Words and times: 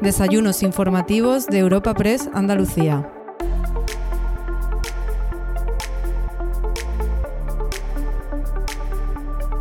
Desayunos 0.00 0.62
informativos 0.62 1.46
de 1.46 1.58
Europa 1.58 1.92
Press 1.92 2.30
Andalucía. 2.32 3.06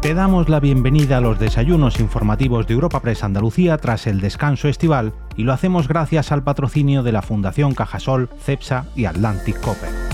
Te 0.01 0.13
damos 0.13 0.47
la 0.47 0.61
bienvenida 0.61 1.17
a 1.17 1.21
los 1.21 1.39
desayunos 1.39 1.99
informativos 1.99 2.67
de 2.67 2.73
Europa 2.73 3.01
Press 3.01 3.25
Andalucía 3.25 3.77
tras 3.77 4.07
el 4.07 4.21
descanso 4.21 4.69
estival 4.69 5.11
y 5.35 5.43
lo 5.43 5.51
hacemos 5.51 5.89
gracias 5.89 6.31
al 6.31 6.41
patrocinio 6.41 7.03
de 7.03 7.11
la 7.11 7.21
Fundación 7.21 7.75
Cajasol, 7.75 8.29
CEPSA 8.39 8.85
y 8.95 9.05
Atlantic 9.05 9.59
Copper. 9.59 10.08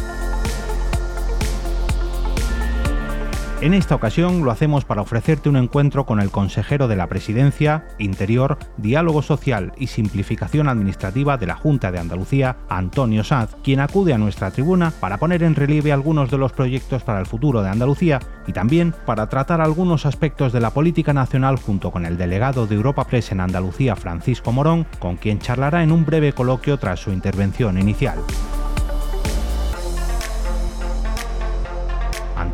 En 3.66 3.74
esta 3.74 3.96
ocasión 3.96 4.46
lo 4.46 4.52
hacemos 4.52 4.86
para 4.86 5.02
ofrecerte 5.02 5.50
un 5.50 5.56
encuentro 5.56 6.06
con 6.06 6.20
el 6.20 6.30
consejero 6.30 6.88
de 6.88 6.96
la 6.96 7.08
Presidencia, 7.08 7.88
Interior, 7.98 8.60
Diálogo 8.78 9.24
Social 9.24 9.74
y 9.76 9.88
Simplificación 9.88 10.70
Administrativa 10.70 11.38
de 11.38 11.48
la 11.48 11.56
Junta 11.56 11.92
de 11.92 11.98
Andalucía, 11.98 12.58
Antonio 12.70 13.24
Sanz, 13.24 13.56
quien 13.64 13.80
acude 13.80 14.14
a 14.14 14.20
nuestra 14.20 14.52
tribuna 14.52 14.94
para 15.00 15.18
poner 15.18 15.42
en 15.42 15.56
relieve 15.56 15.92
algunos 15.92 16.30
de 16.30 16.38
los 16.38 16.54
proyectos 16.54 17.02
para 17.02 17.20
el 17.20 17.26
futuro 17.26 17.64
de 17.64 17.70
Andalucía 17.70 18.20
y 18.46 18.54
también 18.54 18.94
para 19.04 19.30
tratar 19.30 19.62
algunos 19.62 20.06
aspectos 20.06 20.54
de 20.54 20.60
la 20.60 20.70
política 20.70 21.12
nacional 21.12 21.58
junto 21.58 21.90
con 21.90 22.06
el 22.06 22.18
delegado 22.18 22.68
de 22.68 22.76
Europa 22.76 23.06
Press 23.08 23.32
en 23.32 23.40
Andalucía, 23.40 23.96
Francisco 23.96 24.52
Morón, 24.52 24.86
con 25.00 25.16
quien 25.16 25.40
charlará 25.40 25.82
en 25.82 25.92
un 25.92 26.06
breve 26.06 26.34
coloquio 26.34 26.78
tras 26.78 27.00
su 27.00 27.12
intervención 27.12 27.80
inicial. 27.80 28.20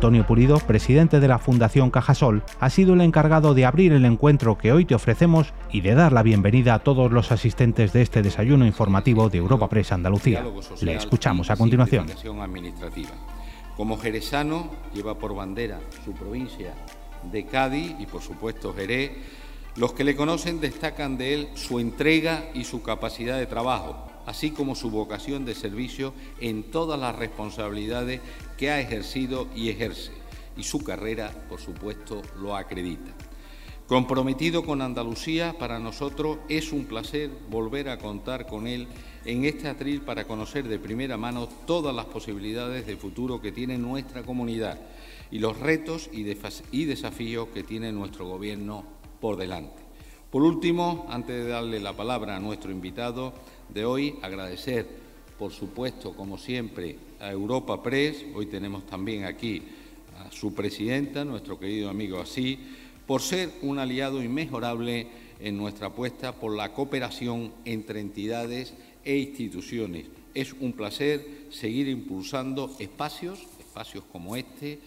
Antonio 0.02 0.26
Pulido, 0.26 0.58
presidente 0.58 1.20
de 1.20 1.28
la 1.28 1.38
Fundación 1.38 1.92
Cajasol, 1.92 2.42
ha 2.58 2.70
sido 2.70 2.94
el 2.94 3.02
encargado 3.02 3.54
de 3.54 3.64
abrir 3.64 3.92
el 3.92 4.04
encuentro 4.04 4.58
que 4.58 4.72
hoy 4.72 4.84
te 4.84 4.96
ofrecemos 4.96 5.54
y 5.70 5.80
de 5.80 5.94
dar 5.94 6.10
la 6.10 6.24
bienvenida 6.24 6.74
a 6.74 6.80
todos 6.80 7.12
los 7.12 7.30
asistentes 7.30 7.92
de 7.92 8.02
este 8.02 8.20
desayuno 8.20 8.66
informativo 8.66 9.30
de 9.30 9.38
Europa 9.38 9.68
Press 9.68 9.92
Andalucía. 9.92 10.44
Le 10.80 10.96
escuchamos 10.96 11.52
a 11.52 11.56
continuación. 11.56 12.08
Como 13.76 13.96
jerezano, 13.96 14.70
lleva 14.92 15.16
por 15.16 15.36
bandera 15.36 15.78
su 16.04 16.10
provincia 16.14 16.74
de 17.30 17.46
Cádiz 17.46 17.94
y, 18.00 18.06
por 18.06 18.22
supuesto, 18.22 18.74
Jerez. 18.74 19.12
Los 19.76 19.92
que 19.92 20.02
le 20.02 20.16
conocen 20.16 20.60
destacan 20.60 21.16
de 21.16 21.34
él 21.34 21.48
su 21.54 21.78
entrega 21.78 22.46
y 22.54 22.64
su 22.64 22.82
capacidad 22.82 23.38
de 23.38 23.46
trabajo 23.46 24.08
así 24.26 24.50
como 24.50 24.74
su 24.74 24.90
vocación 24.90 25.44
de 25.44 25.54
servicio 25.54 26.14
en 26.40 26.64
todas 26.64 26.98
las 26.98 27.16
responsabilidades 27.16 28.20
que 28.62 28.70
ha 28.70 28.80
ejercido 28.80 29.48
y 29.56 29.70
ejerce, 29.70 30.12
y 30.56 30.62
su 30.62 30.84
carrera, 30.84 31.32
por 31.48 31.58
supuesto, 31.58 32.22
lo 32.40 32.54
acredita. 32.54 33.10
Comprometido 33.88 34.64
con 34.64 34.82
Andalucía, 34.82 35.56
para 35.58 35.80
nosotros 35.80 36.38
es 36.48 36.70
un 36.70 36.84
placer 36.84 37.28
volver 37.50 37.88
a 37.88 37.98
contar 37.98 38.46
con 38.46 38.68
él 38.68 38.86
en 39.24 39.46
este 39.46 39.66
atril 39.66 40.02
para 40.02 40.28
conocer 40.28 40.68
de 40.68 40.78
primera 40.78 41.16
mano 41.16 41.48
todas 41.66 41.92
las 41.92 42.04
posibilidades 42.04 42.86
de 42.86 42.96
futuro 42.96 43.40
que 43.40 43.50
tiene 43.50 43.78
nuestra 43.78 44.22
comunidad 44.22 44.78
y 45.32 45.40
los 45.40 45.58
retos 45.58 46.08
y, 46.12 46.22
desafíos 46.22 47.48
que 47.48 47.64
tiene 47.64 47.90
nuestro 47.90 48.28
Gobierno 48.28 48.84
por 49.20 49.38
delante. 49.38 49.82
Por 50.30 50.42
último, 50.44 51.08
antes 51.10 51.44
de 51.44 51.50
darle 51.50 51.80
la 51.80 51.96
palabra 51.96 52.36
a 52.36 52.40
nuestro 52.40 52.70
invitado, 52.70 53.34
de 53.70 53.84
hoy. 53.84 54.20
Agradecer, 54.22 54.86
por 55.36 55.50
supuesto, 55.50 56.14
como 56.14 56.38
siempre, 56.38 56.96
a 57.22 57.30
Europa 57.30 57.80
Press. 57.82 58.24
Hoy 58.34 58.46
tenemos 58.46 58.84
también 58.84 59.24
aquí 59.24 59.62
a 60.18 60.30
su 60.32 60.52
presidenta, 60.54 61.24
nuestro 61.24 61.58
querido 61.58 61.88
amigo 61.88 62.20
Así, 62.20 62.58
por 63.06 63.22
ser 63.22 63.50
un 63.62 63.78
aliado 63.78 64.22
inmejorable 64.22 65.06
en 65.40 65.56
nuestra 65.56 65.88
apuesta 65.88 66.32
por 66.32 66.56
la 66.56 66.72
cooperación 66.72 67.52
entre 67.64 68.00
entidades 68.00 68.74
e 69.04 69.16
instituciones. 69.16 70.06
Es 70.34 70.52
un 70.52 70.72
placer 70.72 71.46
seguir 71.50 71.88
impulsando 71.88 72.74
espacios, 72.78 73.38
espacios 73.60 74.04
como 74.10 74.34
este, 74.34 74.80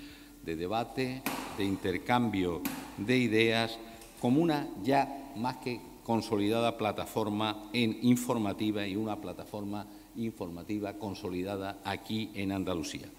de 0.44 0.56
debate, 0.56 1.22
de 1.58 1.64
intercambio 1.64 2.62
de 2.98 3.18
ideas, 3.18 3.80
como 4.20 4.42
una 4.42 4.68
ya 4.84 5.32
más 5.38 5.58
que 5.58 5.80
consolidada 6.04 6.78
plataforma 6.78 7.70
en 7.74 7.98
informativa 8.02 8.86
y 8.86 8.96
una 8.96 9.22
plataforma 9.22 9.88
informativa 10.18 10.94
consolidada 10.94 11.80
aquí 11.84 12.32
en 12.36 12.52
Andalucía. 12.52 13.10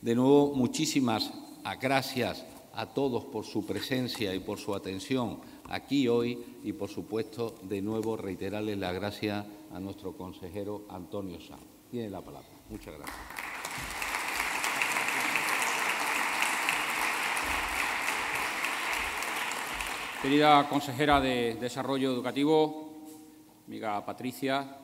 De 0.00 0.14
nuevo, 0.14 0.54
muchísimas 0.54 1.32
gracias 1.80 2.44
a 2.74 2.86
todos 2.86 3.24
por 3.24 3.44
su 3.44 3.64
presencia 3.64 4.34
y 4.34 4.40
por 4.40 4.58
su 4.58 4.74
atención 4.74 5.38
aquí 5.68 6.08
hoy 6.08 6.38
y, 6.62 6.72
por 6.72 6.88
supuesto, 6.88 7.54
de 7.62 7.80
nuevo 7.80 8.16
reiterarles 8.16 8.78
las 8.78 8.94
gracias 8.94 9.46
a 9.72 9.80
nuestro 9.80 10.16
consejero 10.16 10.84
Antonio 10.88 11.40
Sanz. 11.40 11.62
Tiene 11.90 12.10
la 12.10 12.20
palabra. 12.20 12.48
Muchas 12.68 12.94
gracias. 12.94 13.16
Querida 20.20 20.66
consejera 20.70 21.20
de 21.20 21.54
Desarrollo 21.60 22.10
Educativo, 22.10 22.92
amiga 23.66 24.04
Patricia, 24.06 24.78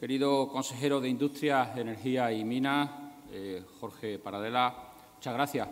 querido 0.00 0.48
consejero 0.48 0.98
de 0.98 1.10
Industria, 1.10 1.74
Energía 1.76 2.32
y 2.32 2.42
Minas, 2.42 2.88
eh, 3.32 3.62
Jorge 3.80 4.18
Paradela, 4.18 4.94
muchas 5.14 5.34
gracias 5.34 5.68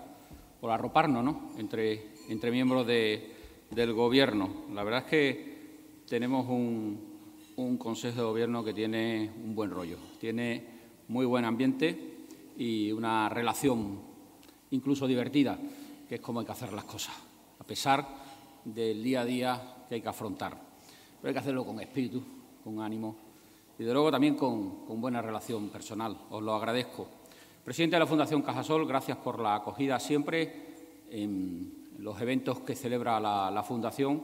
por 0.60 0.70
arroparnos 0.70 1.34
entre, 1.56 2.12
entre 2.28 2.50
miembros 2.50 2.86
del 2.86 3.94
Gobierno. 3.94 4.66
La 4.74 4.84
verdad 4.84 5.04
es 5.04 5.10
que 5.10 6.02
tenemos 6.06 6.46
un, 6.46 7.22
un 7.56 7.78
Consejo 7.78 8.18
de 8.18 8.24
Gobierno 8.24 8.62
que 8.62 8.74
tiene 8.74 9.32
un 9.42 9.54
buen 9.54 9.70
rollo, 9.70 9.96
tiene 10.20 10.62
muy 11.08 11.24
buen 11.24 11.46
ambiente 11.46 12.26
y 12.58 12.92
una 12.92 13.30
relación 13.30 13.98
incluso 14.72 15.06
divertida, 15.06 15.58
que 16.06 16.16
es 16.16 16.20
como 16.20 16.40
hay 16.40 16.46
que 16.46 16.52
hacer 16.52 16.74
las 16.74 16.84
cosas, 16.84 17.14
a 17.58 17.64
pesar 17.64 18.06
del 18.62 19.02
día 19.02 19.22
a 19.22 19.24
día 19.24 19.76
que 19.88 19.94
hay 19.94 20.02
que 20.02 20.08
afrontar. 20.10 20.52
Pero 21.16 21.28
hay 21.28 21.32
que 21.32 21.40
hacerlo 21.40 21.64
con 21.64 21.80
espíritu, 21.80 22.22
con 22.62 22.78
ánimo 22.82 23.27
y, 23.78 23.84
de 23.84 23.92
luego, 23.92 24.10
también 24.10 24.34
con, 24.34 25.00
buena 25.00 25.22
relación 25.22 25.68
personal. 25.68 26.18
Os 26.30 26.42
lo 26.42 26.52
agradezco. 26.54 27.06
Presidente 27.64 27.94
de 27.96 28.00
la 28.00 28.06
Fundación 28.06 28.42
Cajasol, 28.42 28.86
gracias 28.86 29.18
por 29.18 29.38
la 29.38 29.54
acogida 29.54 30.00
siempre 30.00 30.66
en 31.10 31.88
los 31.98 32.20
eventos 32.20 32.60
que 32.60 32.74
celebra 32.74 33.20
la, 33.20 33.62
Fundación, 33.62 34.22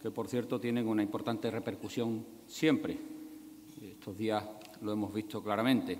que, 0.00 0.10
por 0.10 0.28
cierto, 0.28 0.58
tienen 0.58 0.88
una 0.88 1.02
importante 1.02 1.50
repercusión 1.50 2.24
siempre. 2.46 2.98
Estos 3.82 4.16
días 4.16 4.42
lo 4.80 4.92
hemos 4.92 5.12
visto 5.12 5.42
claramente. 5.42 5.98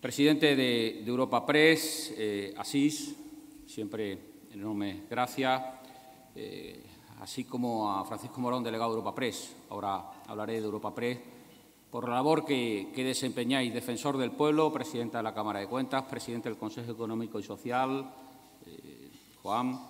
Presidente 0.00 0.56
de, 0.56 1.04
Europa 1.04 1.46
Press, 1.46 2.12
eh, 2.16 2.54
Asís, 2.56 3.14
siempre 3.66 4.18
enorme 4.52 5.04
gracias. 5.08 5.62
Eh, 6.34 6.82
así 7.20 7.44
como 7.44 7.90
a 7.90 8.04
Francisco 8.04 8.40
Morón, 8.40 8.64
delegado 8.64 8.90
de 8.90 8.98
Europa 8.98 9.14
Press. 9.14 9.54
Ahora 9.70 10.10
hablaré 10.26 10.54
de 10.54 10.66
Europa 10.66 10.94
Press 10.94 11.35
por 11.90 12.08
la 12.08 12.16
labor 12.16 12.44
que, 12.44 12.90
desempeñáis, 12.94 13.72
defensor 13.72 14.16
del 14.16 14.32
pueblo, 14.32 14.72
presidenta 14.72 15.18
de 15.18 15.24
la 15.24 15.34
Cámara 15.34 15.60
de 15.60 15.68
Cuentas, 15.68 16.02
presidente 16.04 16.48
del 16.48 16.58
Consejo 16.58 16.92
Económico 16.92 17.38
y 17.38 17.42
Social, 17.42 18.04
eh, 18.66 19.10
Juan, 19.42 19.80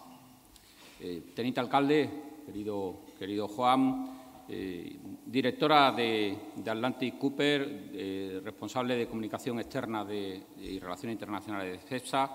eh, 1.00 1.32
teniente 1.34 1.60
alcalde, 1.60 2.10
querido, 2.44 2.96
querido 3.18 3.48
Juan, 3.48 4.44
eh, 4.48 4.96
directora 5.24 5.90
de, 5.92 6.36
Atlantic 6.60 7.18
Cooper, 7.18 8.42
responsable 8.44 8.94
de 8.94 9.08
comunicación 9.08 9.58
externa 9.58 10.06
y 10.12 10.78
relaciones 10.78 11.14
internacionales 11.14 11.82
de 11.82 11.88
CEPSA, 11.88 12.30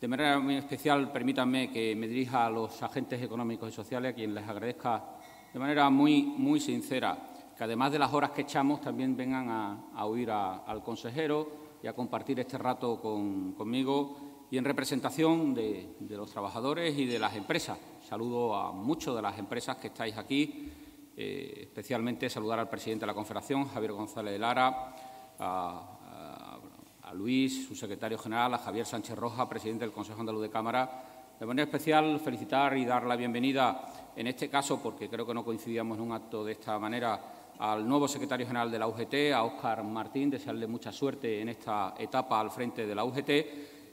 de 0.00 0.06
manera 0.06 0.38
muy 0.38 0.56
especial, 0.56 1.10
permítanme 1.10 1.72
que 1.72 1.96
me 1.96 2.06
dirija 2.06 2.46
a 2.46 2.50
los 2.50 2.82
agentes 2.82 3.22
económicos 3.22 3.70
y 3.70 3.72
sociales, 3.72 4.12
a 4.12 4.14
quienes 4.14 4.34
les 4.34 4.48
agradezca 4.48 5.04
de 5.52 5.58
manera 5.58 5.88
muy, 5.90 6.22
muy 6.22 6.60
sincera 6.60 7.18
que, 7.58 7.64
además 7.64 7.90
de 7.90 7.98
las 7.98 8.12
horas 8.12 8.30
que 8.30 8.42
echamos, 8.42 8.80
también 8.80 9.16
vengan 9.16 9.50
a, 9.50 10.04
oír 10.04 10.30
al 10.30 10.80
consejero 10.84 11.50
y 11.82 11.88
a 11.88 11.92
compartir 11.92 12.38
este 12.38 12.56
rato 12.56 13.00
conmigo 13.00 14.46
y 14.48 14.58
en 14.58 14.64
representación 14.64 15.54
de, 15.54 15.96
los 16.08 16.30
trabajadores 16.30 16.96
y 16.96 17.06
de 17.06 17.18
las 17.18 17.34
empresas. 17.34 17.76
Saludo 18.08 18.54
a 18.54 18.70
muchas 18.70 19.16
de 19.16 19.22
las 19.22 19.36
empresas 19.38 19.76
que 19.76 19.88
estáis 19.88 20.16
aquí, 20.16 20.70
eh, 21.16 21.62
especialmente 21.62 22.30
saludar 22.30 22.60
al 22.60 22.70
presidente 22.70 23.02
de 23.02 23.08
la 23.08 23.14
Confederación, 23.14 23.66
Javier 23.66 23.92
González 23.92 24.34
de 24.34 24.38
Lara, 24.38 24.94
a, 25.40 26.58
a 27.02 27.14
Luis, 27.14 27.66
su 27.66 27.74
secretario 27.74 28.18
general, 28.18 28.54
a 28.54 28.58
Javier 28.58 28.86
Sánchez 28.86 29.16
Roja, 29.16 29.48
presidente 29.48 29.84
del 29.84 29.92
Consejo 29.92 30.20
Andaluz 30.20 30.42
de 30.42 30.50
Cámara. 30.50 31.34
De 31.40 31.46
manera 31.46 31.64
especial, 31.64 32.20
felicitar 32.20 32.76
y 32.76 32.84
dar 32.84 33.04
la 33.04 33.16
bienvenida, 33.16 34.12
en 34.14 34.26
este 34.26 34.48
caso, 34.48 34.80
porque 34.82 35.08
creo 35.08 35.26
que 35.26 35.34
no 35.34 35.44
coincidíamos 35.44 35.96
en 35.98 36.04
un 36.04 36.12
acto 36.12 36.44
de 36.44 36.52
esta 36.52 36.78
manera, 36.78 37.37
al 37.58 37.88
nuevo 37.88 38.06
secretario 38.06 38.46
general 38.46 38.70
de 38.70 38.78
la 38.78 38.86
UGT, 38.86 39.32
a 39.34 39.42
Óscar 39.42 39.82
Martín, 39.82 40.30
desearle 40.30 40.66
mucha 40.66 40.92
suerte 40.92 41.40
en 41.40 41.48
esta 41.48 41.94
etapa 41.98 42.40
al 42.40 42.50
frente 42.50 42.86
de 42.86 42.94
la 42.94 43.04
UGT 43.04 43.30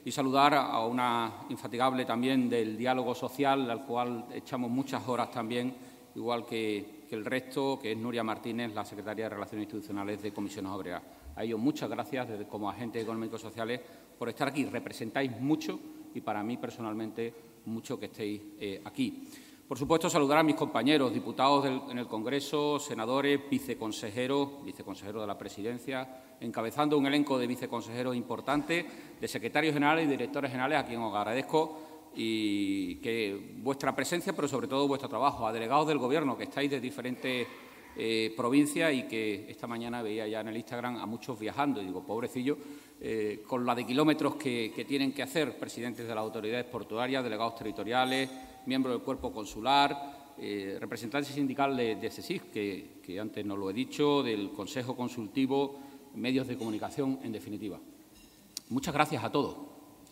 y 0.04 0.12
saludar 0.12 0.54
a 0.54 0.86
una 0.86 1.46
infatigable 1.48 2.04
también 2.04 2.48
del 2.48 2.76
diálogo 2.76 3.14
social, 3.14 3.68
al 3.68 3.84
cual 3.84 4.26
echamos 4.32 4.70
muchas 4.70 5.06
horas 5.08 5.32
también, 5.32 5.74
igual 6.14 6.46
que 6.46 7.06
el 7.10 7.24
resto, 7.24 7.78
que 7.80 7.92
es 7.92 7.98
Nuria 7.98 8.22
Martínez, 8.22 8.72
la 8.72 8.84
secretaria 8.84 9.24
de 9.24 9.30
Relaciones 9.30 9.64
Institucionales 9.64 10.22
de 10.22 10.32
Comisiones 10.32 10.70
Obreras. 10.70 11.02
A 11.34 11.42
ellos 11.42 11.58
muchas 11.58 11.90
gracias 11.90 12.28
desde, 12.28 12.46
como 12.46 12.70
agentes 12.70 13.02
económicos 13.02 13.40
sociales 13.40 13.80
por 14.18 14.28
estar 14.28 14.48
aquí. 14.48 14.64
Representáis 14.64 15.38
mucho 15.40 15.78
y 16.14 16.20
para 16.20 16.42
mí 16.42 16.56
personalmente 16.56 17.34
mucho 17.66 17.98
que 17.98 18.06
estéis 18.06 18.40
eh, 18.58 18.80
aquí. 18.84 19.28
Por 19.68 19.76
supuesto, 19.76 20.08
saludar 20.08 20.38
a 20.38 20.42
mis 20.44 20.54
compañeros, 20.54 21.12
diputados 21.12 21.66
en 21.66 21.98
el 21.98 22.06
Congreso, 22.06 22.78
senadores, 22.78 23.40
viceconsejeros, 23.50 24.64
viceconsejeros 24.64 25.22
de 25.22 25.26
la 25.26 25.36
Presidencia, 25.36 26.36
encabezando 26.40 26.96
un 26.96 27.06
elenco 27.06 27.36
de 27.36 27.48
viceconsejeros 27.48 28.14
importantes, 28.14 28.84
de 29.20 29.28
secretarios 29.28 29.74
generales 29.74 30.06
y 30.06 30.10
directores 30.10 30.52
generales, 30.52 30.78
a 30.78 30.84
quien 30.84 31.00
os 31.00 31.12
agradezco 31.12 31.80
y 32.14 32.96
que 32.96 33.56
vuestra 33.58 33.94
presencia, 33.94 34.34
pero 34.34 34.46
sobre 34.46 34.68
todo 34.68 34.86
vuestro 34.86 35.08
trabajo, 35.08 35.46
a 35.48 35.52
delegados 35.52 35.88
del 35.88 35.98
Gobierno 35.98 36.38
que 36.38 36.44
estáis 36.44 36.70
de 36.70 36.80
diferentes 36.80 37.46
eh, 37.96 38.32
provincias 38.36 38.92
y 38.92 39.02
que 39.04 39.50
esta 39.50 39.66
mañana 39.66 40.00
veía 40.02 40.28
ya 40.28 40.40
en 40.40 40.48
el 40.48 40.56
Instagram 40.56 40.98
a 40.98 41.06
muchos 41.06 41.38
viajando, 41.38 41.82
y 41.82 41.86
digo, 41.86 42.04
pobrecillo, 42.04 42.56
eh, 43.00 43.42
con 43.46 43.66
la 43.66 43.74
de 43.74 43.84
kilómetros 43.84 44.36
que, 44.36 44.84
tienen 44.86 45.12
que 45.12 45.22
hacer 45.22 45.58
presidentes 45.58 46.06
de 46.06 46.14
las 46.14 46.22
autoridades 46.22 46.66
portuarias, 46.66 47.24
delegados 47.24 47.56
territoriales, 47.56 48.30
miembros 48.66 48.94
del 48.94 49.02
cuerpo 49.02 49.32
consular, 49.32 50.34
eh, 50.38 50.76
representantes 50.78 51.32
sindical 51.32 51.74
de, 51.74 51.96
de 51.96 53.00
que, 53.02 53.18
antes 53.18 53.44
no 53.44 53.56
lo 53.56 53.70
he 53.70 53.72
dicho, 53.72 54.22
del 54.22 54.50
Consejo 54.50 54.94
Consultivo, 54.94 55.78
medios 56.14 56.46
de 56.46 56.58
comunicación, 56.58 57.20
en 57.22 57.32
definitiva. 57.32 57.80
Muchas 58.68 58.92
gracias 58.92 59.24
a 59.24 59.30
todos 59.30 59.56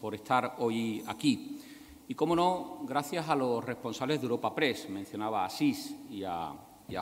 por 0.01 0.15
estar 0.15 0.57
hoy 0.59 1.03
aquí. 1.07 1.61
Y, 2.09 2.15
cómo 2.15 2.35
no, 2.35 2.81
gracias 2.87 3.29
a 3.29 3.37
los 3.37 3.63
responsables 3.65 4.19
de 4.21 4.25
Europa 4.25 4.55
Press, 4.55 4.89
mencionaba 4.89 5.43
a 5.43 5.47
Asís 5.47 5.95
y 6.11 6.23
a, 6.25 6.55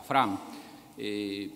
Fran, 0.02 0.38
eh, 0.96 1.50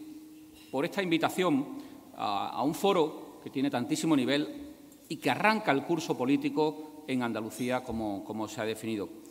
por 0.71 0.85
esta 0.85 1.03
invitación 1.03 1.79
a, 2.17 2.63
un 2.63 2.75
foro 2.75 3.41
que 3.43 3.51
tiene 3.51 3.71
tantísimo 3.71 4.15
nivel 4.15 4.75
y 5.09 5.17
que 5.17 5.31
arranca 5.31 5.73
el 5.73 5.85
curso 5.85 6.17
político 6.17 7.05
en 7.09 7.23
Andalucía 7.23 7.83
como 7.83 8.49
se 8.49 8.61
ha 8.61 8.65
definido. 8.65 9.26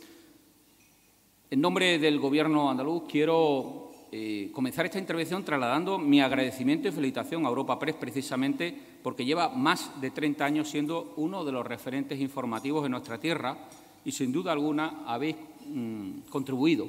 En 1.48 1.60
nombre 1.60 2.00
del 2.00 2.18
Gobierno 2.18 2.68
andaluz 2.68 3.04
quiero 3.08 3.92
eh, 4.10 4.50
comenzar 4.52 4.84
esta 4.84 4.98
intervención 4.98 5.44
trasladando 5.44 5.96
mi 5.96 6.20
agradecimiento 6.20 6.88
y 6.88 6.90
felicitación 6.90 7.46
a 7.46 7.48
Europa 7.48 7.78
Press 7.78 7.94
precisamente 7.94 8.76
porque 9.00 9.24
lleva 9.24 9.50
más 9.50 10.00
de 10.00 10.10
30 10.10 10.44
años 10.44 10.68
siendo 10.68 11.14
uno 11.18 11.44
de 11.44 11.52
los 11.52 11.64
referentes 11.64 12.18
informativos 12.18 12.84
en 12.84 12.90
nuestra 12.90 13.18
tierra 13.18 13.56
y 14.04 14.10
sin 14.10 14.32
duda 14.32 14.50
alguna 14.50 15.04
habéis 15.06 15.36
mm, 15.68 16.22
contribuido 16.30 16.88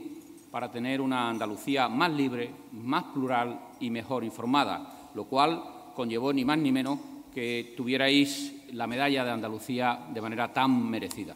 para 0.49 0.71
tener 0.71 1.01
una 1.01 1.29
Andalucía 1.29 1.87
más 1.87 2.11
libre, 2.11 2.49
más 2.71 3.03
plural 3.13 3.59
y 3.79 3.91
mejor 3.91 4.23
informada, 4.23 5.11
lo 5.13 5.25
cual 5.25 5.91
conllevó 5.93 6.33
ni 6.33 6.43
más 6.43 6.57
ni 6.57 6.71
menos 6.71 6.97
que 7.31 7.75
tuvierais 7.77 8.55
la 8.71 8.87
medalla 8.87 9.23
de 9.23 9.31
Andalucía 9.31 10.07
de 10.11 10.19
manera 10.19 10.51
tan 10.51 10.89
merecida. 10.89 11.35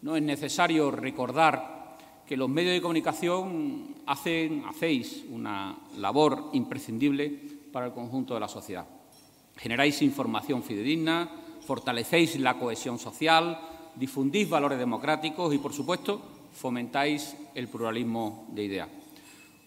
No 0.00 0.16
es 0.16 0.22
necesario 0.22 0.90
recordar 0.90 1.75
que 2.26 2.36
los 2.36 2.48
medios 2.48 2.72
de 2.72 2.82
comunicación 2.82 3.94
hacen, 4.06 4.64
hacéis 4.66 5.24
una 5.30 5.78
labor 5.98 6.50
imprescindible 6.52 7.28
para 7.72 7.86
el 7.86 7.92
conjunto 7.92 8.34
de 8.34 8.40
la 8.40 8.48
sociedad. 8.48 8.86
Generáis 9.56 10.02
información 10.02 10.62
fidedigna, 10.62 11.30
fortalecéis 11.64 12.38
la 12.40 12.58
cohesión 12.58 12.98
social, 12.98 13.58
difundís 13.94 14.48
valores 14.48 14.78
democráticos 14.78 15.54
y, 15.54 15.58
por 15.58 15.72
supuesto, 15.72 16.20
fomentáis 16.52 17.36
el 17.54 17.68
pluralismo 17.68 18.46
de 18.50 18.64
ideas. 18.64 18.88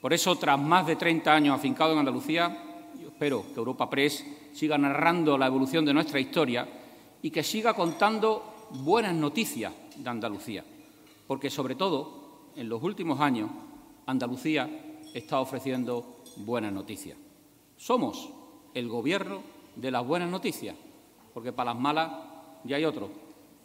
Por 0.02 0.14
eso, 0.14 0.36
tras 0.36 0.60
más 0.60 0.86
de 0.86 0.96
30 0.96 1.34
años 1.34 1.56
afincado 1.56 1.94
en 1.94 2.00
Andalucía, 2.00 2.64
yo 3.02 3.08
espero 3.08 3.46
que 3.54 3.60
Europa 3.60 3.90
Press 3.90 4.26
siga 4.54 4.78
narrando 4.78 5.38
la 5.38 5.48
evolución 5.48 5.86
de 5.86 5.94
nuestra 5.94 6.20
historia 6.20 6.68
y 7.22 7.32
que 7.32 7.44
siga 7.44 7.74
contando 7.74 8.68
buenas 8.72 9.14
noticias 9.14 9.74
de 9.96 10.10
Andalucía, 10.10 10.64
porque 11.28 11.50
sobre 11.50 11.76
todo 11.76 12.19
en 12.60 12.68
los 12.68 12.84
últimos 12.84 13.22
años, 13.22 13.50
Andalucía 14.06 14.70
está 15.14 15.40
ofreciendo 15.40 16.24
buenas 16.36 16.74
noticias. 16.74 17.18
Somos 17.78 18.32
el 18.74 18.90
gobierno 18.90 19.40
de 19.78 19.90
las 19.90 20.06
buenas 20.06 20.30
noticias, 20.30 20.76
porque 21.34 21.54
para 21.54 21.74
las 21.74 21.82
malas 21.82 22.12
ya 22.66 22.76
hay 22.76 22.84
otros. 22.84 23.12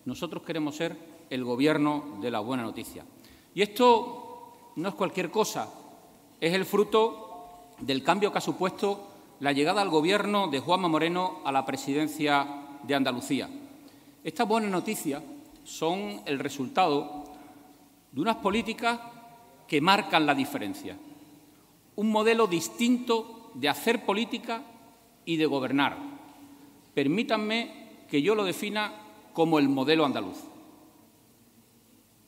Nosotros 0.05 0.45
queremos 0.45 0.77
ser 0.77 0.97
el 1.29 1.43
gobierno 1.43 2.19
de 2.23 2.31
las 2.31 2.45
buenas 2.45 2.67
noticias. 2.67 3.05
Y 3.53 3.63
esto 3.63 4.73
no 4.77 4.89
es 4.91 4.95
cualquier 4.95 5.29
cosa, 5.29 5.69
es 6.41 6.55
el 6.55 6.65
fruto 6.65 7.73
del 7.81 8.05
cambio 8.05 8.31
que 8.31 8.39
ha 8.39 8.43
supuesto 8.43 9.09
la 9.41 9.51
llegada 9.51 9.83
al 9.83 9.91
gobierno 9.91 10.47
de 10.47 10.61
Juanma 10.61 10.87
Moreno 10.87 11.41
a 11.45 11.51
la 11.51 11.67
presidencia 11.67 12.47
de 12.85 12.95
Andalucía. 12.95 13.51
Estas 14.23 14.47
buenas 14.47 14.71
noticias 14.71 15.21
son 15.65 16.21
el 16.27 16.39
resultado 16.39 17.24
de 18.15 18.21
unas 18.21 18.37
políticas 18.37 19.01
que 19.67 19.81
marcan 19.81 20.25
la 20.25 20.37
diferencia, 20.37 20.97
un 21.97 22.13
modelo 22.13 22.47
distinto 22.47 23.51
de 23.55 23.69
hacer 23.69 24.07
política 24.07 24.63
y 25.25 25.37
de 25.37 25.47
gobernar. 25.47 25.99
Permítanme 26.95 28.05
que 28.09 28.23
yo 28.23 28.37
lo 28.37 28.45
defina 28.45 28.93
como 29.33 29.59
el 29.59 29.69
modelo 29.69 30.05
andaluz. 30.05 30.39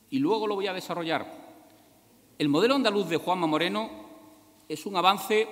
Y 0.09 0.19
luego 0.19 0.45
lo 0.45 0.55
voy 0.55 0.67
a 0.67 0.73
desarrollar. 0.73 1.25
El 2.37 2.49
modelo 2.49 2.75
andaluz 2.75 3.07
de 3.07 3.15
Juanma 3.15 3.47
Moreno 3.47 3.89
es 4.67 4.85
un 4.85 4.97
avance, 4.97 5.47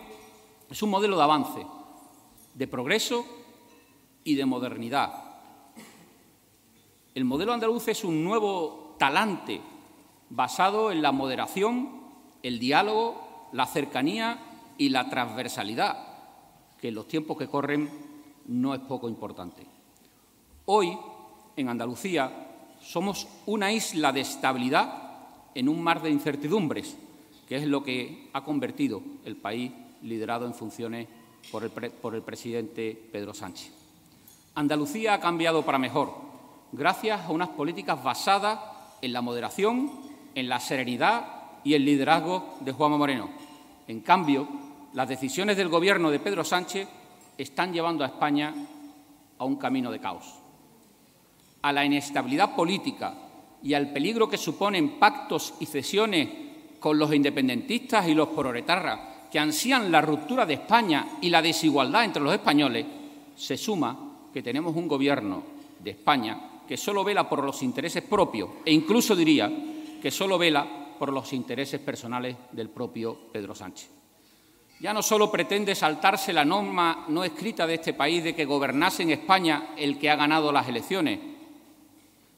es 0.70 0.84
un 0.84 0.90
modelo 0.90 1.16
de 1.16 1.24
avance, 1.24 1.66
de 2.54 2.68
progreso 2.68 3.26
y 4.26 4.36
de 4.36 4.46
modernidad. 4.46 5.14
El 7.14 7.24
modelo 7.24 7.54
andaluz 7.54 7.88
es 7.88 8.04
un 8.04 8.22
nuevo 8.22 8.98
talante 9.00 9.62
basado 10.30 10.92
en 10.92 11.02
la 11.02 11.12
moderación, 11.12 12.02
el 12.44 12.60
diálogo, 12.60 13.48
la 13.52 13.66
cercanía 13.66 14.40
y 14.78 14.90
la 14.90 15.10
transversalidad, 15.10 15.98
que 16.80 16.90
en 16.90 16.96
los 16.96 17.08
tiempos 17.08 17.38
que 17.38 17.48
corren 17.48 17.90
no 18.48 18.74
es 18.74 18.82
poco 18.82 19.08
importante. 19.10 19.66
Hoy, 20.66 20.98
en 21.56 21.70
Andalucía, 21.70 22.32
somos 22.82 23.28
una 23.46 23.72
isla 23.72 24.12
de 24.12 24.22
estabilidad 24.22 25.06
en 25.56 25.70
un 25.70 25.82
mar 25.82 26.02
de 26.02 26.10
incertidumbres, 26.10 26.98
que 27.48 27.56
es 27.56 27.66
lo 27.66 27.84
que 27.84 28.30
ha 28.34 28.44
convertido 28.44 29.02
el 29.24 29.38
país 29.38 29.72
liderado 30.02 30.46
en 30.46 30.54
funciones 30.54 31.08
por 31.52 31.64
el, 31.64 32.22
presidente 32.22 33.10
Pedro 33.12 33.34
Sánchez. 33.34 33.72
Andalucía 34.56 35.14
ha 35.14 35.20
cambiado 35.20 35.64
para 35.64 35.78
mejor, 35.78 36.14
gracias 36.72 37.22
a 37.22 37.32
unas 37.32 37.50
políticas 37.50 38.04
basadas 38.04 38.60
en 39.02 39.14
la 39.14 39.22
moderación, 39.22 39.92
en 40.36 40.50
la 40.50 40.60
serenidad 40.60 41.26
y 41.64 41.74
el 41.74 41.84
liderazgo 41.84 42.58
de 42.60 42.74
Juanma 42.74 42.98
Moreno. 42.98 43.30
En 43.88 44.02
cambio, 44.02 44.48
las 44.94 45.10
decisiones 45.10 45.58
del 45.58 45.70
Gobierno 45.70 46.12
de 46.12 46.20
Pedro 46.20 46.44
Sánchez 46.44 46.88
están 47.38 47.74
llevando 47.74 48.04
a 48.04 48.08
España 48.08 48.54
a 49.38 49.46
un 49.46 49.56
camino 49.56 49.92
de 49.92 50.00
caos, 50.00 50.36
a 51.62 51.74
la 51.74 51.84
inestabilidad 51.84 52.56
política 52.56 53.14
y 53.64 53.74
al 53.74 53.92
peligro 53.92 54.30
que 54.30 54.38
suponen 54.38 55.00
pactos 55.00 55.56
y 55.60 55.66
cesiones 55.66 56.30
con 56.80 57.00
los 57.00 57.14
independentistas 57.14 58.08
y 58.08 58.14
los 58.14 58.30
proletarras 58.30 59.00
que 59.32 59.40
ansían 59.40 59.92
la 59.92 60.02
ruptura 60.02 60.46
de 60.46 60.54
España 60.54 61.18
y 61.22 61.30
la 61.30 61.42
desigualdad 61.42 62.06
entre 62.06 62.22
los 62.22 62.34
españoles, 62.34 62.86
se 63.36 63.58
suma 63.58 63.98
que 64.32 64.44
tenemos 64.44 64.76
un 64.76 64.88
Gobierno 64.88 65.44
de 65.80 65.92
España 65.92 66.40
que 66.68 66.78
solo 66.78 67.04
vela 67.04 67.28
por 67.28 67.44
los 67.44 67.62
intereses 67.64 68.04
propios 68.04 68.50
e 68.64 68.72
incluso 68.72 69.16
diría 69.16 69.52
que 70.02 70.12
solo 70.12 70.38
vela 70.38 70.96
por 70.98 71.12
los 71.12 71.34
intereses 71.34 71.80
personales 71.80 72.36
del 72.52 72.70
propio 72.70 73.18
Pedro 73.32 73.54
Sánchez. 73.54 73.90
Ya 74.80 74.94
no 74.94 75.02
solo 75.02 75.32
pretende 75.32 75.74
saltarse 75.74 76.34
la 76.34 76.44
norma 76.44 77.06
no 77.08 77.24
escrita 77.24 77.66
de 77.66 77.76
este 77.76 77.94
país 77.94 78.24
de 78.24 78.36
que 78.36 78.46
gobernase 78.46 79.04
en 79.04 79.12
España 79.12 79.74
el 79.78 79.98
que 79.98 80.10
ha 80.10 80.16
ganado 80.16 80.52
las 80.52 80.68
elecciones, 80.68 81.20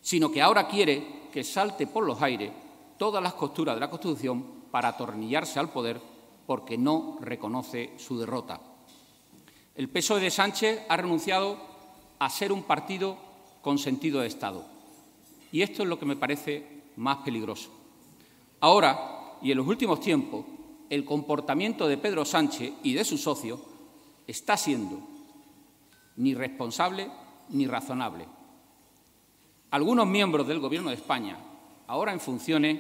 sino 0.02 0.32
que 0.32 0.42
ahora 0.42 0.68
quiere 0.68 1.28
que 1.32 1.44
salte 1.44 1.88
por 1.88 2.06
los 2.06 2.22
aires 2.22 2.52
todas 2.98 3.22
las 3.22 3.34
costuras 3.34 3.76
de 3.76 3.82
la 3.82 3.90
Constitución 3.90 4.46
para 4.72 4.90
atornillarse 4.90 5.60
al 5.60 5.70
poder 5.70 6.00
porque 6.46 6.78
no 6.78 7.18
reconoce 7.22 7.94
su 7.98 8.20
derrota. 8.20 8.62
El 9.76 9.90
PSOE 9.90 10.22
de 10.22 10.32
Sánchez 10.32 10.82
ha 10.90 10.98
renunciado 10.98 11.58
a 12.20 12.30
ser 12.30 12.52
un 12.52 12.64
partido 12.64 13.18
con 13.62 13.78
sentido 13.78 14.22
de 14.22 14.28
Estado. 14.28 14.66
Y 15.52 15.62
esto 15.62 15.84
es 15.84 15.90
lo 15.90 16.00
que 16.00 16.06
me 16.06 16.16
parece 16.16 16.77
más 16.98 17.18
peligroso. 17.18 17.70
Ahora, 18.60 19.38
y 19.42 19.52
en 19.52 19.58
los 19.58 19.68
últimos 19.68 20.00
tiempos, 20.00 20.46
el 20.90 21.06
comportamiento 21.06 21.88
de 21.88 21.98
Pedro 21.98 22.26
Sánchez 22.26 22.74
y 22.84 22.94
de 22.94 23.06
sus 23.06 23.22
socios 23.22 23.60
está 24.26 24.58
siendo 24.58 25.00
ni 26.18 26.34
responsable 26.34 27.10
ni 27.50 27.68
razonable. 27.68 28.26
Algunos 29.72 30.08
miembros 30.08 30.48
del 30.48 30.60
Gobierno 30.60 30.90
de 30.90 30.96
España, 30.96 31.38
ahora 31.88 32.14
en 32.14 32.20
funciones, 32.20 32.80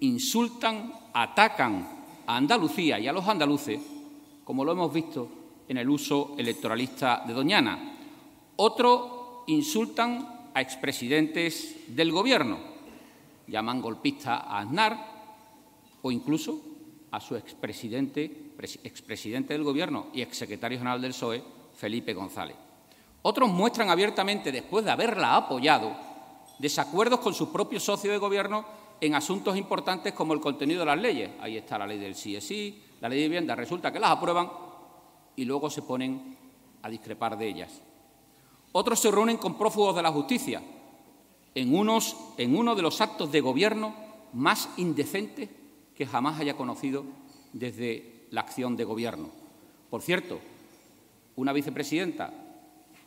insultan, 0.00 0.92
atacan 1.12 1.88
a 2.26 2.36
Andalucía 2.36 2.98
y 2.98 3.08
a 3.08 3.12
los 3.12 3.26
andaluces, 3.26 3.80
como 4.44 4.64
lo 4.64 4.72
hemos 4.72 4.92
visto 4.92 5.28
en 5.68 5.78
el 5.78 5.88
uso 5.88 6.34
electoralista 6.38 7.24
de 7.26 7.32
Doñana. 7.32 7.96
Otros 8.56 9.44
insultan 9.46 10.50
a 10.54 10.60
expresidentes 10.60 11.84
del 11.88 12.12
Gobierno, 12.12 12.58
llaman 13.48 13.80
golpista 13.80 14.36
a 14.36 14.60
Aznar 14.60 15.18
o 16.02 16.12
incluso 16.12 16.60
a 17.10 17.20
su 17.20 17.36
expresidente, 17.36 18.52
expresidente 18.84 19.54
del 19.54 19.64
Gobierno 19.64 20.06
y 20.12 20.20
exsecretario 20.20 20.78
general 20.78 21.00
del 21.00 21.12
PSOE, 21.12 21.42
Felipe 21.74 22.12
González. 22.12 22.56
Otros 23.22 23.48
muestran 23.50 23.90
abiertamente, 23.90 24.52
después 24.52 24.84
de 24.84 24.90
haberla 24.90 25.36
apoyado, 25.36 25.96
desacuerdos 26.58 27.20
con 27.20 27.34
sus 27.34 27.48
propios 27.48 27.82
socios 27.82 28.12
de 28.12 28.18
Gobierno 28.18 28.64
en 29.00 29.14
asuntos 29.14 29.56
importantes 29.56 30.12
como 30.12 30.34
el 30.34 30.40
contenido 30.40 30.80
de 30.80 30.86
las 30.86 30.98
leyes. 30.98 31.30
Ahí 31.40 31.56
está 31.56 31.78
la 31.78 31.86
ley 31.86 31.98
del 31.98 32.14
sí, 32.14 32.82
la 33.00 33.08
ley 33.08 33.20
de 33.20 33.28
vivienda. 33.28 33.54
Resulta 33.54 33.92
que 33.92 34.00
las 34.00 34.10
aprueban 34.10 34.50
y 35.36 35.44
luego 35.44 35.70
se 35.70 35.82
ponen 35.82 36.36
a 36.82 36.88
discrepar 36.88 37.38
de 37.38 37.48
ellas. 37.48 37.80
Otros 38.72 38.98
se 39.00 39.10
reúnen 39.10 39.38
con 39.38 39.56
prófugos 39.56 39.96
de 39.96 40.02
la 40.02 40.12
justicia 40.12 40.60
en, 41.54 41.74
uno 41.74 42.74
de 42.74 42.82
los 42.82 43.00
actos 43.00 43.32
de 43.32 43.40
gobierno 43.40 43.94
más 44.32 44.68
indecentes 44.76 45.48
que 45.96 46.06
jamás 46.06 46.40
haya 46.40 46.56
conocido 46.56 47.04
desde 47.52 48.26
la 48.30 48.42
acción 48.42 48.76
de 48.76 48.84
gobierno. 48.84 49.30
Por 49.90 50.02
cierto, 50.02 50.38
una 51.36 51.52
vicepresidenta 51.52 52.32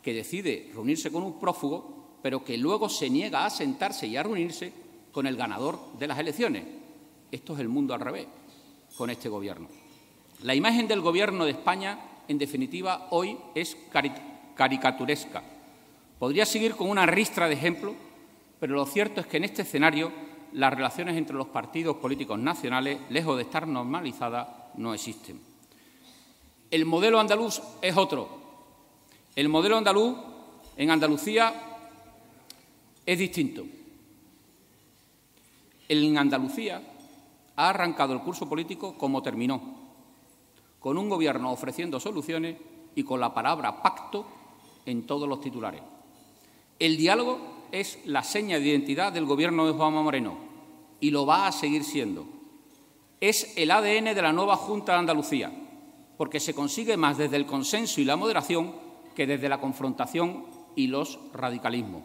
que 0.02 0.12
decide 0.12 0.70
reunirse 0.74 1.12
con 1.12 1.22
un 1.22 1.38
prófugo, 1.38 2.18
pero 2.22 2.44
que 2.44 2.58
luego 2.58 2.88
se 2.88 3.08
niega 3.08 3.46
a 3.46 3.50
sentarse 3.50 4.06
y 4.06 4.16
a 4.16 4.22
reunirse 4.22 4.72
con 5.12 5.26
el 5.26 5.36
ganador 5.36 5.78
de 5.98 6.06
las 6.06 6.18
elecciones. 6.18 6.64
Esto 7.30 7.54
es 7.54 7.60
el 7.60 7.68
mundo 7.68 7.94
al 7.94 8.00
revés 8.00 8.26
con 8.96 9.10
este 9.10 9.28
Gobierno. 9.28 9.68
La 10.42 10.54
imagen 10.54 10.88
del 10.88 11.00
Gobierno 11.00 11.44
de 11.44 11.52
España, 11.52 11.98
en 12.28 12.38
definitiva, 12.38 13.08
hoy 13.10 13.38
es 13.54 13.76
caricaturesca. 14.56 15.42
Podría 16.18 16.46
seguir 16.46 16.74
con 16.74 16.90
una 16.90 17.06
ristra 17.06 17.48
de 17.48 17.54
ejemplos, 17.54 17.94
pero 18.62 18.76
lo 18.76 18.86
cierto 18.86 19.20
es 19.20 19.26
que 19.26 19.38
en 19.38 19.42
este 19.42 19.62
escenario 19.62 20.12
las 20.52 20.72
relaciones 20.72 21.16
entre 21.16 21.34
los 21.34 21.48
partidos 21.48 21.96
políticos 21.96 22.38
nacionales, 22.38 23.00
lejos 23.10 23.36
de 23.36 23.42
estar 23.42 23.66
normalizadas, 23.66 24.46
no 24.76 24.94
existen. 24.94 25.40
El 26.70 26.84
modelo 26.86 27.18
andaluz 27.18 27.60
es 27.82 27.96
otro. 27.96 28.28
El 29.34 29.48
modelo 29.48 29.76
andaluz 29.76 30.16
en 30.76 30.92
Andalucía 30.92 31.52
es 33.04 33.18
distinto. 33.18 33.64
En 35.88 36.16
Andalucía 36.16 36.80
ha 37.56 37.68
arrancado 37.68 38.12
el 38.12 38.20
curso 38.20 38.48
político 38.48 38.96
como 38.96 39.24
terminó, 39.24 39.60
con 40.78 40.96
un 40.98 41.08
gobierno 41.08 41.50
ofreciendo 41.50 41.98
soluciones 41.98 42.58
y 42.94 43.02
con 43.02 43.18
la 43.18 43.34
palabra 43.34 43.82
pacto 43.82 44.24
en 44.86 45.04
todos 45.04 45.28
los 45.28 45.40
titulares. 45.40 45.82
El 46.78 46.96
diálogo 46.96 47.51
es 47.72 47.98
la 48.04 48.22
seña 48.22 48.58
de 48.58 48.68
identidad 48.68 49.12
del 49.12 49.24
gobierno 49.24 49.66
de 49.66 49.72
Juanma 49.72 50.02
Moreno 50.02 50.36
y 51.00 51.10
lo 51.10 51.26
va 51.26 51.46
a 51.46 51.52
seguir 51.52 51.84
siendo. 51.84 52.26
Es 53.20 53.54
el 53.56 53.70
ADN 53.70 54.14
de 54.14 54.22
la 54.22 54.32
nueva 54.32 54.56
Junta 54.56 54.92
de 54.92 54.98
Andalucía, 54.98 55.50
porque 56.16 56.38
se 56.38 56.54
consigue 56.54 56.96
más 56.96 57.18
desde 57.18 57.36
el 57.36 57.46
consenso 57.46 58.00
y 58.00 58.04
la 58.04 58.16
moderación 58.16 58.74
que 59.14 59.26
desde 59.26 59.48
la 59.48 59.60
confrontación 59.60 60.44
y 60.76 60.86
los 60.86 61.18
radicalismos. 61.32 62.02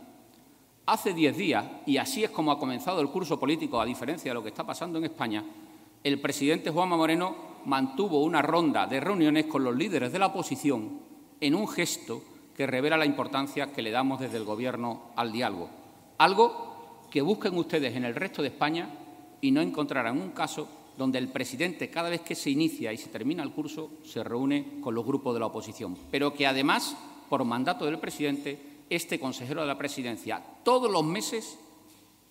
Hace 0.86 1.14
diez 1.14 1.36
días, 1.36 1.66
y 1.86 1.98
así 1.98 2.24
es 2.24 2.30
como 2.30 2.52
ha 2.52 2.60
comenzado 2.60 3.02
el 3.02 3.10
curso 3.10 3.38
político, 3.38 3.80
a 3.80 3.86
diferencia 3.86 4.32
de 4.32 4.36
lo 4.36 4.42
que 4.42 4.50
está 4.50 4.66
pasando 4.66 4.98
en 4.98 5.06
España, 5.06 5.44
el 6.02 6.22
presidente 6.22 6.72
Juanma 6.72 6.96
Moreno 6.96 7.36
mantuvo 7.66 8.24
una 8.24 8.42
ronda 8.42 8.88
de 8.88 9.02
reuniones 9.02 9.46
con 9.48 9.66
los 9.66 9.76
líderes 9.76 10.14
de 10.14 10.20
la 10.20 10.28
oposición 10.28 11.02
en 11.42 11.56
un 11.56 11.68
gesto 11.68 12.24
que 12.58 12.66
revela 12.66 12.98
la 12.98 13.06
importancia 13.06 13.72
que 13.72 13.84
le 13.84 13.92
damos 13.92 14.20
desde 14.20 14.38
el 14.38 14.44
Gobierno 14.44 15.12
al 15.16 15.32
diálogo. 15.32 15.70
Algo 16.18 17.06
que 17.12 17.22
busquen 17.22 17.56
ustedes 17.56 17.96
en 17.96 18.04
el 18.04 18.16
resto 18.16 18.42
de 18.42 18.48
España 18.48 18.90
y 19.40 19.52
no 19.52 19.62
encontrarán 19.62 20.20
un 20.20 20.32
caso 20.32 20.68
donde 20.98 21.20
el 21.20 21.28
presidente, 21.28 21.92
cada 21.92 22.10
vez 22.10 22.22
que 22.22 22.34
se 22.34 22.50
inicia 22.50 22.92
y 22.92 22.98
se 22.98 23.10
termina 23.10 23.44
el 23.44 23.52
curso, 23.52 23.92
se 24.04 24.24
reúne 24.24 24.82
con 24.82 24.96
los 24.96 25.06
grupos 25.06 25.36
de 25.36 25.40
la 25.40 25.46
oposición, 25.46 25.96
pero 26.10 26.34
que 26.34 26.48
además, 26.48 26.98
por 27.30 27.46
mandato 27.46 27.86
del 27.86 28.00
presidente, 28.00 28.60
este 28.90 29.20
consejero 29.20 29.62
de 29.62 29.68
la 29.68 29.78
presidencia 29.78 30.42
todos 30.64 30.92
los 30.92 31.04
meses, 31.04 31.60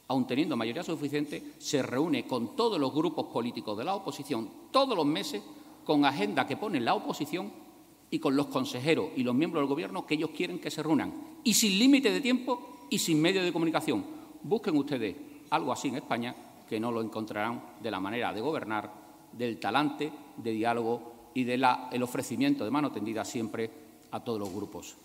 aun 0.09 0.27
teniendo 0.27 0.57
mayoría 0.57 0.83
suficiente, 0.83 1.53
se 1.59 1.83
reúne 1.83 2.27
con 2.27 2.57
todos 2.57 2.81
los 2.81 2.93
grupos 2.93 3.27
políticos 3.27 3.79
de 3.79 3.85
la 3.85 3.95
oposición 3.95 4.51
todos 4.73 4.97
los 4.97 5.07
meses 5.07 5.41
con 5.85 6.05
agenda 6.05 6.49
que 6.49 6.57
pone 6.57 6.81
la 6.81 6.95
oposición 6.95 7.66
y 8.11 8.19
con 8.19 8.37
los 8.37 8.47
consejeros 8.47 9.11
y 9.17 9.23
los 9.23 9.35
miembros 9.35 9.63
del 9.63 9.69
Gobierno 9.69 10.07
que 10.07 10.15
ellos 10.15 10.31
quieren 10.31 10.59
que 10.59 10.71
se 10.71 10.83
reúnan. 10.83 11.13
Y 11.45 11.55
sin 11.55 11.79
límite 11.79 12.11
de 12.11 12.21
tiempo 12.21 12.87
y 12.91 12.99
sin 12.99 13.21
medio 13.21 13.43
de 13.43 13.53
comunicación. 13.53 14.05
Busquen 14.43 14.77
ustedes 14.77 15.17
algo 15.51 15.73
así 15.73 15.89
en 15.89 15.97
España 15.97 16.35
que 16.69 16.81
no 16.81 16.91
lo 16.91 17.03
encontrarán 17.03 17.63
de 17.81 17.91
la 17.91 18.01
manera 18.01 18.33
de 18.33 18.41
gobernar, 18.41 18.93
del 19.33 19.59
talante, 19.59 20.13
de 20.37 20.51
diálogo 20.53 21.31
y 21.35 21.45
del 21.45 21.65
ofrecimiento 22.03 22.65
de 22.65 22.71
mano 22.71 22.91
tendida 22.91 23.25
siempre 23.25 23.71
a 24.11 24.23
todos 24.23 24.39
los 24.39 24.53
grupos. 24.53 24.97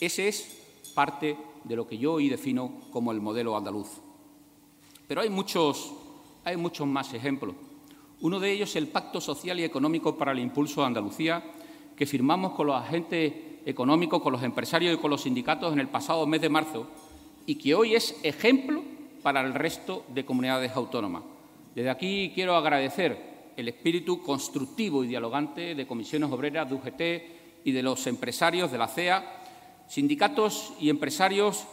Ese 0.00 0.28
es 0.28 0.92
parte 0.94 1.36
de 1.64 1.76
lo 1.76 1.86
que 1.86 1.98
yo 1.98 2.14
hoy 2.14 2.28
defino 2.28 2.80
como 2.92 3.12
el 3.12 3.20
modelo 3.20 3.56
andaluz. 3.56 3.88
Pero 5.06 5.20
hay 5.20 5.30
muchos, 5.30 5.92
hay 6.44 6.56
muchos 6.56 6.86
más 6.86 7.12
ejemplos. 7.12 7.54
Uno 8.20 8.38
de 8.38 8.52
ellos 8.52 8.70
es 8.70 8.76
el 8.76 8.88
Pacto 8.88 9.20
Social 9.20 9.58
y 9.58 9.64
Económico 9.64 10.16
para 10.16 10.32
el 10.32 10.38
Impulso 10.38 10.80
de 10.80 10.86
Andalucía, 10.86 11.42
que 11.96 12.06
firmamos 12.06 12.52
con 12.52 12.66
los 12.66 12.76
agentes 12.76 13.32
económicos, 13.64 14.22
con 14.22 14.32
los 14.32 14.42
empresarios 14.42 14.94
y 14.94 14.98
con 14.98 15.10
los 15.10 15.22
sindicatos 15.22 15.72
en 15.72 15.80
el 15.80 15.88
pasado 15.88 16.26
mes 16.26 16.40
de 16.40 16.48
marzo 16.48 16.86
y 17.46 17.56
que 17.56 17.74
hoy 17.74 17.94
es 17.94 18.18
ejemplo 18.22 18.82
para 19.22 19.40
el 19.40 19.54
resto 19.54 20.04
de 20.08 20.24
comunidades 20.24 20.72
autónomas. 20.72 21.22
Desde 21.74 21.90
aquí 21.90 22.32
quiero 22.34 22.56
agradecer 22.56 23.52
el 23.56 23.68
espíritu 23.68 24.22
constructivo 24.22 25.04
y 25.04 25.08
dialogante 25.08 25.74
de 25.74 25.86
comisiones 25.86 26.30
obreras, 26.30 26.68
de 26.68 26.74
UGT 26.74 27.64
y 27.64 27.72
de 27.72 27.82
los 27.82 28.06
empresarios 28.06 28.72
de 28.72 28.78
la 28.78 28.88
CEA 28.88 29.38
sindicatos 29.86 30.72
y 30.80 30.88
empresarios 30.88 31.66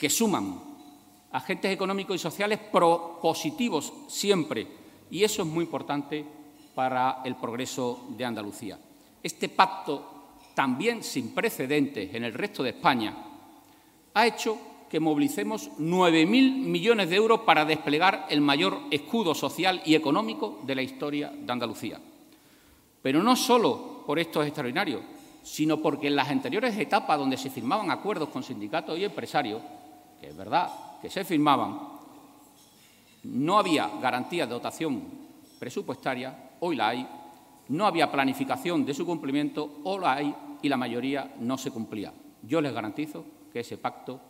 que 0.00 0.10
suman, 0.10 0.60
agentes 1.30 1.72
económicos 1.72 2.16
y 2.16 2.18
sociales 2.18 2.58
propositivos 2.58 3.92
siempre, 4.08 4.66
y 5.10 5.22
eso 5.22 5.42
es 5.42 5.48
muy 5.48 5.64
importante 5.64 6.24
para 6.74 7.22
el 7.24 7.36
progreso 7.36 8.06
de 8.16 8.24
Andalucía. 8.24 8.78
Este 9.22 9.48
pacto, 9.48 10.38
también 10.54 11.02
sin 11.02 11.34
precedentes 11.34 12.14
en 12.14 12.24
el 12.24 12.34
resto 12.34 12.62
de 12.62 12.70
España, 12.70 13.16
ha 14.14 14.26
hecho 14.26 14.58
que 14.90 14.98
movilicemos 14.98 15.70
9.000 15.78 16.26
millones 16.26 17.08
de 17.08 17.16
euros 17.16 17.40
para 17.40 17.64
desplegar 17.64 18.26
el 18.28 18.40
mayor 18.40 18.80
escudo 18.90 19.34
social 19.34 19.80
y 19.84 19.94
económico 19.94 20.60
de 20.64 20.74
la 20.74 20.82
historia 20.82 21.30
de 21.30 21.52
Andalucía. 21.52 22.00
Pero 23.00 23.22
no 23.22 23.36
solo 23.36 24.02
por 24.04 24.18
estos 24.18 24.44
extraordinarios, 24.44 25.02
sino 25.42 25.78
porque 25.78 26.08
en 26.08 26.16
las 26.16 26.28
anteriores 26.28 26.76
etapas 26.76 27.18
donde 27.18 27.36
se 27.36 27.50
firmaban 27.50 27.90
acuerdos 27.90 28.30
con 28.30 28.42
sindicatos 28.42 28.98
y 28.98 29.04
empresarios, 29.04 29.62
que 30.20 30.28
es 30.28 30.36
verdad 30.36 30.70
que 31.00 31.08
se 31.08 31.24
firmaban, 31.24 31.78
no 33.24 33.58
había 33.58 33.88
garantía 34.00 34.46
de 34.46 34.52
dotación 34.52 35.02
presupuestaria, 35.58 36.50
hoy 36.60 36.76
la 36.76 36.88
hay, 36.88 37.06
no 37.70 37.86
había 37.86 38.10
planificación 38.10 38.84
de 38.84 38.94
su 38.94 39.06
cumplimiento, 39.06 39.78
hoy 39.84 40.00
la 40.00 40.12
hay 40.14 40.34
y 40.60 40.68
la 40.68 40.76
mayoría 40.76 41.34
no 41.38 41.56
se 41.56 41.70
cumplía. 41.70 42.12
Yo 42.42 42.60
les 42.60 42.72
garantizo 42.72 43.24
que 43.52 43.60
ese 43.60 43.78
pacto, 43.78 44.20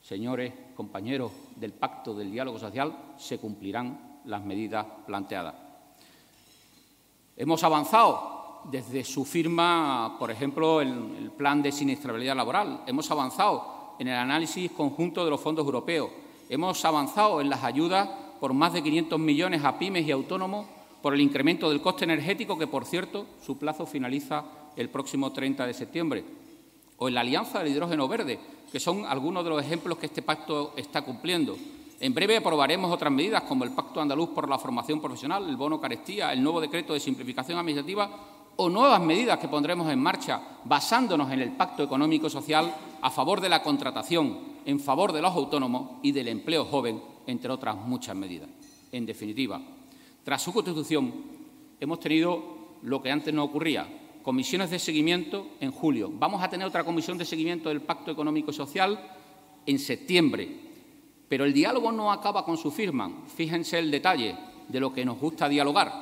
señores, 0.00 0.52
compañeros 0.74 1.32
del 1.56 1.72
pacto 1.72 2.14
del 2.14 2.32
diálogo 2.32 2.58
social, 2.58 2.96
se 3.18 3.38
cumplirán 3.38 4.20
las 4.24 4.42
medidas 4.42 4.86
planteadas. 5.06 5.54
Hemos 7.36 7.62
avanzado 7.62 8.62
desde 8.70 9.04
su 9.04 9.26
firma, 9.26 10.16
por 10.18 10.30
ejemplo, 10.30 10.80
el, 10.80 11.16
el 11.18 11.30
plan 11.30 11.60
de 11.60 11.72
siniestrabilidad 11.72 12.36
laboral. 12.36 12.84
Hemos 12.86 13.10
avanzado 13.10 13.96
en 13.98 14.08
el 14.08 14.16
análisis 14.16 14.70
conjunto 14.70 15.24
de 15.24 15.30
los 15.30 15.40
fondos 15.40 15.66
europeos. 15.66 16.10
Hemos 16.48 16.82
avanzado 16.86 17.42
en 17.42 17.50
las 17.50 17.64
ayudas 17.64 18.08
por 18.40 18.54
más 18.54 18.72
de 18.72 18.82
500 18.82 19.18
millones 19.20 19.62
a 19.62 19.78
pymes 19.78 20.06
y 20.06 20.10
autónomos 20.10 20.66
por 21.02 21.14
el 21.14 21.20
incremento 21.20 21.68
del 21.68 21.82
coste 21.82 22.04
energético, 22.04 22.56
que, 22.56 22.66
por 22.66 22.84
cierto, 22.84 23.26
su 23.44 23.58
plazo 23.58 23.84
finaliza 23.84 24.44
el 24.76 24.88
próximo 24.88 25.32
30 25.32 25.66
de 25.66 25.74
septiembre. 25.74 26.24
O 26.98 27.08
en 27.08 27.14
la 27.14 27.22
Alianza 27.22 27.58
del 27.58 27.72
Hidrógeno 27.72 28.06
Verde, 28.06 28.38
que 28.70 28.80
son 28.80 29.04
algunos 29.04 29.42
de 29.44 29.50
los 29.50 29.62
ejemplos 29.62 29.98
que 29.98 30.06
este 30.06 30.22
pacto 30.22 30.72
está 30.76 31.02
cumpliendo. 31.02 31.56
En 32.00 32.14
breve 32.14 32.36
aprobaremos 32.36 32.90
otras 32.90 33.12
medidas, 33.12 33.42
como 33.42 33.64
el 33.64 33.72
Pacto 33.72 34.00
Andaluz 34.00 34.30
por 34.30 34.48
la 34.48 34.58
Formación 34.58 35.00
Profesional, 35.00 35.48
el 35.48 35.56
Bono 35.56 35.80
Carestía, 35.80 36.32
el 36.32 36.42
nuevo 36.42 36.60
Decreto 36.60 36.94
de 36.94 37.00
Simplificación 37.00 37.58
Administrativa 37.58 38.10
o 38.56 38.68
nuevas 38.68 39.00
medidas 39.00 39.38
que 39.38 39.48
pondremos 39.48 39.90
en 39.90 40.00
marcha 40.00 40.40
basándonos 40.64 41.30
en 41.32 41.40
el 41.40 41.52
Pacto 41.52 41.82
Económico 41.82 42.28
Social 42.28 42.74
a 43.00 43.10
favor 43.10 43.40
de 43.40 43.48
la 43.48 43.62
contratación, 43.62 44.38
en 44.64 44.80
favor 44.80 45.12
de 45.12 45.22
los 45.22 45.34
autónomos 45.34 45.98
y 46.02 46.12
del 46.12 46.28
empleo 46.28 46.64
joven, 46.64 47.02
entre 47.26 47.50
otras 47.50 47.76
muchas 47.76 48.16
medidas. 48.16 48.48
En 48.90 49.06
definitiva, 49.06 49.60
tras 50.24 50.42
su 50.42 50.52
constitución, 50.52 51.12
hemos 51.80 52.00
tenido 52.00 52.78
lo 52.82 53.02
que 53.02 53.10
antes 53.10 53.34
no 53.34 53.44
ocurría, 53.44 53.88
comisiones 54.22 54.70
de 54.70 54.78
seguimiento 54.78 55.48
en 55.60 55.72
julio. 55.72 56.10
Vamos 56.12 56.42
a 56.42 56.48
tener 56.48 56.66
otra 56.66 56.84
comisión 56.84 57.18
de 57.18 57.24
seguimiento 57.24 57.68
del 57.68 57.82
Pacto 57.82 58.10
Económico 58.10 58.50
y 58.50 58.54
Social 58.54 58.98
en 59.66 59.78
septiembre. 59.78 60.48
Pero 61.28 61.44
el 61.44 61.52
diálogo 61.52 61.90
no 61.92 62.12
acaba 62.12 62.44
con 62.44 62.56
su 62.56 62.70
firma. 62.70 63.24
Fíjense 63.34 63.78
el 63.78 63.90
detalle 63.90 64.36
de 64.68 64.80
lo 64.80 64.92
que 64.92 65.04
nos 65.04 65.18
gusta 65.18 65.48
dialogar. 65.48 65.92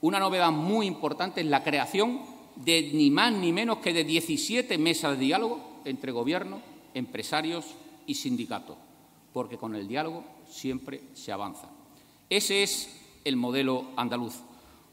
Una 0.00 0.20
novedad 0.20 0.52
muy 0.52 0.86
importante 0.86 1.40
es 1.40 1.46
la 1.46 1.64
creación 1.64 2.20
de 2.56 2.90
ni 2.92 3.10
más 3.10 3.32
ni 3.32 3.52
menos 3.52 3.78
que 3.78 3.92
de 3.92 4.04
17 4.04 4.78
mesas 4.78 5.18
de 5.18 5.24
diálogo 5.24 5.80
entre 5.84 6.12
gobierno, 6.12 6.60
empresarios 6.94 7.74
y 8.06 8.14
sindicatos, 8.14 8.76
porque 9.32 9.58
con 9.58 9.74
el 9.74 9.88
diálogo 9.88 10.24
siempre 10.48 11.02
se 11.14 11.32
avanza. 11.32 11.70
Ese 12.28 12.62
es 12.62 12.97
el 13.28 13.36
modelo 13.36 13.84
andaluz. 13.96 14.42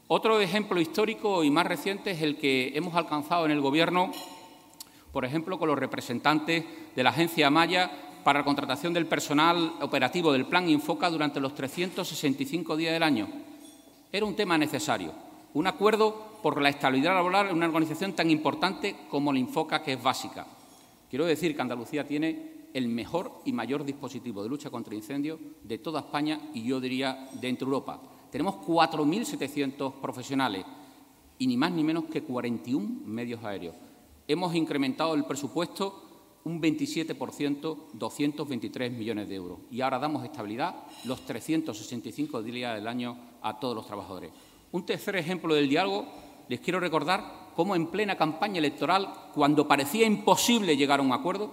Otro 0.08 0.40
ejemplo 0.40 0.80
histórico 0.80 1.42
y 1.42 1.50
más 1.50 1.66
reciente 1.66 2.12
es 2.12 2.22
el 2.22 2.36
que 2.36 2.72
hemos 2.76 2.94
alcanzado 2.94 3.44
en 3.46 3.50
el 3.50 3.60
Gobierno, 3.60 4.12
por 5.10 5.24
ejemplo, 5.24 5.58
con 5.58 5.68
los 5.68 5.78
representantes 5.78 6.64
de 6.94 7.02
la 7.02 7.10
agencia 7.10 7.50
Maya 7.50 7.90
para 8.22 8.40
la 8.40 8.44
contratación 8.44 8.92
del 8.92 9.06
personal 9.06 9.72
operativo 9.80 10.32
del 10.32 10.46
Plan 10.46 10.68
Infoca 10.68 11.10
durante 11.10 11.40
los 11.40 11.54
365 11.54 12.76
días 12.76 12.92
del 12.92 13.02
año. 13.02 13.28
Era 14.12 14.26
un 14.26 14.36
tema 14.36 14.56
necesario, 14.58 15.12
un 15.54 15.66
acuerdo 15.66 16.38
por 16.42 16.60
la 16.60 16.68
estabilidad 16.68 17.14
laboral 17.14 17.48
en 17.48 17.56
una 17.56 17.66
organización 17.66 18.12
tan 18.12 18.30
importante 18.30 18.94
como 19.10 19.32
la 19.32 19.38
Infoca, 19.38 19.82
que 19.82 19.94
es 19.94 20.02
básica. 20.02 20.46
Quiero 21.10 21.24
decir 21.24 21.56
que 21.56 21.62
Andalucía 21.62 22.06
tiene 22.06 22.68
el 22.74 22.88
mejor 22.88 23.32
y 23.44 23.52
mayor 23.52 23.84
dispositivo 23.84 24.42
de 24.42 24.50
lucha 24.50 24.70
contra 24.70 24.94
incendios 24.94 25.40
de 25.62 25.78
toda 25.78 26.00
España 26.00 26.38
y 26.52 26.62
yo 26.62 26.78
diría 26.78 27.28
de 27.32 27.48
entre 27.48 27.64
Europa. 27.64 28.00
Tenemos 28.30 28.56
4.700 28.56 30.00
profesionales 30.00 30.64
y 31.38 31.46
ni 31.46 31.56
más 31.56 31.72
ni 31.72 31.84
menos 31.84 32.04
que 32.04 32.22
41 32.22 33.06
medios 33.06 33.42
aéreos. 33.44 33.74
Hemos 34.28 34.54
incrementado 34.54 35.14
el 35.14 35.24
presupuesto 35.24 36.02
un 36.46 36.62
27%, 36.62 37.76
223 37.92 38.92
millones 38.92 39.28
de 39.28 39.34
euros. 39.34 39.58
Y 39.68 39.80
ahora 39.80 39.98
damos 39.98 40.24
estabilidad 40.24 40.76
los 41.04 41.22
365 41.22 42.40
días 42.40 42.76
del 42.76 42.86
año 42.86 43.18
a 43.42 43.58
todos 43.58 43.74
los 43.74 43.84
trabajadores. 43.84 44.30
Un 44.70 44.86
tercer 44.86 45.16
ejemplo 45.16 45.54
del 45.54 45.68
diálogo, 45.68 46.06
les 46.48 46.60
quiero 46.60 46.78
recordar 46.78 47.50
cómo 47.56 47.74
en 47.74 47.88
plena 47.88 48.16
campaña 48.16 48.58
electoral, 48.58 49.12
cuando 49.34 49.66
parecía 49.66 50.06
imposible 50.06 50.76
llegar 50.76 51.00
a 51.00 51.02
un 51.02 51.12
acuerdo, 51.12 51.52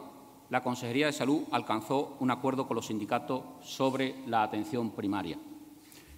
la 0.52 0.62
Consejería 0.62 1.08
de 1.08 1.14
Salud 1.14 1.42
alcanzó 1.52 2.16
un 2.20 2.30
acuerdo 2.30 2.68
con 2.68 2.76
los 2.76 2.86
sindicatos 2.86 3.42
sobre 3.62 4.16
la 4.28 4.44
atención 4.44 4.92
primaria. 4.92 5.40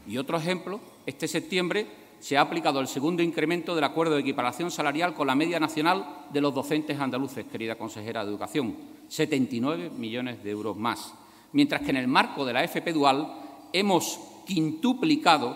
Y 0.07 0.17
otro 0.17 0.37
ejemplo, 0.37 0.79
este 1.05 1.27
septiembre 1.27 1.87
se 2.19 2.37
ha 2.37 2.41
aplicado 2.41 2.79
el 2.79 2.87
segundo 2.87 3.21
incremento 3.21 3.75
del 3.75 3.83
acuerdo 3.83 4.15
de 4.15 4.21
equiparación 4.21 4.71
salarial 4.71 5.13
con 5.13 5.27
la 5.27 5.35
media 5.35 5.59
nacional 5.59 6.25
de 6.31 6.41
los 6.41 6.55
docentes 6.55 6.99
andaluces, 6.99 7.45
querida 7.45 7.75
consejera 7.75 8.23
de 8.23 8.31
Educación, 8.31 8.75
79 9.07 9.91
millones 9.91 10.43
de 10.43 10.51
euros 10.51 10.75
más. 10.75 11.13
Mientras 11.51 11.81
que 11.81 11.91
en 11.91 11.97
el 11.97 12.07
marco 12.07 12.45
de 12.45 12.53
la 12.53 12.63
FP 12.63 12.93
Dual 12.93 13.31
hemos 13.73 14.19
quintuplicado, 14.45 15.55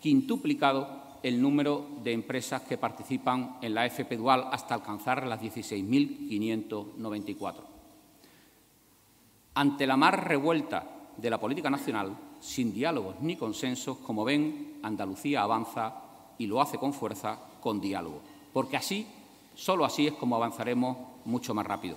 quintuplicado 0.00 1.02
el 1.22 1.40
número 1.40 1.86
de 2.02 2.12
empresas 2.12 2.62
que 2.62 2.78
participan 2.78 3.58
en 3.62 3.74
la 3.74 3.86
FP 3.86 4.16
Dual 4.16 4.48
hasta 4.50 4.74
alcanzar 4.74 5.24
las 5.26 5.40
16.594. 5.40 7.54
Ante 9.54 9.86
la 9.86 9.96
más 9.96 10.14
revuelta 10.14 10.84
de 11.16 11.30
la 11.30 11.38
política 11.38 11.70
nacional, 11.70 12.16
sin 12.42 12.74
diálogos 12.74 13.16
ni 13.20 13.36
consensos, 13.36 13.98
como 13.98 14.24
ven, 14.24 14.80
Andalucía 14.82 15.42
avanza 15.42 15.94
y 16.38 16.46
lo 16.46 16.60
hace 16.60 16.76
con 16.76 16.92
fuerza, 16.92 17.38
con 17.60 17.80
diálogo. 17.80 18.20
Porque 18.52 18.76
así, 18.76 19.06
solo 19.54 19.84
así 19.84 20.08
es 20.08 20.14
como 20.14 20.36
avanzaremos 20.36 20.96
mucho 21.24 21.54
más 21.54 21.64
rápido. 21.64 21.96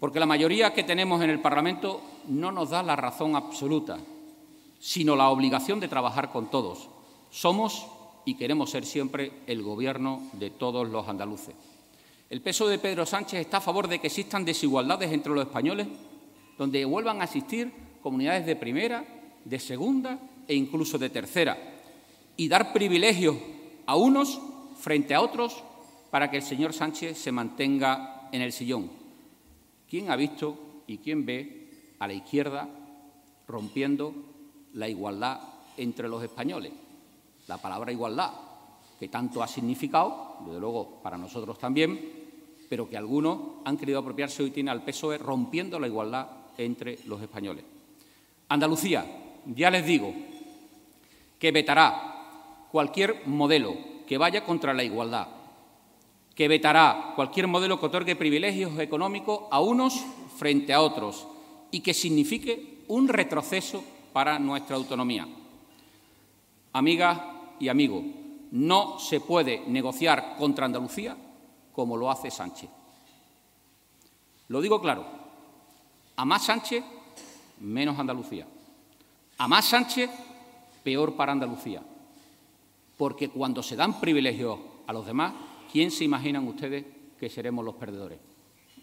Porque 0.00 0.18
la 0.18 0.26
mayoría 0.26 0.72
que 0.72 0.82
tenemos 0.82 1.22
en 1.22 1.30
el 1.30 1.40
Parlamento 1.40 2.00
no 2.28 2.50
nos 2.50 2.70
da 2.70 2.82
la 2.82 2.96
razón 2.96 3.36
absoluta, 3.36 3.98
sino 4.80 5.14
la 5.14 5.28
obligación 5.28 5.78
de 5.78 5.88
trabajar 5.88 6.32
con 6.32 6.50
todos. 6.50 6.88
Somos 7.30 7.86
y 8.24 8.34
queremos 8.34 8.70
ser 8.70 8.86
siempre 8.86 9.42
el 9.46 9.62
Gobierno 9.62 10.22
de 10.32 10.50
todos 10.50 10.88
los 10.88 11.06
andaluces. 11.06 11.54
El 12.30 12.40
peso 12.40 12.66
de 12.66 12.78
Pedro 12.78 13.04
Sánchez 13.04 13.40
está 13.40 13.58
a 13.58 13.60
favor 13.60 13.88
de 13.88 13.98
que 13.98 14.06
existan 14.06 14.44
desigualdades 14.44 15.12
entre 15.12 15.34
los 15.34 15.46
españoles, 15.46 15.86
donde 16.56 16.84
vuelvan 16.86 17.20
a 17.20 17.24
existir 17.24 17.72
comunidades 18.02 18.46
de 18.46 18.56
primera, 18.56 19.04
de 19.44 19.58
segunda 19.58 20.18
e 20.48 20.54
incluso 20.54 20.98
de 20.98 21.10
tercera, 21.10 21.56
y 22.36 22.48
dar 22.48 22.72
privilegios 22.72 23.36
a 23.86 23.96
unos 23.96 24.40
frente 24.78 25.14
a 25.14 25.20
otros 25.20 25.62
para 26.10 26.30
que 26.30 26.38
el 26.38 26.42
señor 26.42 26.72
Sánchez 26.72 27.18
se 27.18 27.32
mantenga 27.32 28.28
en 28.32 28.42
el 28.42 28.52
sillón. 28.52 28.90
¿Quién 29.88 30.10
ha 30.10 30.16
visto 30.16 30.82
y 30.86 30.98
quién 30.98 31.24
ve 31.24 31.94
a 31.98 32.06
la 32.06 32.14
izquierda 32.14 32.68
rompiendo 33.46 34.14
la 34.74 34.88
igualdad 34.88 35.40
entre 35.76 36.08
los 36.08 36.22
españoles? 36.22 36.72
La 37.46 37.58
palabra 37.58 37.92
igualdad, 37.92 38.32
que 38.98 39.08
tanto 39.08 39.42
ha 39.42 39.48
significado, 39.48 40.38
desde 40.44 40.60
luego 40.60 41.00
para 41.02 41.18
nosotros 41.18 41.58
también, 41.58 42.00
pero 42.68 42.88
que 42.88 42.96
algunos 42.96 43.38
han 43.64 43.76
querido 43.76 43.98
apropiarse 43.98 44.42
hoy 44.42 44.50
tiene 44.50 44.70
al 44.70 44.84
PSOE 44.84 45.18
rompiendo 45.18 45.78
la 45.78 45.86
igualdad 45.86 46.28
entre 46.56 46.98
los 47.06 47.20
españoles. 47.20 47.64
Andalucía, 48.48 49.04
ya 49.46 49.70
les 49.70 49.86
digo, 49.86 50.14
que 51.38 51.52
vetará 51.52 52.66
cualquier 52.70 53.26
modelo 53.26 53.76
que 54.06 54.18
vaya 54.18 54.44
contra 54.44 54.74
la 54.74 54.84
igualdad, 54.84 55.28
que 56.34 56.48
vetará 56.48 57.12
cualquier 57.14 57.46
modelo 57.46 57.78
que 57.78 57.86
otorgue 57.86 58.16
privilegios 58.16 58.78
económicos 58.78 59.42
a 59.50 59.60
unos 59.60 60.04
frente 60.36 60.72
a 60.72 60.80
otros 60.80 61.26
y 61.70 61.80
que 61.80 61.94
signifique 61.94 62.84
un 62.88 63.08
retroceso 63.08 63.84
para 64.12 64.38
nuestra 64.38 64.76
autonomía. 64.76 65.26
Amigas 66.72 67.20
y 67.60 67.68
amigos, 67.68 68.04
no 68.50 68.98
se 68.98 69.20
puede 69.20 69.64
negociar 69.66 70.36
contra 70.36 70.66
Andalucía 70.66 71.16
como 71.72 71.96
lo 71.96 72.10
hace 72.10 72.30
Sánchez. 72.30 72.70
Lo 74.48 74.60
digo 74.60 74.80
claro, 74.80 75.04
a 76.16 76.24
más 76.24 76.44
Sánchez, 76.44 76.84
menos 77.60 77.98
Andalucía. 77.98 78.46
A 79.38 79.48
más 79.48 79.68
Sánchez, 79.68 80.10
peor 80.82 81.16
para 81.16 81.32
Andalucía. 81.32 81.82
Porque 82.96 83.28
cuando 83.28 83.62
se 83.62 83.76
dan 83.76 84.00
privilegios 84.00 84.58
a 84.86 84.92
los 84.92 85.06
demás, 85.06 85.34
¿quién 85.72 85.90
se 85.90 86.04
imaginan 86.04 86.46
ustedes 86.46 86.84
que 87.18 87.28
seremos 87.28 87.64
los 87.64 87.74
perdedores? 87.74 88.20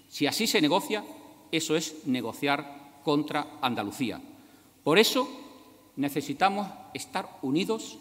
Si 0.10 0.28
así 0.28 0.48
se 0.48 0.60
negocia, 0.60 1.06
eso 1.52 1.76
es 1.76 2.06
negociar 2.06 3.00
contra 3.04 3.60
Andalucía. 3.62 4.22
Por 4.84 5.00
eso 5.00 5.30
necesitamos 5.96 6.68
estar 6.94 7.38
unidos 7.42 7.98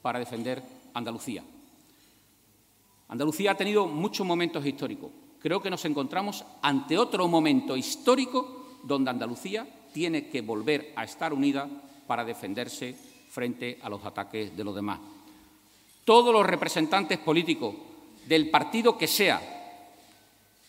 para 0.00 0.18
defender 0.18 0.62
Andalucía. 0.94 1.44
Andalucía 3.08 3.50
ha 3.50 3.56
tenido 3.56 3.86
muchos 3.86 4.26
momentos 4.26 4.64
históricos. 4.64 5.10
Creo 5.40 5.60
que 5.60 5.70
nos 5.70 5.84
encontramos 5.84 6.44
ante 6.62 6.96
otro 6.96 7.28
momento 7.28 7.76
histórico 7.76 8.78
donde 8.84 9.10
Andalucía 9.10 9.66
tiene 9.92 10.28
que 10.28 10.40
volver 10.40 10.92
a 10.96 11.04
estar 11.04 11.32
unida 11.32 11.68
para 12.06 12.24
defenderse 12.24 12.96
frente 13.30 13.78
a 13.82 13.88
los 13.88 14.04
ataques 14.04 14.56
de 14.56 14.64
los 14.64 14.74
demás. 14.74 15.00
Todos 16.04 16.32
los 16.32 16.44
representantes 16.44 17.18
políticos 17.18 17.74
del 18.26 18.50
partido 18.50 18.98
que 18.98 19.06
sea, 19.06 19.40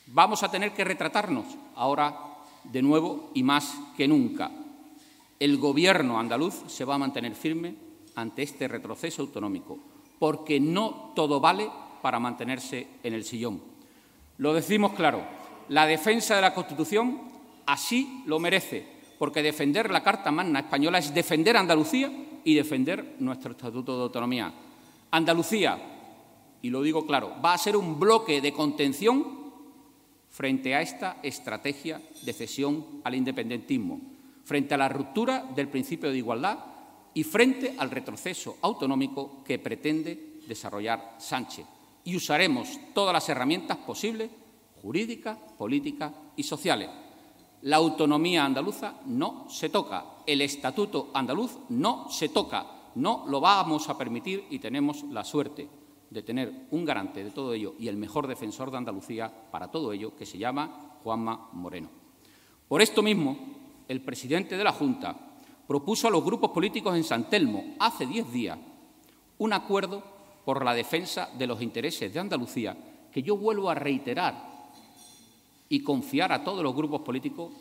vamos 0.08 0.44
a 0.44 0.52
tener 0.52 0.72
que 0.74 0.84
retratarnos 0.84 1.46
ahora 1.76 2.18
de 2.64 2.82
nuevo 2.82 3.32
y 3.34 3.44
más 3.44 3.74
que 3.98 4.08
nunca. 4.08 4.52
El 5.40 5.58
gobierno 5.58 6.20
andaluz 6.20 6.64
se 6.68 6.86
va 6.86 6.96
a 6.96 7.00
mantener 7.00 7.36
firme 7.36 7.76
ante 8.16 8.44
este 8.44 8.68
retroceso 8.68 9.24
autonómico, 9.24 9.80
porque 10.20 10.60
no 10.60 11.12
todo 11.16 11.40
vale 11.40 11.70
para 12.02 12.20
mantenerse 12.20 12.88
en 13.04 13.14
el 13.14 13.26
sillón. 13.26 13.62
Lo 14.38 14.54
decimos 14.54 14.94
claro, 14.94 15.24
la 15.70 15.86
defensa 15.86 16.36
de 16.36 16.42
la 16.42 16.54
Constitución 16.54 17.20
así 17.66 18.24
lo 18.26 18.40
merece, 18.40 18.86
porque 19.18 19.44
defender 19.44 19.92
la 19.92 20.04
Carta 20.04 20.32
Magna 20.32 20.62
Española 20.62 21.00
es 21.00 21.14
defender 21.14 21.58
Andalucía 21.58 22.12
y 22.44 22.54
defender 22.56 23.16
nuestro 23.20 23.52
Estatuto 23.52 23.98
de 23.98 24.04
Autonomía. 24.04 24.54
Andalucía, 25.12 25.80
y 26.62 26.70
lo 26.70 26.82
digo 26.82 27.06
claro, 27.06 27.36
va 27.44 27.54
a 27.54 27.58
ser 27.58 27.78
un 27.78 28.00
bloque 28.00 28.42
de 28.42 28.54
contención 28.54 29.44
frente 30.30 30.74
a 30.74 30.82
esta 30.82 31.18
estrategia 31.22 32.02
de 32.24 32.34
cesión 32.34 33.02
al 33.04 33.14
independentismo, 33.14 34.02
frente 34.44 34.74
a 34.74 34.78
la 34.78 34.90
ruptura 34.90 35.46
del 35.56 35.70
principio 35.70 36.10
de 36.10 36.18
igualdad 36.18 36.58
y 37.14 37.24
frente 37.24 37.76
al 37.78 37.92
retroceso 37.92 38.58
autonómico 38.62 39.44
que 39.46 39.60
pretende 39.60 40.40
desarrollar 40.48 41.16
Sánchez. 41.20 41.66
Y 42.04 42.16
usaremos 42.16 42.80
todas 42.94 43.14
las 43.14 43.30
herramientas 43.30 43.78
posibles, 43.78 44.30
jurídicas, 44.82 45.38
políticas 45.58 46.12
y 46.36 46.44
sociales. 46.44 46.90
La 47.64 47.78
autonomía 47.78 48.44
andaluza 48.44 48.96
no 49.06 49.46
se 49.50 49.70
toca, 49.70 50.18
el 50.26 50.42
estatuto 50.42 51.12
andaluz 51.14 51.60
no 51.70 52.10
se 52.10 52.28
toca, 52.28 52.92
No 52.96 53.24
lo 53.28 53.40
vamos 53.40 53.88
a 53.88 53.98
permitir 53.98 54.46
y 54.50 54.60
tenemos 54.60 55.04
la 55.04 55.24
suerte 55.24 55.70
de 56.10 56.22
tener 56.24 56.68
un 56.72 56.84
garante 56.84 57.24
de 57.24 57.32
todo 57.32 57.54
ello 57.54 57.76
y 57.80 57.88
el 57.88 57.96
mejor 57.96 58.28
defensor 58.28 58.70
de 58.70 58.78
Andalucía 58.78 59.32
para 59.50 59.72
todo 59.72 59.94
ello, 59.94 60.14
que 60.14 60.26
se 60.26 60.38
llama 60.38 60.98
Juanma 61.04 61.50
Moreno. 61.54 61.90
Por 62.68 62.82
esto 62.82 63.02
mismo, 63.02 63.38
el 63.88 64.02
presidente 64.02 64.58
de 64.58 64.64
la 64.64 64.74
Junta 64.74 65.16
propuso 65.66 66.10
a 66.10 66.12
los 66.12 66.24
grupos 66.24 66.52
políticos 66.52 66.96
en 66.98 67.06
San 67.06 67.30
Telmo, 67.30 67.76
hace 67.80 68.06
diez 68.06 68.30
días, 68.32 68.60
un 69.38 69.54
acuerdo 69.54 70.04
por 70.44 70.66
la 70.66 70.74
defensa 70.74 71.30
de 71.38 71.48
los 71.48 71.62
intereses 71.62 72.14
de 72.14 72.20
Andalucía, 72.20 72.76
que 73.10 73.24
yo 73.24 73.38
vuelvo 73.38 73.70
a 73.70 73.76
reiterar 73.76 74.53
y 75.74 75.80
confiar 75.80 76.32
a 76.32 76.44
todos 76.44 76.62
los 76.62 76.76
grupos 76.76 77.02
políticos 77.02 77.52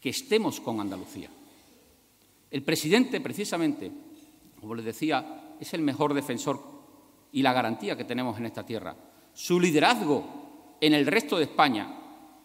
que 0.00 0.08
estemos 0.08 0.58
con 0.58 0.80
Andalucía. 0.80 1.30
El 2.50 2.64
presidente, 2.64 3.20
precisamente, 3.20 3.88
como 4.60 4.74
les 4.74 4.84
decía, 4.84 5.54
es 5.60 5.72
el 5.74 5.82
mejor 5.82 6.12
defensor 6.12 6.60
y 7.30 7.40
la 7.40 7.52
garantía 7.52 7.96
que 7.96 8.02
tenemos 8.02 8.36
en 8.36 8.46
esta 8.46 8.66
tierra. 8.66 8.96
Su 9.32 9.60
liderazgo 9.60 10.24
en 10.80 10.92
el 10.92 11.06
resto 11.06 11.36
de 11.36 11.44
España 11.44 12.00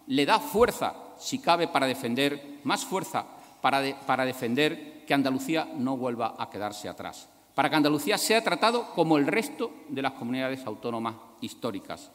le 0.05 0.23
da 0.27 0.39
fuerza, 0.39 1.15
si 1.17 1.39
cabe, 1.39 1.67
para 1.67 1.88
defender, 1.88 2.60
más 2.63 2.86
fuerza 2.86 3.25
para, 3.62 3.99
para 4.05 4.23
defender 4.23 5.03
que 5.08 5.15
Andalucía 5.15 5.67
no 5.77 5.97
vuelva 5.97 6.36
a 6.38 6.47
quedarse 6.51 6.88
atrás, 6.88 7.27
para 7.55 7.71
que 7.71 7.75
Andalucía 7.75 8.19
sea 8.19 8.43
tratado 8.43 8.93
como 8.93 9.17
el 9.17 9.25
resto 9.25 9.71
de 9.88 10.03
las 10.03 10.13
comunidades 10.13 10.63
autónomas 10.67 11.15
históricas. 11.41 12.12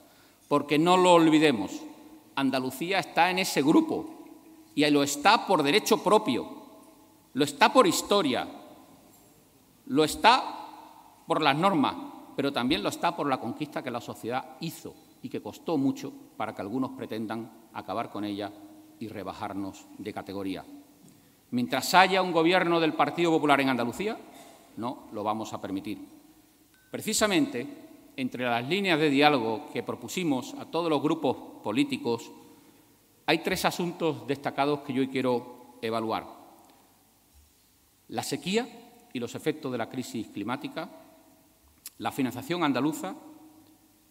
Porque 0.47 0.79
no 0.79 0.97
lo 0.97 1.15
olvidemos, 1.15 1.81
Andalucía 2.37 2.99
está 2.99 3.31
en 3.31 3.39
ese 3.39 3.63
grupo 3.63 4.07
y 4.75 4.89
lo 4.91 5.03
está 5.03 5.47
por 5.47 5.63
derecho 5.63 6.03
propio, 6.03 6.47
lo 7.33 7.45
está 7.45 7.73
por 7.73 7.87
historia, 7.87 8.49
lo 9.87 10.05
está 10.05 10.43
por 11.27 11.43
las 11.43 11.57
normas, 11.57 11.95
pero 12.37 12.53
también 12.53 12.83
lo 12.83 12.89
está 12.89 13.17
por 13.17 13.29
la 13.29 13.41
conquista 13.41 13.83
que 13.83 13.91
la 13.91 14.01
sociedad 14.01 14.57
hizo 14.61 14.95
y 15.23 15.29
que 15.29 15.41
costó 15.41 15.79
mucho 15.79 16.13
para 16.37 16.55
que 16.55 16.63
algunos 16.63 16.91
pretendan 16.91 17.51
acabar 17.73 18.11
con 18.11 18.25
ella 18.25 18.53
y 18.99 19.09
rebajarnos 19.09 19.87
de 19.99 20.13
categoría. 20.13 20.65
Mientras 21.51 21.95
haya 21.95 22.21
un 22.21 22.33
gobierno 22.33 22.81
del 22.81 22.95
Partido 22.95 23.31
Popular 23.31 23.61
en 23.61 23.69
Andalucía, 23.69 24.19
no 24.77 25.05
lo 25.13 25.23
vamos 25.23 25.53
a 25.53 25.61
permitir. 25.61 25.99
Precisamente, 26.91 27.67
entre 28.17 28.45
las 28.45 28.69
líneas 28.69 28.99
de 28.99 29.11
diálogo 29.11 29.71
que 29.73 29.83
propusimos 29.83 30.55
a 30.55 30.67
todos 30.67 30.89
los 30.89 31.03
grupos 31.03 31.37
políticos, 31.63 32.31
hay 33.27 33.39
tres 33.39 33.65
asuntos 33.65 34.27
destacados 34.27 34.81
que 34.81 34.93
yo 34.93 35.01
hoy 35.01 35.09
quiero 35.09 35.77
evaluar. 35.81 36.27
La 38.09 38.23
sequía 38.23 38.69
y 39.13 39.19
los 39.19 39.35
efectos 39.35 39.73
de 39.73 39.79
la 39.79 39.89
crisis 39.89 40.29
climática, 40.29 40.91
la 41.99 42.13
financiación 42.13 42.63
andaluza 42.63 43.15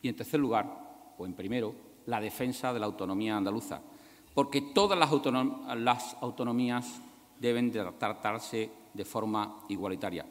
y, 0.02 0.10
en 0.10 0.16
tercer 0.16 0.40
lugar, 0.40 1.14
o 1.18 1.26
en 1.26 1.34
primero, 1.34 1.76
la 2.06 2.20
defensa 2.20 2.74
de 2.74 2.80
la 2.80 2.86
autonomía 2.86 3.38
andaluza, 3.38 3.82
porque 4.34 4.62
todas 4.74 4.98
las, 4.98 6.18
autonomías 6.22 7.02
deben 7.40 7.72
tratarse 7.72 8.70
de 8.94 9.06
forma 9.06 9.66
igualitaria. 9.70 10.26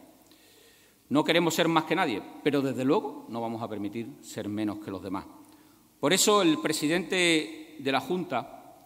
No 1.13 1.25
queremos 1.25 1.53
ser 1.53 1.69
más 1.69 1.85
que 1.85 1.95
nadie, 1.95 2.23
pero 2.43 2.63
desde 2.63 2.87
luego 2.87 3.27
no 3.29 3.43
vamos 3.43 3.61
a 3.61 3.69
permitir 3.69 4.17
ser 4.23 4.49
menos 4.49 4.79
que 4.79 4.91
los 4.91 5.03
demás. 5.03 5.27
Por 6.01 6.15
eso 6.15 6.41
el 6.41 6.57
presidente 6.57 7.77
de 7.79 7.93
la 7.93 8.01
Junta 8.01 8.79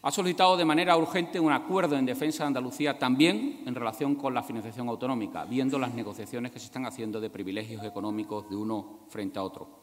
ha 0.00 0.10
solicitado 0.10 0.56
de 0.56 0.64
manera 0.64 0.96
urgente 0.96 1.38
un 1.38 1.52
acuerdo 1.52 1.98
en 1.98 2.06
defensa 2.06 2.44
de 2.44 2.46
Andalucía 2.46 2.98
también 2.98 3.62
en 3.66 3.74
relación 3.74 4.14
con 4.14 4.32
la 4.32 4.42
financiación 4.42 4.88
autonómica, 4.88 5.44
viendo 5.44 5.78
las 5.78 5.92
negociaciones 5.92 6.50
que 6.50 6.58
se 6.58 6.64
están 6.64 6.86
haciendo 6.86 7.20
de 7.20 7.28
privilegios 7.28 7.84
económicos 7.84 8.48
de 8.48 8.56
uno 8.56 9.00
frente 9.10 9.38
a 9.38 9.42
otro. 9.42 9.82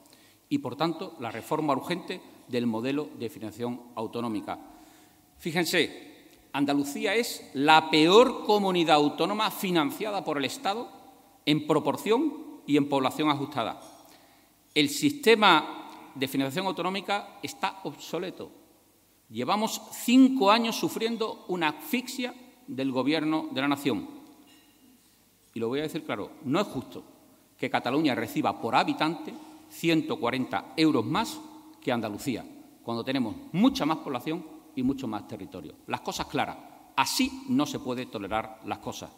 Y, 0.50 0.58
por 0.58 0.76
tanto, 0.78 1.16
la 1.20 1.30
reforma 1.30 1.74
urgente 1.74 2.20
del 2.48 2.66
modelo 2.66 3.08
de 3.20 3.30
financiación 3.30 3.80
autonómica. 3.94 4.58
Fíjense, 5.38 6.40
Andalucía 6.54 7.14
es 7.14 7.52
la 7.54 7.92
peor 7.92 8.48
comunidad 8.48 8.96
autónoma 8.96 9.52
financiada 9.52 10.24
por 10.26 10.40
el 10.40 10.46
Estado 10.46 10.97
en 11.48 11.66
proporción 11.66 12.62
y 12.68 12.76
en 12.76 12.90
población 12.90 13.30
ajustada. 13.30 13.80
El 14.76 14.90
sistema 14.90 15.88
de 16.14 16.28
financiación 16.28 16.68
autonómica 16.68 17.40
está 17.42 17.80
obsoleto. 17.86 18.52
Llevamos 19.30 19.82
cinco 19.94 20.52
años 20.52 20.76
sufriendo 20.76 21.46
una 21.48 21.70
asfixia 21.70 22.36
del 22.68 22.92
Gobierno 22.92 23.48
de 23.52 23.62
la 23.62 23.70
Nación. 23.70 24.10
Y 25.54 25.60
lo 25.60 25.70
voy 25.70 25.80
a 25.80 25.84
decir 25.84 26.04
claro, 26.04 26.32
no 26.44 26.60
es 26.60 26.68
justo 26.68 27.04
que 27.58 27.70
Cataluña 27.70 28.14
reciba 28.14 28.62
por 28.62 28.76
habitante 28.76 29.34
140 29.70 30.74
euros 30.76 31.06
más 31.06 31.40
que 31.82 31.94
Andalucía, 31.94 32.46
cuando 32.84 33.06
tenemos 33.06 33.36
mucha 33.54 33.86
más 33.86 34.00
población 34.00 34.46
y 34.76 34.84
mucho 34.84 35.08
más 35.08 35.28
territorio. 35.30 35.76
Las 35.88 36.02
cosas 36.02 36.28
claras. 36.28 36.58
Así 36.98 37.44
no 37.48 37.66
se 37.66 37.80
puede 37.80 38.08
tolerar 38.08 38.60
las 38.66 38.80
cosas 38.80 39.12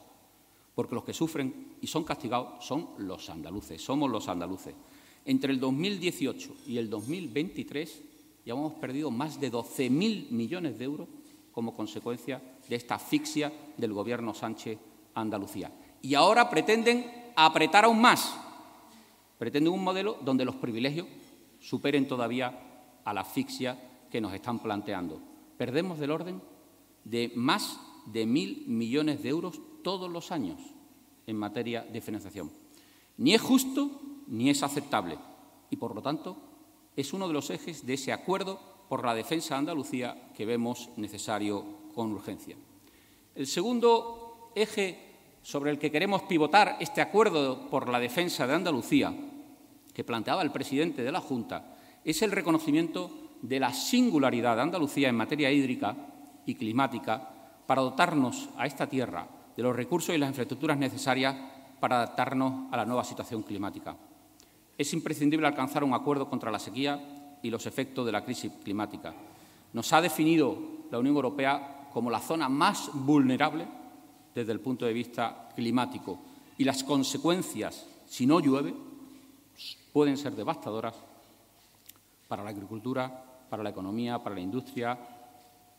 porque 0.76 0.96
los 0.96 1.04
que 1.04 1.14
sufren 1.14 1.76
y 1.82 1.88
son 1.88 2.04
castigados 2.04 2.66
son 2.66 2.90
los 2.98 3.30
andaluces, 3.30 3.82
somos 3.82 4.10
los 4.10 4.28
andaluces. 4.28 4.76
Entre 5.26 5.52
el 5.52 5.60
2018 5.60 6.56
y 6.68 6.78
el 6.78 6.90
2023 6.90 8.04
ya 8.46 8.54
hemos 8.54 8.74
perdido 8.74 9.12
más 9.12 9.40
de 9.40 9.52
12.000 9.52 10.32
millones 10.32 10.80
de 10.80 10.86
euros 10.86 11.08
como 11.52 11.74
consecuencia 11.76 12.42
de 12.68 12.76
esta 12.76 12.96
asfixia 12.96 13.52
del 13.78 13.94
Gobierno 13.94 14.34
Sánchez 14.34 14.80
Andalucía. 15.14 15.72
Y 16.02 16.16
ahora 16.16 16.50
pretenden 16.50 17.06
apretar 17.36 17.86
aún 17.86 18.00
más. 18.00 18.34
Pretenden 19.38 19.74
un 19.74 19.84
modelo 19.84 20.18
donde 20.22 20.46
los 20.46 20.56
privilegios 20.56 21.08
superen 21.60 22.08
todavía 22.08 23.02
a 23.04 23.14
la 23.14 23.22
asfixia 23.22 23.78
que 24.10 24.22
nos 24.22 24.34
están 24.34 24.60
planteando. 24.60 25.22
Perdemos 25.58 26.00
del 26.00 26.12
orden 26.12 26.42
de 27.04 27.32
más 27.36 27.80
de 28.06 28.26
mil 28.26 28.64
millones 28.68 29.22
de 29.22 29.30
euros 29.30 29.60
todos 29.84 30.10
los 30.10 30.32
años 30.32 30.60
en 31.28 31.38
materia 31.38 31.84
de 31.84 32.02
financiación. 32.02 32.52
Ni 33.18 33.34
es 33.34 33.42
justo 33.42 33.90
ni 34.28 34.50
es 34.50 34.64
aceptable 34.64 35.18
y, 35.70 35.76
por 35.76 35.94
lo 35.94 36.02
tanto, 36.02 36.38
es 36.96 37.14
uno 37.14 37.28
de 37.28 37.34
los 37.34 37.50
ejes 37.50 37.86
de 37.86 37.94
ese 37.94 38.12
acuerdo 38.12 38.60
por 38.88 39.06
la 39.06 39.14
defensa 39.14 39.56
de 39.56 39.60
Andalucía 39.60 40.32
que 40.36 40.46
vemos 40.46 40.90
necesario 40.98 41.64
con 41.94 42.12
urgencia. 42.12 42.56
El 43.36 43.48
segundo 43.48 44.52
eje 44.56 45.10
sobre 45.42 45.72
el 45.72 45.80
que 45.80 45.92
queremos 45.92 46.24
pivotar 46.24 46.78
este 46.80 47.02
acuerdo 47.02 47.70
por 47.70 47.88
la 47.88 48.00
defensa 48.00 48.46
de 48.48 48.56
Andalucía, 48.56 49.14
que 49.94 50.04
planteaba 50.04 50.42
el 50.42 50.52
presidente 50.52 51.04
de 51.04 51.12
la 51.12 51.22
Junta, 51.22 51.78
es 52.04 52.22
el 52.22 52.32
reconocimiento 52.32 53.12
de 53.42 53.60
la 53.60 53.74
singularidad 53.74 54.56
de 54.56 54.64
Andalucía 54.64 55.10
en 55.10 55.16
materia 55.16 55.52
hídrica 55.52 55.96
y 56.46 56.56
climática 56.56 57.30
para 57.66 57.82
dotarnos 57.82 58.50
a 58.58 58.66
esta 58.66 58.88
tierra 58.88 59.39
de 59.60 59.64
los 59.64 59.76
recursos 59.76 60.16
y 60.16 60.18
las 60.18 60.30
infraestructuras 60.30 60.78
necesarias 60.78 61.36
para 61.82 61.98
adaptarnos 61.98 62.72
a 62.72 62.78
la 62.78 62.86
nueva 62.86 63.04
situación 63.04 63.44
climática. 63.44 63.94
Es 64.78 64.94
imprescindible 64.94 65.46
alcanzar 65.46 65.84
un 65.84 65.94
acuerdo 65.94 66.30
contra 66.30 66.50
la 66.50 66.60
sequía 66.60 67.38
y 67.44 67.50
los 67.50 67.66
efectos 67.66 68.06
de 68.06 68.14
la 68.14 68.24
crisis 68.24 68.54
climática. 68.64 69.14
Nos 69.74 69.92
ha 69.92 70.00
definido 70.00 70.58
la 70.90 71.00
Unión 71.00 71.18
Europea 71.18 71.90
como 71.92 72.10
la 72.10 72.22
zona 72.22 72.48
más 72.48 72.90
vulnerable 72.94 73.68
desde 74.34 74.54
el 74.54 74.62
punto 74.62 74.86
de 74.86 74.94
vista 74.94 75.50
climático 75.54 76.20
y 76.58 76.64
las 76.64 76.82
consecuencias, 76.86 77.86
si 78.06 78.26
no 78.26 78.40
llueve, 78.40 78.74
pueden 79.92 80.16
ser 80.16 80.38
devastadoras 80.38 80.96
para 82.30 82.46
la 82.46 82.52
agricultura, 82.52 83.26
para 83.50 83.62
la 83.62 83.72
economía, 83.72 84.24
para 84.24 84.36
la 84.36 84.42
industria 84.42 84.98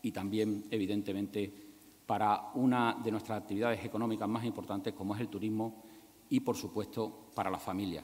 y 0.03 0.11
también, 0.11 0.65
evidentemente, 0.69 1.70
para 2.05 2.51
una 2.55 2.97
de 3.03 3.11
nuestras 3.11 3.41
actividades 3.41 3.83
económicas 3.85 4.27
más 4.27 4.43
importantes, 4.43 4.93
como 4.93 5.15
es 5.15 5.21
el 5.21 5.29
turismo, 5.29 5.83
y, 6.29 6.39
por 6.39 6.55
supuesto, 6.55 7.29
para 7.35 7.49
la 7.49 7.59
familia. 7.59 8.03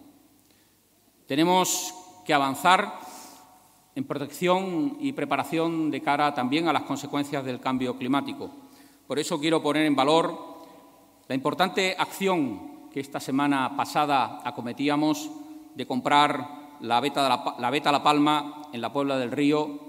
Tenemos 1.26 1.94
que 2.26 2.34
avanzar 2.34 3.00
en 3.96 4.04
protección 4.04 4.98
y 5.00 5.14
preparación 5.14 5.90
de 5.90 6.02
cara 6.02 6.34
también 6.34 6.68
a 6.68 6.74
las 6.74 6.84
consecuencias 6.84 7.44
del 7.44 7.60
cambio 7.60 7.98
climático. 7.98 8.52
Por 9.08 9.18
eso 9.18 9.40
quiero 9.40 9.64
poner 9.64 9.86
en 9.86 9.96
valor 9.96 10.38
la 11.28 11.36
importante 11.36 11.96
acción 11.98 12.90
que 12.92 13.00
esta 13.00 13.20
semana 13.20 13.76
pasada 13.76 14.42
acometíamos 14.44 15.32
de 15.74 15.88
comprar 15.88 16.78
la 16.82 17.00
beta, 17.00 17.28
la, 17.28 17.56
la 17.60 17.92
La 17.92 18.04
Palma 18.04 18.62
en 18.72 18.82
la 18.82 18.94
Puebla 18.94 19.18
del 19.18 19.32
Río 19.32 19.80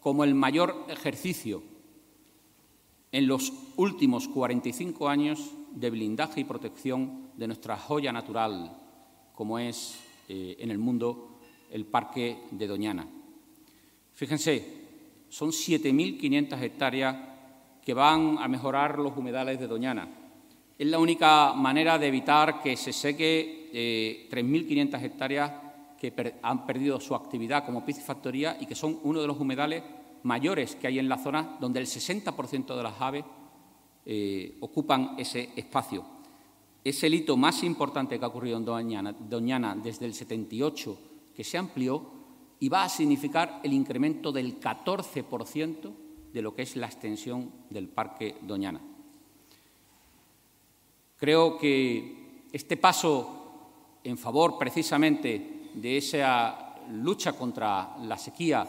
como 0.00 0.24
el 0.24 0.34
mayor 0.34 0.84
ejercicio 0.88 1.75
en 3.16 3.26
los 3.26 3.50
últimos 3.76 4.28
45 4.28 5.08
años 5.08 5.52
de 5.72 5.88
blindaje 5.88 6.42
y 6.42 6.44
protección 6.44 7.30
de 7.34 7.46
nuestra 7.46 7.78
joya 7.78 8.12
natural, 8.12 8.76
como 9.34 9.58
es 9.58 9.98
eh, 10.28 10.56
en 10.58 10.70
el 10.70 10.76
mundo 10.76 11.38
el 11.70 11.86
Parque 11.86 12.36
de 12.50 12.66
Doñana. 12.66 13.08
Fíjense, 14.12 14.62
son 15.30 15.48
7.500 15.48 16.60
hectáreas 16.60 17.16
que 17.82 17.94
van 17.94 18.36
a 18.38 18.48
mejorar 18.48 18.98
los 18.98 19.16
humedales 19.16 19.58
de 19.58 19.66
Doñana, 19.66 20.06
Es 20.78 20.86
la 20.86 20.98
única 20.98 21.54
manera 21.54 21.98
de 21.98 22.08
evitar 22.08 22.60
que 22.60 22.76
se 22.76 22.92
seque 22.92 24.28
3.500 24.30 25.00
eh, 25.00 25.06
hectáreas 25.06 25.52
que 25.98 26.12
han 26.42 26.66
perdido 26.66 27.00
su 27.00 27.14
actividad 27.14 27.64
como 27.64 27.82
piscifactoría 27.82 28.58
y 28.60 28.66
que 28.66 28.74
son 28.74 29.00
uno 29.04 29.22
de 29.22 29.26
los 29.26 29.40
humedales 29.40 29.82
mayores 30.26 30.74
que 30.74 30.88
hay 30.88 30.98
en 30.98 31.08
la 31.08 31.18
zona, 31.18 31.56
donde 31.60 31.80
el 31.80 31.86
60% 31.86 32.76
de 32.76 32.82
las 32.82 33.00
aves 33.00 33.24
eh, 34.04 34.56
ocupan 34.60 35.14
ese 35.18 35.50
espacio. 35.56 36.04
Es 36.84 37.02
el 37.04 37.14
hito 37.14 37.36
más 37.36 37.62
importante 37.62 38.18
que 38.18 38.24
ha 38.24 38.28
ocurrido 38.28 38.58
en 38.58 38.64
Doñana, 38.64 39.12
Doñana 39.12 39.76
desde 39.76 40.04
el 40.04 40.14
78, 40.14 40.98
que 41.34 41.44
se 41.44 41.58
amplió 41.58 42.10
y 42.58 42.68
va 42.68 42.84
a 42.84 42.88
significar 42.88 43.60
el 43.62 43.72
incremento 43.72 44.32
del 44.32 44.58
14% 44.60 45.92
de 46.32 46.42
lo 46.42 46.54
que 46.54 46.62
es 46.62 46.76
la 46.76 46.86
extensión 46.86 47.50
del 47.70 47.88
Parque 47.88 48.36
Doñana. 48.42 48.80
Creo 51.18 51.56
que 51.56 52.44
este 52.52 52.76
paso 52.76 54.00
en 54.02 54.18
favor 54.18 54.58
precisamente 54.58 55.70
de 55.74 55.96
esa 55.96 56.74
lucha 56.90 57.32
contra 57.32 57.96
la 58.02 58.18
sequía 58.18 58.66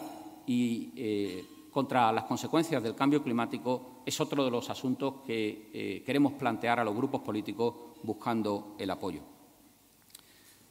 y 0.48 0.92
eh, 0.96 1.46
contra 1.72 2.12
las 2.12 2.24
consecuencias 2.24 2.82
del 2.82 2.96
cambio 2.96 3.22
climático 3.22 4.02
es 4.06 4.20
otro 4.20 4.44
de 4.44 4.50
los 4.50 4.70
asuntos 4.70 5.16
que 5.26 5.70
eh, 5.74 6.04
queremos 6.04 6.34
plantear 6.34 6.80
a 6.80 6.84
los 6.84 6.96
grupos 6.96 7.22
políticos 7.22 7.76
buscando 8.02 8.76
el 8.80 8.90
apoyo. 8.90 9.22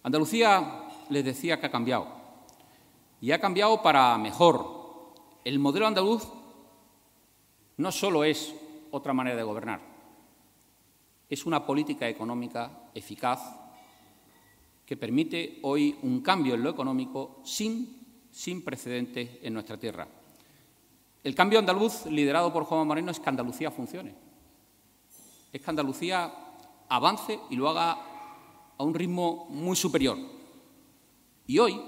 Andalucía, 0.02 0.82
les 1.10 1.24
decía 1.24 1.60
que 1.60 1.66
ha 1.66 1.70
cambiado, 1.70 2.08
y 3.20 3.30
ha 3.30 3.40
cambiado 3.40 3.82
para 3.82 4.16
mejor. 4.18 5.14
El 5.44 5.58
modelo 5.58 5.86
andaluz 5.86 6.26
no 7.76 7.92
solo 7.92 8.24
es 8.24 8.54
otra 8.90 9.12
manera 9.12 9.36
de 9.36 9.42
gobernar, 9.42 9.80
es 11.28 11.44
una 11.44 11.66
política 11.66 12.08
económica 12.08 12.88
eficaz 12.94 13.40
que 14.86 14.96
permite 14.96 15.58
hoy 15.62 15.98
un 16.02 16.20
cambio 16.20 16.54
en 16.54 16.62
lo 16.62 16.70
económico 16.70 17.40
sin, 17.42 18.05
sin 18.36 18.62
precedentes 18.62 19.30
en 19.40 19.54
nuestra 19.54 19.78
tierra. 19.78 20.06
El 21.24 21.34
cambio 21.34 21.58
andaluz, 21.58 22.04
liderado 22.04 22.52
por 22.52 22.64
Juan 22.64 22.86
Moreno, 22.86 23.10
es 23.10 23.18
que 23.18 23.30
Andalucía 23.30 23.70
funcione. 23.70 24.14
Es 25.50 25.62
que 25.62 25.70
Andalucía 25.70 26.30
avance 26.86 27.40
y 27.48 27.56
lo 27.56 27.66
haga 27.70 27.92
a 28.76 28.84
un 28.84 28.92
ritmo 28.92 29.46
muy 29.48 29.74
superior. 29.74 30.18
Y 31.46 31.58
hoy 31.58 31.80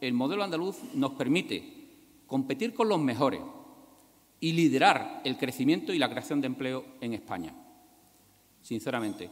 el 0.00 0.14
modelo 0.14 0.42
andaluz 0.42 0.78
nos 0.94 1.12
permite 1.12 2.22
competir 2.26 2.74
con 2.74 2.88
los 2.88 2.98
mejores 2.98 3.40
y 4.40 4.52
liderar 4.52 5.22
el 5.24 5.38
crecimiento 5.38 5.92
y 5.92 5.98
la 5.98 6.10
creación 6.10 6.40
de 6.40 6.48
empleo 6.48 6.84
en 7.00 7.14
España. 7.14 7.54
Sinceramente, 8.60 9.30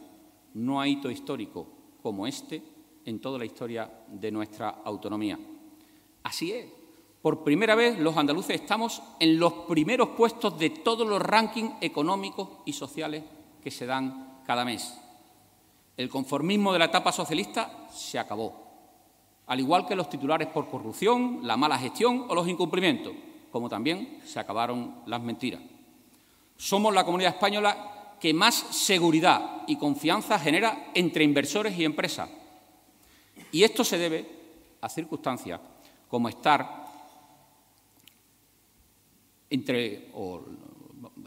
no 0.53 0.79
hay 0.79 0.93
hito 0.93 1.11
histórico 1.11 1.67
como 2.01 2.25
este 2.25 2.63
en 3.03 3.19
toda 3.19 3.37
la 3.37 3.45
historia 3.45 3.91
de 4.07 4.31
nuestra 4.31 4.69
autonomía. 4.69 5.37
Así 6.23 6.51
es, 6.53 6.65
por 7.21 7.43
primera 7.43 7.75
vez 7.75 7.99
los 7.99 8.17
andaluces 8.17 8.59
estamos 8.59 9.01
en 9.19 9.39
los 9.39 9.53
primeros 9.53 10.09
puestos 10.09 10.59
de 10.59 10.69
todos 10.69 11.07
los 11.07 11.21
rankings 11.21 11.75
económicos 11.79 12.49
y 12.65 12.73
sociales 12.73 13.23
que 13.63 13.71
se 13.71 13.85
dan 13.85 14.41
cada 14.45 14.65
mes. 14.65 14.97
El 15.95 16.09
conformismo 16.09 16.73
de 16.73 16.79
la 16.79 16.85
etapa 16.85 17.11
socialista 17.11 17.87
se 17.89 18.19
acabó, 18.19 18.53
al 19.47 19.59
igual 19.59 19.85
que 19.85 19.95
los 19.95 20.09
titulares 20.09 20.47
por 20.47 20.69
corrupción, 20.69 21.39
la 21.43 21.55
mala 21.55 21.77
gestión 21.77 22.25
o 22.27 22.35
los 22.35 22.47
incumplimientos, 22.47 23.13
como 23.51 23.69
también 23.69 24.19
se 24.25 24.39
acabaron 24.39 24.95
las 25.05 25.21
mentiras. 25.21 25.61
Somos 26.57 26.93
la 26.93 27.05
comunidad 27.05 27.35
española 27.35 28.15
que 28.19 28.33
más 28.33 28.55
seguridad 28.55 29.63
y 29.67 29.77
confianza 29.77 30.39
genera 30.39 30.91
entre 30.93 31.23
inversores 31.23 31.77
y 31.77 31.85
empresas. 31.85 32.29
Y 33.51 33.63
esto 33.63 33.83
se 33.83 33.97
debe 33.97 34.29
a 34.81 34.89
circunstancias 34.89 35.59
como 36.13 36.29
estar 36.29 36.85
entre 39.49 40.11
o 40.13 40.45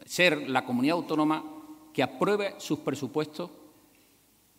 ser 0.04 0.48
la 0.48 0.64
comunidad 0.64 0.94
autónoma 0.94 1.42
que 1.92 2.04
apruebe 2.04 2.54
sus 2.58 2.78
presupuestos 2.78 3.50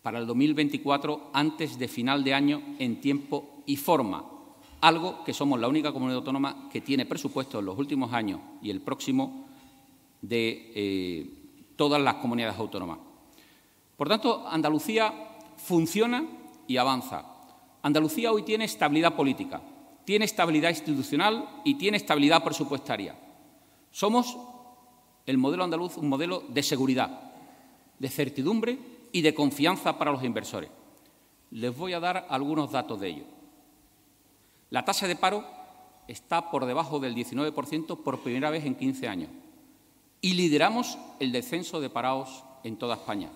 para 0.02 0.20
el 0.20 0.28
2024 0.28 1.32
antes 1.32 1.80
de 1.80 1.88
final 1.88 2.26
de 2.26 2.34
año 2.34 2.62
en 2.78 3.00
tiempo 3.00 3.64
y 3.66 3.78
forma, 3.78 4.26
algo 4.82 5.24
que 5.24 5.32
somos 5.32 5.62
la 5.62 5.70
única 5.70 5.94
comunidad 5.94 6.18
autónoma 6.18 6.68
que 6.74 6.82
tiene 6.82 7.06
presupuestos 7.06 7.62
en 7.62 7.66
los 7.66 7.78
últimos 7.78 8.12
años 8.12 8.42
y 8.62 8.70
el 8.70 8.82
próximo 8.82 9.48
de 10.22 10.74
eh, 10.76 11.30
todas 11.78 12.02
las 12.02 12.16
comunidades 12.16 12.60
autónomas. 12.60 13.00
Por 13.96 14.10
tanto, 14.10 14.46
Andalucía 14.46 15.38
funciona 15.56 16.28
y 16.68 16.76
avanza. 16.76 17.24
Andalucía 17.82 18.34
hoy 18.34 18.44
tiene 18.44 18.66
estabilidad 18.66 19.16
política, 19.16 19.62
tiene 20.08 20.24
estabilidad 20.24 20.70
institucional 20.70 21.50
y 21.66 21.76
tiene 21.76 21.98
estabilidad 21.98 22.42
presupuestaria. 22.42 23.14
Somos 23.92 24.38
el 25.26 25.38
modelo 25.38 25.66
andaluz 25.66 25.98
un 25.98 26.08
modelo 26.08 26.46
de 26.48 26.64
seguridad, 26.64 27.34
de 28.00 28.08
certidumbre 28.08 28.80
y 29.12 29.22
de 29.22 29.34
confianza 29.34 29.98
para 29.98 30.14
los 30.14 30.24
inversores. 30.24 30.70
Les 31.52 31.76
voy 31.76 31.92
a 31.92 32.00
dar 32.00 32.26
algunos 32.30 32.72
datos 32.72 33.02
de 33.02 33.10
ello. 33.10 33.24
La 34.70 34.86
tasa 34.86 35.10
de 35.10 35.18
paro 35.18 35.44
está 36.08 36.52
por 36.52 36.66
debajo 36.66 37.00
del 37.00 37.14
19% 37.14 38.02
por 38.02 38.22
primera 38.22 38.50
vez 38.50 38.64
en 38.64 38.76
15 38.76 39.10
años 39.10 39.30
y 40.22 40.36
lideramos 40.36 40.98
el 41.20 41.34
descenso 41.34 41.82
de 41.82 41.90
parados 41.90 42.46
en 42.64 42.78
toda 42.78 42.96
España. 42.96 43.30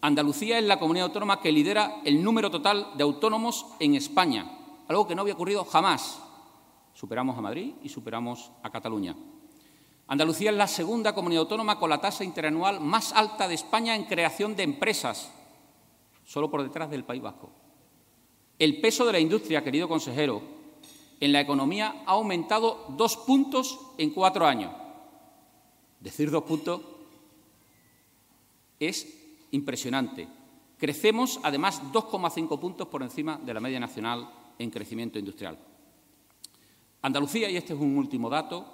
Andalucía 0.00 0.58
es 0.58 0.64
la 0.64 0.80
comunidad 0.80 1.06
autónoma 1.06 1.40
que 1.40 1.52
lidera 1.52 2.00
el 2.04 2.24
número 2.24 2.50
total 2.50 2.88
de 2.96 3.04
autónomos 3.04 3.66
en 3.78 3.94
España, 3.94 4.55
algo 4.88 5.06
que 5.06 5.14
no 5.14 5.22
había 5.22 5.34
ocurrido 5.34 5.64
jamás. 5.64 6.20
Superamos 6.94 7.36
a 7.36 7.40
Madrid 7.40 7.74
y 7.82 7.88
superamos 7.88 8.50
a 8.62 8.70
Cataluña. 8.70 9.14
Andalucía 10.08 10.50
es 10.50 10.56
la 10.56 10.68
segunda 10.68 11.14
comunidad 11.14 11.42
autónoma 11.42 11.78
con 11.78 11.90
la 11.90 12.00
tasa 12.00 12.24
interanual 12.24 12.80
más 12.80 13.12
alta 13.12 13.48
de 13.48 13.54
España 13.54 13.96
en 13.96 14.04
creación 14.04 14.54
de 14.54 14.62
empresas, 14.62 15.32
solo 16.24 16.50
por 16.50 16.62
detrás 16.62 16.90
del 16.90 17.04
País 17.04 17.22
Vasco. 17.22 17.50
El 18.58 18.80
peso 18.80 19.04
de 19.04 19.12
la 19.12 19.20
industria, 19.20 19.64
querido 19.64 19.88
consejero, 19.88 20.42
en 21.20 21.32
la 21.32 21.40
economía 21.40 22.02
ha 22.06 22.12
aumentado 22.12 22.86
dos 22.90 23.16
puntos 23.16 23.78
en 23.98 24.10
cuatro 24.10 24.46
años. 24.46 24.72
Decir 26.00 26.30
dos 26.30 26.44
puntos 26.44 26.80
es 28.78 29.12
impresionante. 29.50 30.28
Crecemos, 30.78 31.40
además, 31.42 31.82
2,5 31.92 32.60
puntos 32.60 32.88
por 32.88 33.02
encima 33.02 33.38
de 33.38 33.54
la 33.54 33.60
media 33.60 33.80
nacional 33.80 34.28
en 34.58 34.70
crecimiento 34.70 35.18
industrial. 35.18 35.58
Andalucía, 37.02 37.50
y 37.50 37.56
este 37.56 37.72
es 37.74 37.80
un 37.80 37.96
último 37.96 38.28
dato, 38.28 38.66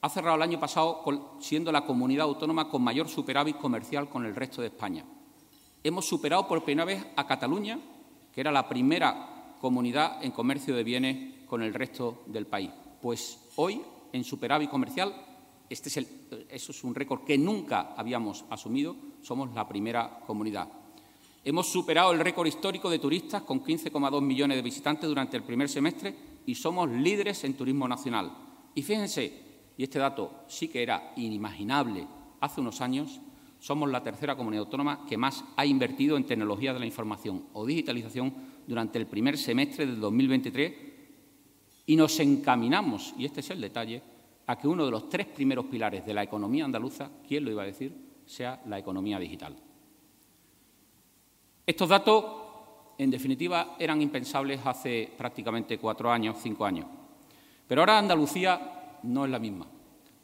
ha 0.00 0.08
cerrado 0.08 0.36
el 0.36 0.42
año 0.42 0.58
pasado 0.58 1.04
siendo 1.40 1.70
la 1.70 1.84
comunidad 1.84 2.24
autónoma 2.24 2.68
con 2.68 2.82
mayor 2.82 3.08
superávit 3.08 3.58
comercial 3.58 4.08
con 4.08 4.24
el 4.24 4.34
resto 4.34 4.62
de 4.62 4.68
España. 4.68 5.04
Hemos 5.84 6.06
superado 6.06 6.48
por 6.48 6.64
primera 6.64 6.86
vez 6.86 7.04
a 7.16 7.26
Cataluña, 7.26 7.78
que 8.32 8.40
era 8.40 8.50
la 8.50 8.68
primera 8.68 9.56
comunidad 9.60 10.24
en 10.24 10.32
comercio 10.32 10.74
de 10.74 10.84
bienes 10.84 11.46
con 11.46 11.62
el 11.62 11.74
resto 11.74 12.22
del 12.26 12.46
país. 12.46 12.70
Pues 13.02 13.38
hoy, 13.56 13.82
en 14.12 14.24
superávit 14.24 14.70
comercial, 14.70 15.14
este 15.68 15.88
es 15.88 15.96
eso 16.48 16.72
es 16.72 16.84
un 16.84 16.94
récord 16.94 17.24
que 17.24 17.36
nunca 17.36 17.94
habíamos 17.96 18.44
asumido, 18.50 18.96
somos 19.22 19.52
la 19.54 19.68
primera 19.68 20.20
comunidad. 20.26 20.68
Hemos 21.42 21.68
superado 21.68 22.12
el 22.12 22.20
récord 22.20 22.46
histórico 22.46 22.90
de 22.90 22.98
turistas 22.98 23.42
con 23.42 23.64
15,2 23.64 24.20
millones 24.20 24.58
de 24.58 24.62
visitantes 24.62 25.08
durante 25.08 25.38
el 25.38 25.42
primer 25.42 25.70
semestre 25.70 26.14
y 26.44 26.54
somos 26.54 26.90
líderes 26.90 27.42
en 27.44 27.54
turismo 27.54 27.88
nacional. 27.88 28.30
Y 28.74 28.82
fíjense, 28.82 29.72
y 29.74 29.82
este 29.82 29.98
dato 29.98 30.44
sí 30.48 30.68
que 30.68 30.82
era 30.82 31.14
inimaginable 31.16 32.06
hace 32.40 32.60
unos 32.60 32.82
años, 32.82 33.20
somos 33.58 33.90
la 33.90 34.02
tercera 34.02 34.36
comunidad 34.36 34.64
autónoma 34.64 35.06
que 35.06 35.16
más 35.16 35.42
ha 35.56 35.64
invertido 35.64 36.18
en 36.18 36.26
tecnología 36.26 36.74
de 36.74 36.80
la 36.80 36.86
información 36.86 37.46
o 37.54 37.64
digitalización 37.64 38.34
durante 38.66 38.98
el 38.98 39.06
primer 39.06 39.38
semestre 39.38 39.86
del 39.86 39.98
2023 39.98 40.74
y 41.86 41.96
nos 41.96 42.20
encaminamos, 42.20 43.14
y 43.16 43.24
este 43.24 43.40
es 43.40 43.48
el 43.48 43.62
detalle, 43.62 44.02
a 44.46 44.58
que 44.58 44.68
uno 44.68 44.84
de 44.84 44.90
los 44.90 45.08
tres 45.08 45.26
primeros 45.26 45.64
pilares 45.66 46.04
de 46.04 46.12
la 46.12 46.22
economía 46.22 46.66
andaluza, 46.66 47.10
¿quién 47.26 47.44
lo 47.44 47.50
iba 47.50 47.62
a 47.62 47.66
decir?, 47.66 47.94
sea 48.26 48.62
la 48.66 48.78
economía 48.78 49.18
digital. 49.18 49.56
Estos 51.70 51.88
datos, 51.88 52.24
en 52.98 53.12
definitiva, 53.12 53.76
eran 53.78 54.02
impensables 54.02 54.60
hace 54.64 55.08
prácticamente 55.16 55.78
cuatro 55.78 56.10
años, 56.10 56.36
cinco 56.42 56.64
años. 56.64 56.84
Pero 57.68 57.82
ahora 57.82 57.96
Andalucía 57.96 58.98
no 59.04 59.24
es 59.24 59.30
la 59.30 59.38
misma. 59.38 59.68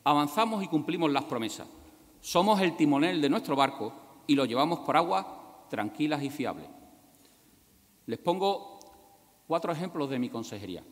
Avanzamos 0.03 0.65
y 0.65 0.67
cumplimos 0.67 1.13
las 1.13 1.23
promesas. 1.23 1.69
Somos 2.21 2.61
el 2.61 2.77
timonel 2.77 3.21
de 3.21 3.29
nuestro 3.29 3.55
barco 3.55 3.93
y 4.27 4.35
lo 4.35 4.45
llevamos 4.45 4.81
por 4.81 4.97
aguas 4.97 5.25
tranquilas 5.71 6.21
y 6.25 6.31
fiables. 6.31 6.67
Les 8.07 8.19
pongo 8.19 8.81
cuatro 9.47 9.71
ejemplos 9.71 10.11
de 10.11 10.19
mi 10.19 10.29
consejería. 10.29 10.83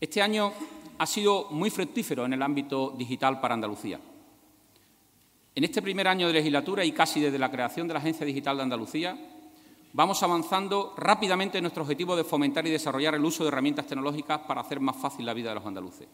Este 0.00 0.22
año 0.22 0.52
ha 0.98 1.06
sido 1.06 1.52
muy 1.52 1.70
fructífero 1.70 2.26
en 2.26 2.32
el 2.32 2.42
ámbito 2.42 2.92
digital 2.98 3.40
para 3.40 3.54
Andalucía. 3.54 4.00
En 5.56 5.62
este 5.62 5.82
primer 5.82 6.08
año 6.08 6.26
de 6.26 6.32
legislatura 6.32 6.84
y 6.84 6.90
casi 6.90 7.20
desde 7.20 7.38
la 7.38 7.50
creación 7.50 7.86
de 7.86 7.94
la 7.94 8.00
Agencia 8.00 8.26
Digital 8.26 8.56
de 8.56 8.64
Andalucía, 8.64 9.16
vamos 9.92 10.20
avanzando 10.24 10.94
rápidamente 10.96 11.58
en 11.58 11.62
nuestro 11.62 11.84
objetivo 11.84 12.16
de 12.16 12.24
fomentar 12.24 12.66
y 12.66 12.70
desarrollar 12.70 13.14
el 13.14 13.24
uso 13.24 13.44
de 13.44 13.48
herramientas 13.48 13.86
tecnológicas 13.86 14.40
para 14.40 14.62
hacer 14.62 14.80
más 14.80 14.96
fácil 14.96 15.24
la 15.24 15.32
vida 15.32 15.50
de 15.50 15.54
los 15.54 15.66
andaluces. 15.66 16.08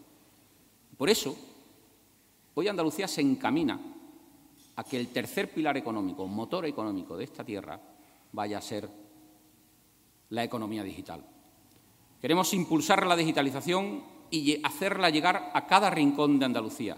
Por 0.95 1.09
eso, 1.09 1.35
hoy 2.53 2.67
Andalucía 2.67 3.07
se 3.07 3.21
encamina 3.21 3.79
a 4.75 4.83
que 4.83 4.97
el 4.99 5.07
tercer 5.07 5.51
pilar 5.51 5.75
económico, 5.75 6.27
motor 6.27 6.67
económico 6.67 7.17
de 7.17 7.23
esta 7.23 7.43
tierra, 7.43 7.81
vaya 8.33 8.59
a 8.59 8.61
ser 8.61 8.87
la 10.29 10.43
economía 10.43 10.83
digital. 10.83 11.25
Queremos 12.21 12.53
impulsar 12.53 13.07
la 13.07 13.15
digitalización 13.15 14.03
y 14.29 14.63
hacerla 14.63 15.09
llegar 15.09 15.49
a 15.55 15.65
cada 15.65 15.89
rincón 15.89 16.37
de 16.37 16.45
Andalucía. 16.45 16.95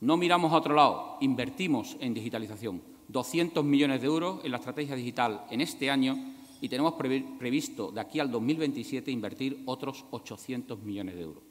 No 0.00 0.16
miramos 0.16 0.52
a 0.52 0.56
otro 0.56 0.74
lado, 0.74 1.18
invertimos 1.20 1.96
en 2.00 2.14
digitalización. 2.14 2.82
200 3.08 3.64
millones 3.64 4.00
de 4.00 4.06
euros 4.06 4.44
en 4.44 4.52
la 4.52 4.58
estrategia 4.58 4.94
digital 4.94 5.46
en 5.50 5.60
este 5.60 5.90
año 5.90 6.16
y 6.60 6.68
tenemos 6.68 6.94
previsto 6.94 7.90
de 7.90 8.00
aquí 8.00 8.20
al 8.20 8.30
2027 8.30 9.10
invertir 9.10 9.62
otros 9.66 10.04
800 10.10 10.80
millones 10.82 11.14
de 11.14 11.22
euros. 11.22 11.42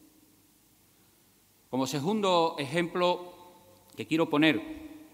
Como 1.69 1.87
segundo 1.87 2.55
ejemplo 2.57 3.33
que 3.95 4.05
quiero 4.05 4.29
poner, 4.29 4.61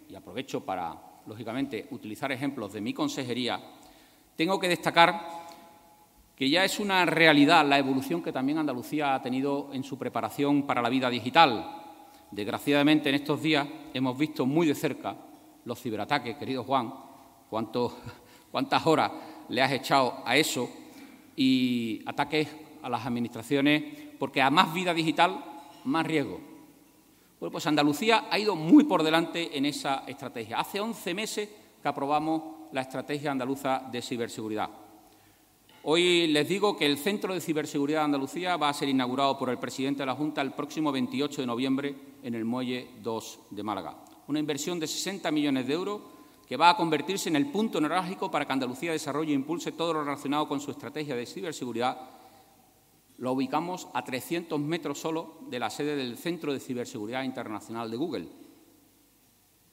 y 0.09 0.15
aprovecho 0.15 0.63
para, 0.63 1.21
lógicamente, 1.25 1.87
utilizar 1.91 2.31
ejemplos 2.31 2.73
de 2.73 2.81
mi 2.81 2.93
consejería, 2.93 3.59
tengo 4.35 4.59
que 4.59 4.67
destacar 4.67 5.43
que 6.35 6.49
ya 6.49 6.65
es 6.65 6.79
una 6.79 7.05
realidad 7.05 7.65
la 7.67 7.79
evolución 7.79 8.21
que 8.21 8.31
también 8.31 8.57
Andalucía 8.57 9.15
ha 9.15 9.21
tenido 9.21 9.69
en 9.73 9.83
su 9.83 9.97
preparación 9.97 10.63
para 10.63 10.81
la 10.81 10.89
vida 10.89 11.09
digital. 11.09 11.82
Desgraciadamente, 12.33 13.09
en 13.09 13.15
estos 13.15 13.43
días 13.43 13.67
hemos 13.93 14.17
visto 14.17 14.47
muy 14.47 14.65
de 14.65 14.73
cerca 14.73 15.15
los 15.65 15.79
ciberataques, 15.79 16.35
querido 16.35 16.63
Juan, 16.63 16.91
cuántas 18.51 18.87
horas 18.87 19.11
le 19.49 19.61
has 19.61 19.71
echado 19.71 20.23
a 20.25 20.35
eso 20.35 20.67
y 21.35 22.01
ataques 22.07 22.47
a 22.81 22.89
las 22.89 23.05
administraciones, 23.05 23.83
porque 24.17 24.41
a 24.41 24.49
más 24.49 24.73
vida 24.73 24.95
digital, 24.95 25.45
más 25.83 26.07
riesgo. 26.07 26.39
Bueno, 27.39 27.51
pues 27.51 27.67
Andalucía 27.67 28.25
ha 28.31 28.39
ido 28.39 28.55
muy 28.55 28.85
por 28.85 29.03
delante 29.03 29.55
en 29.55 29.67
esa 29.67 30.03
estrategia. 30.07 30.59
Hace 30.59 30.79
11 30.79 31.13
meses 31.13 31.49
que 31.83 31.87
aprobamos 31.87 32.71
la 32.71 32.81
estrategia 32.81 33.31
andaluza 33.31 33.87
de 33.91 34.01
ciberseguridad. 34.01 34.69
Hoy 35.85 36.27
les 36.27 36.47
digo 36.47 36.77
que 36.77 36.85
el 36.85 36.97
Centro 36.97 37.33
de 37.33 37.41
Ciberseguridad 37.41 37.99
de 37.99 38.05
Andalucía 38.05 38.55
va 38.55 38.69
a 38.69 38.73
ser 38.73 38.87
inaugurado 38.87 39.37
por 39.37 39.49
el 39.49 39.57
presidente 39.57 40.03
de 40.03 40.05
la 40.05 40.15
Junta 40.15 40.41
el 40.41 40.53
próximo 40.53 40.93
28 40.93 41.41
de 41.41 41.47
noviembre 41.47 41.93
en 42.23 42.35
el 42.35 42.45
Muelle 42.45 42.91
2 43.01 43.39
de 43.49 43.63
Málaga. 43.63 43.97
Una 44.27 44.39
inversión 44.39 44.79
de 44.79 44.87
60 44.87 45.29
millones 45.31 45.67
de 45.67 45.73
euros 45.73 46.01
que 46.47 46.55
va 46.55 46.69
a 46.69 46.77
convertirse 46.77 47.27
en 47.27 47.35
el 47.35 47.47
punto 47.51 47.81
neurálgico 47.81 48.31
para 48.31 48.45
que 48.45 48.53
Andalucía 48.53 48.93
desarrolle 48.93 49.33
e 49.33 49.35
impulse 49.35 49.73
todo 49.73 49.91
lo 49.91 50.05
relacionado 50.05 50.47
con 50.47 50.61
su 50.61 50.71
estrategia 50.71 51.17
de 51.17 51.25
ciberseguridad. 51.25 51.97
Lo 53.17 53.33
ubicamos 53.33 53.89
a 53.93 54.05
300 54.05 54.57
metros 54.61 54.99
solo 54.99 55.39
de 55.49 55.59
la 55.59 55.69
sede 55.69 55.97
del 55.97 56.17
Centro 56.17 56.53
de 56.53 56.61
Ciberseguridad 56.61 57.23
Internacional 57.23 57.91
de 57.91 57.97
Google. 57.97 58.29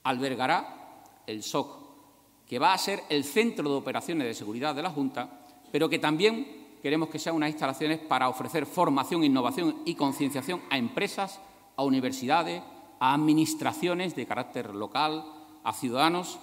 Albergará 0.03 1.03
el 1.25 1.41
SOC, 1.41 2.45
que 2.45 2.59
va 2.59 2.73
a 2.73 2.77
ser 2.77 2.99
el 3.07 3.23
centro 3.23 3.69
de 3.69 3.75
operaciones 3.77 4.27
de 4.27 4.33
seguridad 4.33 4.75
de 4.75 4.83
la 4.83 4.89
Junta 4.89 5.37
pero 5.71 5.89
que 5.89 5.99
también 5.99 6.77
queremos 6.81 7.09
que 7.09 7.19
sean 7.19 7.35
unas 7.35 7.49
instalaciones 7.49 7.99
para 7.99 8.29
ofrecer 8.29 8.65
formación, 8.65 9.23
innovación 9.23 9.77
y 9.85 9.95
concienciación 9.95 10.61
a 10.69 10.77
empresas, 10.77 11.39
a 11.75 11.83
universidades, 11.83 12.61
a 12.99 13.13
administraciones 13.13 14.15
de 14.15 14.25
carácter 14.25 14.75
local, 14.75 15.25
a 15.63 15.73
ciudadanos. 15.73 16.39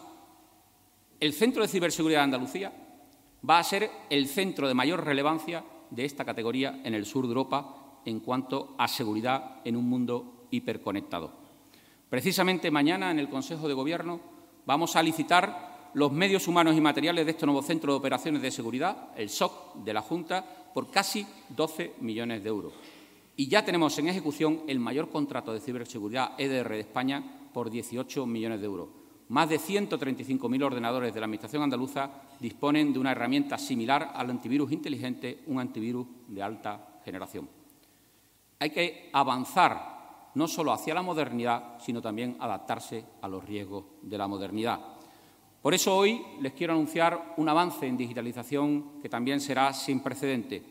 El 1.21 1.33
Centro 1.33 1.63
de 1.63 1.69
Ciberseguridad 1.69 2.21
de 2.21 2.25
Andalucía 2.25 2.73
va 3.49 3.59
a 3.59 3.65
ser 3.65 3.91
el 4.11 4.27
centro 4.27 4.69
de 4.69 4.75
mayor 4.75 5.05
relevancia 5.05 5.65
de 5.91 6.05
esta 6.05 6.25
categoría 6.25 6.81
en 6.85 6.95
el 6.95 7.07
sur 7.07 7.25
de 7.25 7.29
Europa 7.29 8.01
en 8.05 8.21
cuanto 8.21 8.75
a 8.79 8.89
seguridad 8.89 9.57
en 9.65 9.77
un 9.77 9.89
mundo 9.89 10.47
hiperconectado. 10.51 11.33
Precisamente 12.09 12.71
mañana 12.71 13.11
en 13.11 13.19
el 13.19 13.29
Consejo 13.29 13.69
de 13.69 13.75
Gobierno 13.75 14.21
vamos 14.67 14.97
a 14.97 15.03
licitar 15.03 15.78
los 15.95 16.13
medios 16.13 16.49
humanos 16.49 16.77
y 16.77 16.81
materiales 16.81 17.25
de 17.25 17.33
este 17.33 17.47
nuevo 17.47 17.63
Centro 17.63 17.93
de 17.93 17.99
Operaciones 17.99 18.43
de 18.43 18.51
Seguridad, 18.51 19.09
el 19.17 19.29
SOC 19.29 19.77
de 19.85 19.93
la 19.93 20.03
Junta, 20.03 20.45
por 20.75 20.91
casi 20.91 21.27
12 21.51 21.95
millones 22.01 22.43
de 22.43 22.49
euros. 22.49 22.73
Y 23.37 23.49
ya 23.49 23.65
tenemos 23.65 23.99
en 23.99 24.09
ejecución 24.09 24.63
el 24.67 24.81
mayor 24.81 25.11
contrato 25.11 25.53
de 25.53 25.61
ciberseguridad 25.61 26.33
EDR 26.39 26.71
de 26.71 26.81
España 26.81 27.23
por 27.53 27.71
18 27.71 28.27
millones 28.27 28.61
de 28.61 28.67
euros. 28.67 28.89
Más 29.29 29.49
de 29.49 29.59
135.000 29.61 30.65
ordenadores 30.65 31.13
de 31.13 31.21
la 31.21 31.27
Administración 31.27 31.63
andaluza 31.63 32.11
disponen 32.41 32.93
de 32.93 32.99
una 32.99 33.13
herramienta 33.13 33.59
similar 33.59 34.13
al 34.15 34.31
antivirus 34.31 34.73
inteligente, 34.73 35.43
un 35.47 35.61
antivirus 35.61 36.07
de 36.27 36.43
alta 36.43 37.01
generación. 37.05 37.49
Hay 38.59 38.71
que 38.71 39.11
avanzar 39.13 40.31
no 40.35 40.49
solo 40.49 40.73
hacia 40.73 40.95
la 40.95 41.03
modernidad, 41.03 41.79
sino 41.81 42.01
también 42.01 42.37
adaptarse 42.41 43.05
a 43.21 43.29
los 43.29 43.45
riesgos 43.45 43.85
de 44.03 44.19
la 44.19 44.27
modernidad. 44.27 44.81
Por 45.63 45.75
eso 45.75 45.97
hoy 45.97 46.25
les 46.41 46.53
quiero 46.53 46.73
anunciar 46.73 47.35
un 47.37 47.49
avance 47.49 47.87
en 47.87 47.97
digitalización 47.97 49.01
que 49.03 49.09
también 49.09 49.41
será 49.41 49.73
sin 49.73 50.01
precedente. 50.01 50.63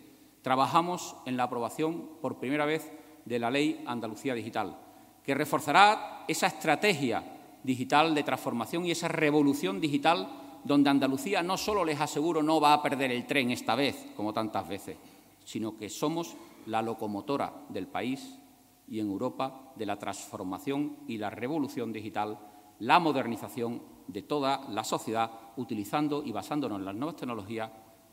Trabajamos 0.41 1.15
en 1.26 1.36
la 1.36 1.43
aprobación 1.43 2.10
por 2.21 2.39
primera 2.39 2.65
vez 2.65 2.89
de 3.26 3.38
la 3.38 3.52
Ley 3.52 3.84
Andalucía 3.86 4.34
Digital, 4.34 4.78
que 5.23 5.36
reforzará 5.36 6.23
esa 6.30 6.47
estrategia 6.47 7.21
digital 7.63 8.15
de 8.15 8.23
transformación 8.23 8.86
y 8.86 8.91
esa 8.91 9.10
revolución 9.10 9.82
digital 9.82 10.30
donde 10.63 10.89
Andalucía 10.89 11.43
no 11.43 11.58
solo, 11.58 11.84
les 11.84 12.00
aseguro, 12.00 12.41
no 12.41 12.62
va 12.62 12.73
a 12.73 12.82
perder 12.82 13.12
el 13.12 13.26
tren 13.28 13.52
esta 13.52 13.76
vez, 13.76 14.08
como 14.15 14.32
tantas 14.32 14.67
veces, 14.67 14.97
sino 15.43 15.78
que 15.78 15.89
somos 15.89 16.38
la 16.65 16.82
locomotora 16.82 17.54
del 17.67 17.88
país 17.88 18.39
y 18.88 19.00
en 19.00 19.10
Europa 19.10 19.73
de 19.76 19.86
la 19.86 20.00
transformación 20.00 20.95
y 21.08 21.17
la 21.17 21.30
revolución 21.30 21.91
digital, 21.91 22.39
la 22.80 23.00
modernización 23.00 23.96
de 24.08 24.22
toda 24.22 24.67
la 24.70 24.84
sociedad, 24.84 25.32
utilizando 25.58 26.24
y 26.24 26.32
basándonos 26.32 26.80
en 26.80 26.86
las 26.86 26.96
nuevas 26.96 27.15
tecnologías 27.15 27.70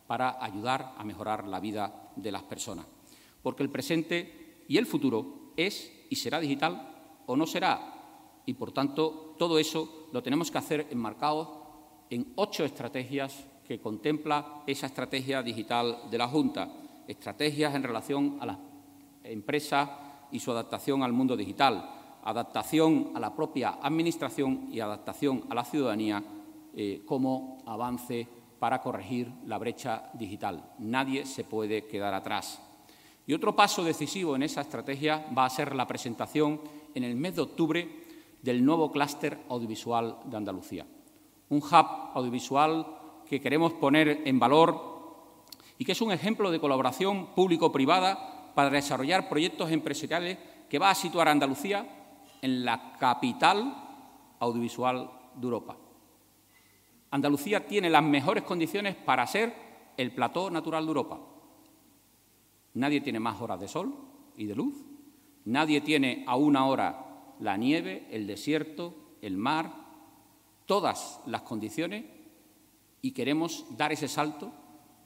para 0.06 0.42
ayudar 0.42 0.94
a 0.96 1.04
mejorar 1.04 1.46
la 1.46 1.60
vida 1.60 2.10
de 2.16 2.32
las 2.32 2.42
personas. 2.42 2.86
Porque 3.42 3.62
el 3.62 3.70
presente 3.70 4.64
y 4.68 4.76
el 4.76 4.86
futuro 4.86 5.52
es 5.56 5.92
y 6.10 6.16
será 6.16 6.40
digital 6.40 7.22
o 7.26 7.36
no 7.36 7.46
será. 7.46 8.42
Y, 8.46 8.54
por 8.54 8.72
tanto, 8.72 9.34
todo 9.38 9.58
eso 9.58 10.08
lo 10.12 10.22
tenemos 10.22 10.50
que 10.50 10.58
hacer 10.58 10.86
enmarcado 10.90 12.06
en 12.10 12.32
ocho 12.36 12.64
estrategias 12.64 13.46
que 13.66 13.80
contempla 13.80 14.62
esa 14.66 14.86
estrategia 14.86 15.42
digital 15.42 16.10
de 16.10 16.18
la 16.18 16.28
Junta. 16.28 16.68
Estrategias 17.08 17.74
en 17.74 17.82
relación 17.82 18.38
a 18.40 18.46
las 18.46 18.58
empresas 19.22 19.88
y 20.30 20.40
su 20.40 20.50
adaptación 20.50 21.02
al 21.02 21.12
mundo 21.12 21.36
digital 21.36 21.93
adaptación 22.24 23.12
a 23.14 23.20
la 23.20 23.34
propia 23.34 23.78
Administración 23.82 24.68
y 24.72 24.80
adaptación 24.80 25.44
a 25.48 25.54
la 25.54 25.64
ciudadanía 25.64 26.22
eh, 26.74 27.02
como 27.06 27.58
avance 27.66 28.26
para 28.58 28.80
corregir 28.80 29.30
la 29.46 29.58
brecha 29.58 30.10
digital. 30.14 30.72
Nadie 30.78 31.26
se 31.26 31.44
puede 31.44 31.86
quedar 31.86 32.14
atrás. 32.14 32.60
Y 33.26 33.34
otro 33.34 33.54
paso 33.54 33.84
decisivo 33.84 34.36
en 34.36 34.42
esa 34.42 34.62
estrategia 34.62 35.26
va 35.36 35.44
a 35.44 35.50
ser 35.50 35.74
la 35.74 35.86
presentación 35.86 36.60
en 36.94 37.04
el 37.04 37.14
mes 37.16 37.36
de 37.36 37.42
octubre 37.42 38.04
del 38.42 38.64
nuevo 38.64 38.90
clúster 38.90 39.38
audiovisual 39.48 40.18
de 40.24 40.36
Andalucía. 40.36 40.86
Un 41.50 41.58
hub 41.58 41.86
audiovisual 42.14 42.86
que 43.28 43.40
queremos 43.40 43.74
poner 43.74 44.22
en 44.24 44.38
valor 44.38 44.94
y 45.78 45.84
que 45.84 45.92
es 45.92 46.00
un 46.00 46.12
ejemplo 46.12 46.50
de 46.50 46.60
colaboración 46.60 47.34
público-privada 47.34 48.52
para 48.54 48.70
desarrollar 48.70 49.28
proyectos 49.28 49.70
empresariales 49.70 50.38
que 50.68 50.78
va 50.78 50.90
a 50.90 50.94
situar 50.94 51.28
a 51.28 51.32
Andalucía 51.32 52.03
en 52.44 52.62
la 52.62 52.92
capital 52.98 53.74
audiovisual 54.38 55.10
de 55.34 55.42
Europa. 55.42 55.78
Andalucía 57.10 57.66
tiene 57.66 57.88
las 57.88 58.02
mejores 58.02 58.44
condiciones 58.44 58.96
para 58.96 59.26
ser 59.26 59.54
el 59.96 60.12
plató 60.12 60.50
natural 60.50 60.84
de 60.84 60.90
Europa. 60.90 61.20
Nadie 62.74 63.00
tiene 63.00 63.18
más 63.18 63.40
horas 63.40 63.60
de 63.60 63.66
sol 63.66 63.94
y 64.36 64.44
de 64.44 64.54
luz, 64.54 64.74
nadie 65.46 65.80
tiene 65.80 66.22
a 66.26 66.36
una 66.36 66.66
hora 66.66 67.06
la 67.40 67.56
nieve, 67.56 68.08
el 68.10 68.26
desierto, 68.26 68.94
el 69.22 69.38
mar, 69.38 69.72
todas 70.66 71.22
las 71.24 71.40
condiciones 71.40 72.04
y 73.00 73.12
queremos 73.12 73.64
dar 73.74 73.90
ese 73.90 74.06
salto 74.06 74.52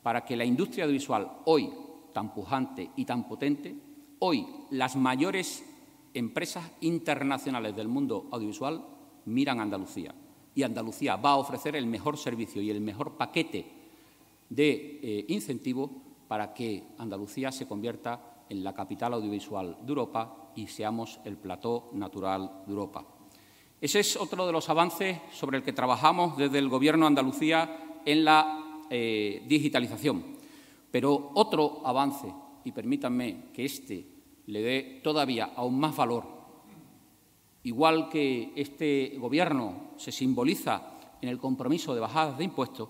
para 0.02 0.24
que 0.24 0.36
la 0.36 0.44
industria 0.44 0.86
audiovisual, 0.86 1.42
hoy 1.44 1.70
tan 2.12 2.34
pujante 2.34 2.90
y 2.96 3.04
tan 3.04 3.28
potente, 3.28 3.76
hoy 4.18 4.44
las 4.70 4.96
mayores 4.96 5.64
empresas 6.14 6.70
internacionales 6.80 7.74
del 7.76 7.88
mundo 7.88 8.28
audiovisual 8.30 8.84
miran 9.26 9.60
a 9.60 9.62
Andalucía 9.62 10.14
y 10.54 10.64
Andalucía 10.64 11.16
va 11.16 11.30
a 11.30 11.36
ofrecer 11.36 11.76
el 11.76 11.86
mejor 11.86 12.16
servicio 12.16 12.60
y 12.60 12.70
el 12.70 12.80
mejor 12.80 13.16
paquete 13.16 13.64
de 14.48 15.00
eh, 15.02 15.24
incentivos 15.28 15.90
para 16.26 16.52
que 16.52 16.82
Andalucía 16.98 17.52
se 17.52 17.68
convierta 17.68 18.44
en 18.48 18.64
la 18.64 18.74
capital 18.74 19.14
audiovisual 19.14 19.76
de 19.82 19.88
Europa 19.88 20.50
y 20.56 20.66
seamos 20.66 21.20
el 21.24 21.36
plató 21.36 21.90
natural 21.92 22.62
de 22.66 22.72
Europa. 22.72 23.04
Ese 23.80 24.00
es 24.00 24.16
otro 24.16 24.46
de 24.46 24.52
los 24.52 24.68
avances 24.68 25.18
sobre 25.30 25.58
el 25.58 25.62
que 25.62 25.72
trabajamos 25.72 26.36
desde 26.36 26.58
el 26.58 26.68
Gobierno 26.68 27.04
de 27.04 27.08
Andalucía 27.08 28.00
en 28.04 28.24
la 28.24 28.82
eh, 28.90 29.44
digitalización. 29.46 30.38
Pero 30.90 31.30
otro 31.34 31.82
avance, 31.84 32.34
y 32.64 32.72
permítanme 32.72 33.50
que 33.52 33.64
este 33.64 34.17
le 34.48 34.62
dé 34.62 35.00
todavía 35.04 35.52
aún 35.56 35.78
más 35.78 35.94
valor, 35.94 36.24
igual 37.64 38.08
que 38.08 38.52
este 38.56 39.14
Gobierno 39.18 39.90
se 39.96 40.10
simboliza 40.10 40.94
en 41.20 41.28
el 41.28 41.38
compromiso 41.38 41.94
de 41.94 42.00
bajadas 42.00 42.38
de 42.38 42.44
impuestos, 42.44 42.88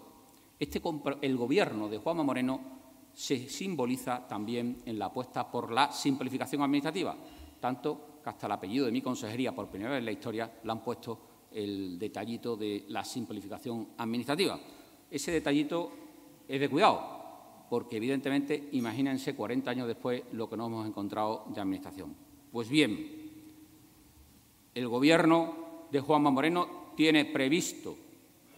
este, 0.58 0.80
el 1.22 1.36
Gobierno 1.36 1.88
de 1.88 1.98
Juanma 1.98 2.22
Moreno 2.22 2.60
se 3.12 3.48
simboliza 3.48 4.26
también 4.28 4.82
en 4.86 5.00
la 5.00 5.06
apuesta 5.06 5.50
por 5.50 5.72
la 5.72 5.90
simplificación 5.90 6.62
administrativa, 6.62 7.16
tanto 7.58 8.20
que 8.22 8.30
hasta 8.30 8.46
el 8.46 8.52
apellido 8.52 8.86
de 8.86 8.92
mi 8.92 9.02
consejería, 9.02 9.52
por 9.52 9.68
primera 9.68 9.90
vez 9.90 9.98
en 9.98 10.04
la 10.04 10.12
historia, 10.12 10.60
le 10.62 10.70
han 10.70 10.84
puesto 10.84 11.18
el 11.50 11.98
detallito 11.98 12.56
de 12.56 12.84
la 12.88 13.02
simplificación 13.02 13.88
administrativa. 13.96 14.60
Ese 15.10 15.32
detallito 15.32 15.90
es 16.46 16.60
de 16.60 16.68
cuidado, 16.68 17.17
porque 17.68 17.96
evidentemente, 17.96 18.68
imagínense 18.72 19.34
40 19.34 19.70
años 19.70 19.88
después 19.88 20.22
lo 20.32 20.48
que 20.48 20.56
nos 20.56 20.68
hemos 20.68 20.86
encontrado 20.86 21.44
de 21.54 21.60
Administración. 21.60 22.14
Pues 22.50 22.68
bien, 22.68 23.30
el 24.74 24.88
Gobierno 24.88 25.86
de 25.90 26.00
Juanma 26.00 26.30
Moreno 26.30 26.92
tiene 26.96 27.24
previsto, 27.26 27.96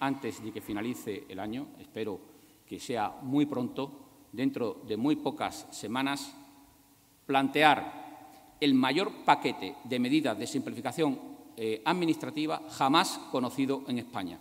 antes 0.00 0.42
de 0.42 0.52
que 0.52 0.60
finalice 0.60 1.24
el 1.28 1.38
año, 1.38 1.68
espero 1.78 2.20
que 2.66 2.80
sea 2.80 3.18
muy 3.22 3.46
pronto, 3.46 4.28
dentro 4.32 4.82
de 4.86 4.96
muy 4.96 5.16
pocas 5.16 5.66
semanas, 5.72 6.34
plantear 7.26 8.56
el 8.60 8.74
mayor 8.74 9.24
paquete 9.24 9.76
de 9.84 9.98
medidas 9.98 10.38
de 10.38 10.46
simplificación 10.46 11.18
eh, 11.56 11.82
administrativa 11.84 12.62
jamás 12.70 13.18
conocido 13.30 13.82
en 13.88 13.98
España 13.98 14.40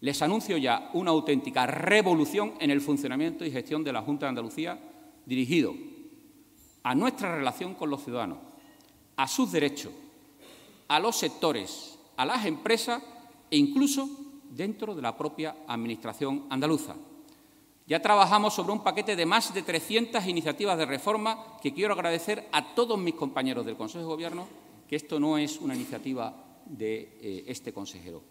les 0.00 0.22
anuncio 0.22 0.56
ya 0.56 0.90
una 0.94 1.10
auténtica 1.10 1.66
revolución 1.66 2.54
en 2.60 2.70
el 2.70 2.80
funcionamiento 2.80 3.44
y 3.44 3.50
gestión 3.50 3.82
de 3.82 3.92
la 3.92 4.02
Junta 4.02 4.26
de 4.26 4.30
Andalucía 4.30 4.78
dirigido 5.26 5.74
a 6.82 6.94
nuestra 6.94 7.36
relación 7.36 7.74
con 7.74 7.90
los 7.90 8.04
ciudadanos, 8.04 8.38
a 9.16 9.26
sus 9.26 9.50
derechos, 9.50 9.92
a 10.86 11.00
los 11.00 11.16
sectores, 11.16 11.98
a 12.16 12.24
las 12.24 12.46
empresas 12.46 13.02
e 13.50 13.56
incluso 13.56 14.08
dentro 14.50 14.94
de 14.94 15.02
la 15.02 15.16
propia 15.16 15.56
Administración 15.66 16.46
andaluza. 16.48 16.94
Ya 17.86 18.00
trabajamos 18.00 18.54
sobre 18.54 18.72
un 18.72 18.84
paquete 18.84 19.16
de 19.16 19.26
más 19.26 19.52
de 19.52 19.62
300 19.62 20.26
iniciativas 20.26 20.78
de 20.78 20.86
reforma 20.86 21.58
que 21.62 21.72
quiero 21.72 21.94
agradecer 21.94 22.46
a 22.52 22.74
todos 22.74 22.98
mis 22.98 23.14
compañeros 23.14 23.64
del 23.64 23.76
Consejo 23.76 24.00
de 24.00 24.08
Gobierno, 24.08 24.46
que 24.86 24.96
esto 24.96 25.18
no 25.18 25.38
es 25.38 25.58
una 25.58 25.74
iniciativa 25.74 26.60
de 26.66 27.18
eh, 27.20 27.44
este 27.46 27.72
consejero, 27.72 28.22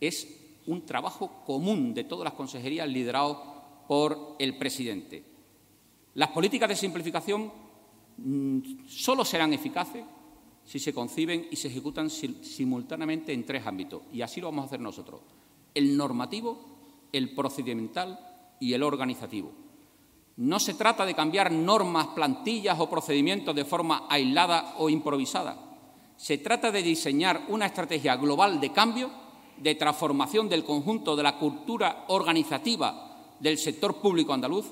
es 0.00 0.43
un 0.66 0.84
trabajo 0.86 1.42
común 1.44 1.94
de 1.94 2.04
todas 2.04 2.24
las 2.24 2.34
consejerías 2.34 2.88
liderado 2.88 3.42
por 3.86 4.36
el 4.38 4.56
presidente. 4.56 5.24
Las 6.14 6.30
políticas 6.30 6.68
de 6.68 6.76
simplificación 6.76 7.52
mm, 8.16 8.86
solo 8.86 9.24
serán 9.24 9.52
eficaces 9.52 10.04
si 10.64 10.78
se 10.78 10.94
conciben 10.94 11.48
y 11.50 11.56
se 11.56 11.68
ejecutan 11.68 12.08
simultáneamente 12.08 13.32
en 13.32 13.44
tres 13.44 13.66
ámbitos, 13.66 14.02
y 14.12 14.22
así 14.22 14.40
lo 14.40 14.48
vamos 14.48 14.62
a 14.62 14.66
hacer 14.66 14.80
nosotros, 14.80 15.20
el 15.74 15.96
normativo, 15.96 16.58
el 17.12 17.34
procedimental 17.34 18.18
y 18.60 18.72
el 18.72 18.82
organizativo. 18.82 19.52
No 20.36 20.58
se 20.58 20.74
trata 20.74 21.04
de 21.04 21.14
cambiar 21.14 21.52
normas, 21.52 22.08
plantillas 22.08 22.80
o 22.80 22.88
procedimientos 22.88 23.54
de 23.54 23.64
forma 23.64 24.06
aislada 24.08 24.74
o 24.78 24.88
improvisada. 24.88 25.76
Se 26.16 26.38
trata 26.38 26.72
de 26.72 26.82
diseñar 26.82 27.42
una 27.48 27.66
estrategia 27.66 28.16
global 28.16 28.60
de 28.60 28.72
cambio 28.72 29.10
de 29.58 29.74
transformación 29.74 30.48
del 30.48 30.64
conjunto 30.64 31.16
de 31.16 31.22
la 31.22 31.38
cultura 31.38 32.04
organizativa 32.08 33.34
del 33.40 33.58
sector 33.58 34.00
público 34.00 34.32
andaluz, 34.32 34.66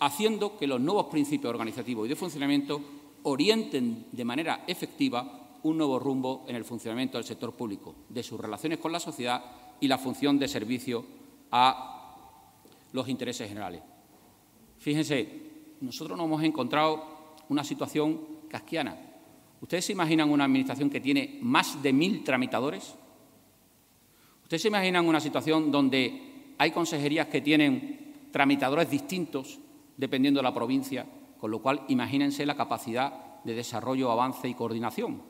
haciendo 0.00 0.56
que 0.56 0.66
los 0.66 0.80
nuevos 0.80 1.06
principios 1.06 1.50
organizativos 1.50 2.06
y 2.06 2.08
de 2.08 2.16
funcionamiento 2.16 2.80
orienten 3.24 4.06
de 4.12 4.24
manera 4.24 4.64
efectiva 4.66 5.58
un 5.62 5.76
nuevo 5.76 5.98
rumbo 5.98 6.44
en 6.46 6.56
el 6.56 6.64
funcionamiento 6.64 7.18
del 7.18 7.26
sector 7.26 7.52
público, 7.54 7.94
de 8.08 8.22
sus 8.22 8.38
relaciones 8.38 8.78
con 8.78 8.92
la 8.92 9.00
sociedad 9.00 9.44
y 9.80 9.88
la 9.88 9.98
función 9.98 10.38
de 10.38 10.48
servicio 10.48 11.04
a 11.50 12.14
los 12.92 13.08
intereses 13.08 13.48
generales. 13.48 13.82
Fíjense, 14.78 15.76
nosotros 15.80 16.16
nos 16.16 16.26
hemos 16.26 16.42
encontrado 16.42 17.34
una 17.48 17.64
situación 17.64 18.20
casquiana. 18.48 18.96
¿Ustedes 19.60 19.86
se 19.86 19.92
imaginan 19.92 20.30
una 20.30 20.44
administración 20.44 20.90
que 20.90 21.00
tiene 21.00 21.38
más 21.42 21.82
de 21.82 21.92
mil 21.92 22.22
tramitadores? 22.22 22.94
¿Ustedes 24.48 24.62
se 24.62 24.68
imaginan 24.68 25.06
una 25.06 25.20
situación 25.20 25.70
donde 25.70 26.54
hay 26.56 26.70
consejerías 26.70 27.26
que 27.26 27.42
tienen 27.42 28.30
tramitadores 28.32 28.88
distintos 28.88 29.58
dependiendo 29.98 30.38
de 30.38 30.44
la 30.44 30.54
provincia, 30.54 31.04
con 31.38 31.50
lo 31.50 31.60
cual 31.60 31.84
imagínense 31.88 32.46
la 32.46 32.56
capacidad 32.56 33.42
de 33.44 33.54
desarrollo, 33.54 34.10
avance 34.10 34.48
y 34.48 34.54
coordinación? 34.54 35.22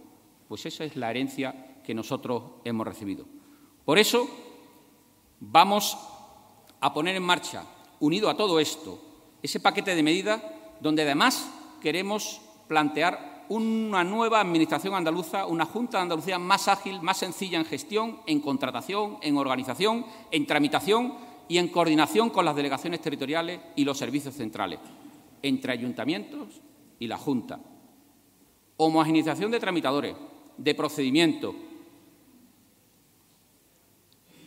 Pues 0.46 0.66
esa 0.66 0.84
es 0.84 0.94
la 0.94 1.10
herencia 1.10 1.80
que 1.82 1.94
nosotros 1.94 2.44
hemos 2.62 2.86
recibido. 2.86 3.26
Por 3.84 3.98
eso 3.98 4.30
vamos 5.40 5.98
a 6.78 6.94
poner 6.94 7.16
en 7.16 7.24
marcha, 7.24 7.64
unido 7.98 8.30
a 8.30 8.36
todo 8.36 8.60
esto, 8.60 9.02
ese 9.42 9.58
paquete 9.58 9.96
de 9.96 10.02
medidas 10.04 10.40
donde 10.78 11.02
además 11.02 11.52
queremos 11.82 12.40
plantear 12.68 13.27
una 13.48 14.04
nueva 14.04 14.40
Administración 14.40 14.94
andaluza, 14.94 15.46
una 15.46 15.64
Junta 15.64 15.98
de 15.98 16.02
Andalucía 16.02 16.38
más 16.38 16.68
ágil, 16.68 17.00
más 17.00 17.18
sencilla 17.18 17.58
en 17.58 17.64
gestión, 17.64 18.18
en 18.26 18.40
contratación, 18.40 19.18
en 19.22 19.36
organización, 19.36 20.04
en 20.30 20.46
tramitación 20.46 21.14
y 21.48 21.58
en 21.58 21.68
coordinación 21.68 22.30
con 22.30 22.44
las 22.44 22.54
delegaciones 22.54 23.00
territoriales 23.00 23.60
y 23.74 23.84
los 23.84 23.96
servicios 23.96 24.34
centrales, 24.34 24.80
entre 25.42 25.72
ayuntamientos 25.72 26.60
y 26.98 27.06
la 27.06 27.16
Junta. 27.16 27.58
Homogeneización 28.76 29.50
de 29.50 29.60
tramitadores, 29.60 30.14
de 30.56 30.74
procedimientos. 30.74 31.54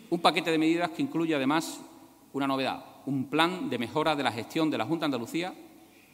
Un 0.09 0.19
paquete 0.19 0.51
de 0.51 0.57
medidas 0.57 0.91
que 0.91 1.01
incluye 1.01 1.33
además 1.33 1.81
una 2.33 2.47
novedad, 2.47 2.85
un 3.05 3.29
plan 3.29 3.69
de 3.69 3.79
mejora 3.79 4.15
de 4.15 4.23
la 4.23 4.31
gestión 4.31 4.69
de 4.69 4.77
la 4.77 4.85
Junta 4.85 5.03
de 5.03 5.07
Andalucía, 5.07 5.53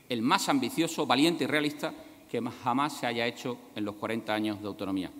el 0.07 0.21
más 0.21 0.47
ambicioso, 0.47 1.05
valiente 1.05 1.43
y 1.43 1.47
realista 1.47 1.93
que 2.29 2.41
jamás 2.41 2.93
se 2.97 3.07
haya 3.07 3.25
hecho 3.25 3.57
en 3.75 3.85
los 3.85 3.95
40 3.95 4.33
años 4.33 4.61
de 4.61 4.67
autonomía. 4.67 5.11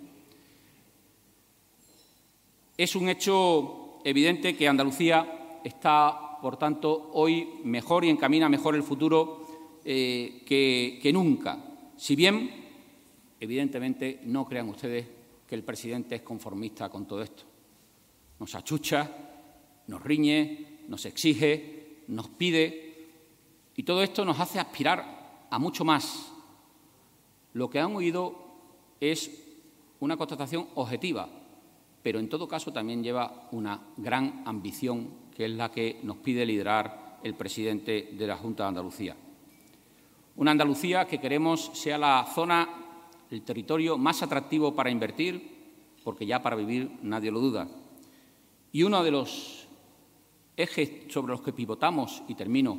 Es 2.76 2.94
un 2.94 3.08
hecho 3.08 3.98
evidente 4.04 4.56
que 4.56 4.68
Andalucía 4.68 5.60
está, 5.64 6.38
por 6.40 6.56
tanto, 6.56 7.10
hoy 7.14 7.60
mejor 7.64 8.04
y 8.04 8.10
encamina 8.10 8.48
mejor 8.48 8.74
el 8.74 8.82
futuro 8.82 9.80
eh, 9.84 10.42
que, 10.46 10.98
que 11.02 11.12
nunca. 11.12 11.58
Si 11.96 12.14
bien, 12.14 12.50
evidentemente, 13.40 14.20
no 14.24 14.44
crean 14.44 14.68
ustedes 14.68 15.06
que 15.46 15.54
el 15.54 15.64
presidente 15.64 16.16
es 16.16 16.22
conformista 16.22 16.88
con 16.88 17.06
todo 17.06 17.22
esto. 17.22 17.42
Nos 18.38 18.54
achucha, 18.54 19.10
nos 19.88 20.02
riñe, 20.02 20.82
nos 20.88 21.04
exige, 21.06 22.04
nos 22.08 22.28
pide, 22.28 22.88
y 23.74 23.82
todo 23.82 24.02
esto 24.02 24.24
nos 24.24 24.38
hace 24.38 24.58
aspirar 24.58 25.46
a 25.50 25.58
mucho 25.58 25.84
más, 25.84 26.32
lo 27.54 27.70
que 27.70 27.80
han 27.80 27.96
oído 27.96 28.34
es 29.00 29.30
una 30.00 30.16
constatación 30.16 30.66
objetiva, 30.74 31.28
pero 32.02 32.18
en 32.18 32.28
todo 32.28 32.46
caso 32.46 32.72
también 32.72 33.02
lleva 33.02 33.48
una 33.52 33.80
gran 33.96 34.42
ambición, 34.46 35.10
que 35.34 35.46
es 35.46 35.50
la 35.50 35.70
que 35.70 36.00
nos 36.02 36.18
pide 36.18 36.46
liderar 36.46 37.18
el 37.22 37.34
presidente 37.34 38.10
de 38.12 38.26
la 38.26 38.36
Junta 38.36 38.64
de 38.64 38.68
Andalucía. 38.68 39.16
Una 40.36 40.52
Andalucía 40.52 41.06
que 41.06 41.20
queremos 41.20 41.70
sea 41.74 41.98
la 41.98 42.24
zona, 42.32 42.68
el 43.30 43.42
territorio 43.42 43.98
más 43.98 44.22
atractivo 44.22 44.74
para 44.74 44.90
invertir, 44.90 45.56
porque 46.04 46.26
ya 46.26 46.40
para 46.40 46.56
vivir 46.56 46.90
nadie 47.02 47.30
lo 47.30 47.40
duda. 47.40 47.68
Y 48.72 48.84
uno 48.84 49.02
de 49.02 49.10
los 49.10 49.66
ejes 50.56 51.12
sobre 51.12 51.32
los 51.32 51.42
que 51.42 51.52
pivotamos, 51.52 52.22
y 52.28 52.34
termino, 52.34 52.78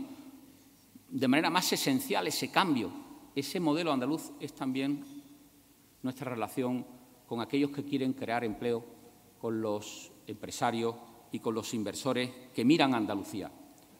de 1.09 1.28
manera 1.28 1.49
más 1.49 1.72
esencial 1.74 2.28
ese 2.28 2.51
cambio 2.51 3.09
ese 3.39 3.59
modelo 3.59 3.91
andaluz 3.91 4.31
es 4.39 4.53
también 4.53 5.03
nuestra 6.01 6.29
relación 6.31 6.85
con 7.27 7.41
aquellos 7.41 7.71
que 7.71 7.83
quieren 7.83 8.13
crear 8.13 8.43
empleo, 8.43 8.83
con 9.39 9.61
los 9.61 10.11
empresarios 10.27 10.95
y 11.31 11.39
con 11.39 11.53
los 11.53 11.73
inversores 11.73 12.29
que 12.53 12.65
miran 12.65 12.93
a 12.93 12.97
Andalucía. 12.97 13.51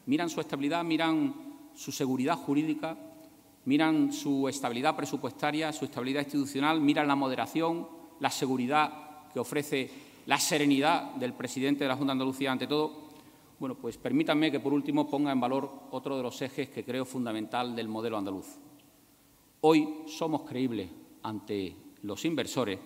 Miran 0.06 0.28
su 0.28 0.40
estabilidad, 0.40 0.84
miran 0.84 1.34
su 1.74 1.92
seguridad 1.92 2.36
jurídica, 2.36 2.96
miran 3.64 4.12
su 4.12 4.48
estabilidad 4.48 4.96
presupuestaria, 4.96 5.72
su 5.72 5.84
estabilidad 5.84 6.22
institucional, 6.22 6.80
miran 6.80 7.06
la 7.06 7.14
moderación, 7.14 7.86
la 8.18 8.30
seguridad 8.30 9.28
que 9.32 9.40
ofrece 9.40 9.90
la 10.26 10.38
serenidad 10.38 11.14
del 11.14 11.32
presidente 11.32 11.84
de 11.84 11.88
la 11.88 11.96
Junta 11.96 12.10
de 12.10 12.12
Andalucía 12.12 12.52
ante 12.52 12.66
todo. 12.66 13.10
Bueno, 13.58 13.76
pues 13.76 13.98
permítanme 13.98 14.50
que 14.50 14.60
por 14.60 14.72
último 14.72 15.08
ponga 15.08 15.32
en 15.32 15.40
valor 15.40 15.70
otro 15.90 16.16
de 16.16 16.22
los 16.22 16.40
ejes 16.42 16.70
que 16.70 16.84
creo 16.84 17.04
fundamental 17.04 17.76
del 17.76 17.88
modelo 17.88 18.16
andaluz, 18.18 18.58
Hoy 19.62 20.04
somos 20.06 20.48
creíbles 20.48 20.88
ante 21.22 21.76
los 22.02 22.24
inversores 22.24 22.78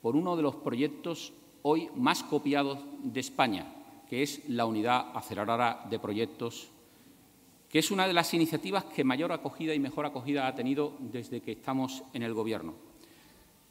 por 0.00 0.16
uno 0.16 0.36
de 0.36 0.42
los 0.42 0.56
proyectos 0.56 1.34
hoy 1.60 1.90
más 1.94 2.22
copiados 2.22 2.78
de 3.02 3.20
España, 3.20 3.66
que 4.08 4.22
es 4.22 4.48
la 4.48 4.64
Unidad 4.64 5.14
Aceleradora 5.14 5.84
de 5.90 5.98
Proyectos, 5.98 6.70
que 7.68 7.78
es 7.78 7.90
una 7.90 8.06
de 8.06 8.14
las 8.14 8.32
iniciativas 8.32 8.84
que 8.84 9.04
mayor 9.04 9.32
acogida 9.32 9.74
y 9.74 9.80
mejor 9.80 10.06
acogida 10.06 10.46
ha 10.46 10.54
tenido 10.54 10.94
desde 10.98 11.42
que 11.42 11.52
estamos 11.52 12.02
en 12.14 12.22
el 12.22 12.32
Gobierno. 12.32 12.72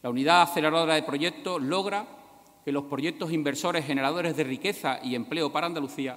La 0.00 0.10
Unidad 0.10 0.42
Aceleradora 0.42 0.94
de 0.94 1.02
Proyectos 1.02 1.60
logra 1.60 2.06
que 2.64 2.70
los 2.70 2.84
proyectos 2.84 3.32
inversores 3.32 3.84
generadores 3.84 4.36
de 4.36 4.44
riqueza 4.44 5.00
y 5.02 5.16
empleo 5.16 5.50
para 5.50 5.66
Andalucía 5.66 6.16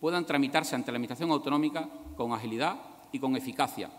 puedan 0.00 0.26
tramitarse 0.26 0.74
ante 0.74 0.92
la 0.92 0.96
Administración 0.96 1.30
Autonómica 1.30 1.88
con 2.14 2.34
agilidad 2.34 2.78
y 3.10 3.18
con 3.18 3.34
eficacia. 3.36 3.90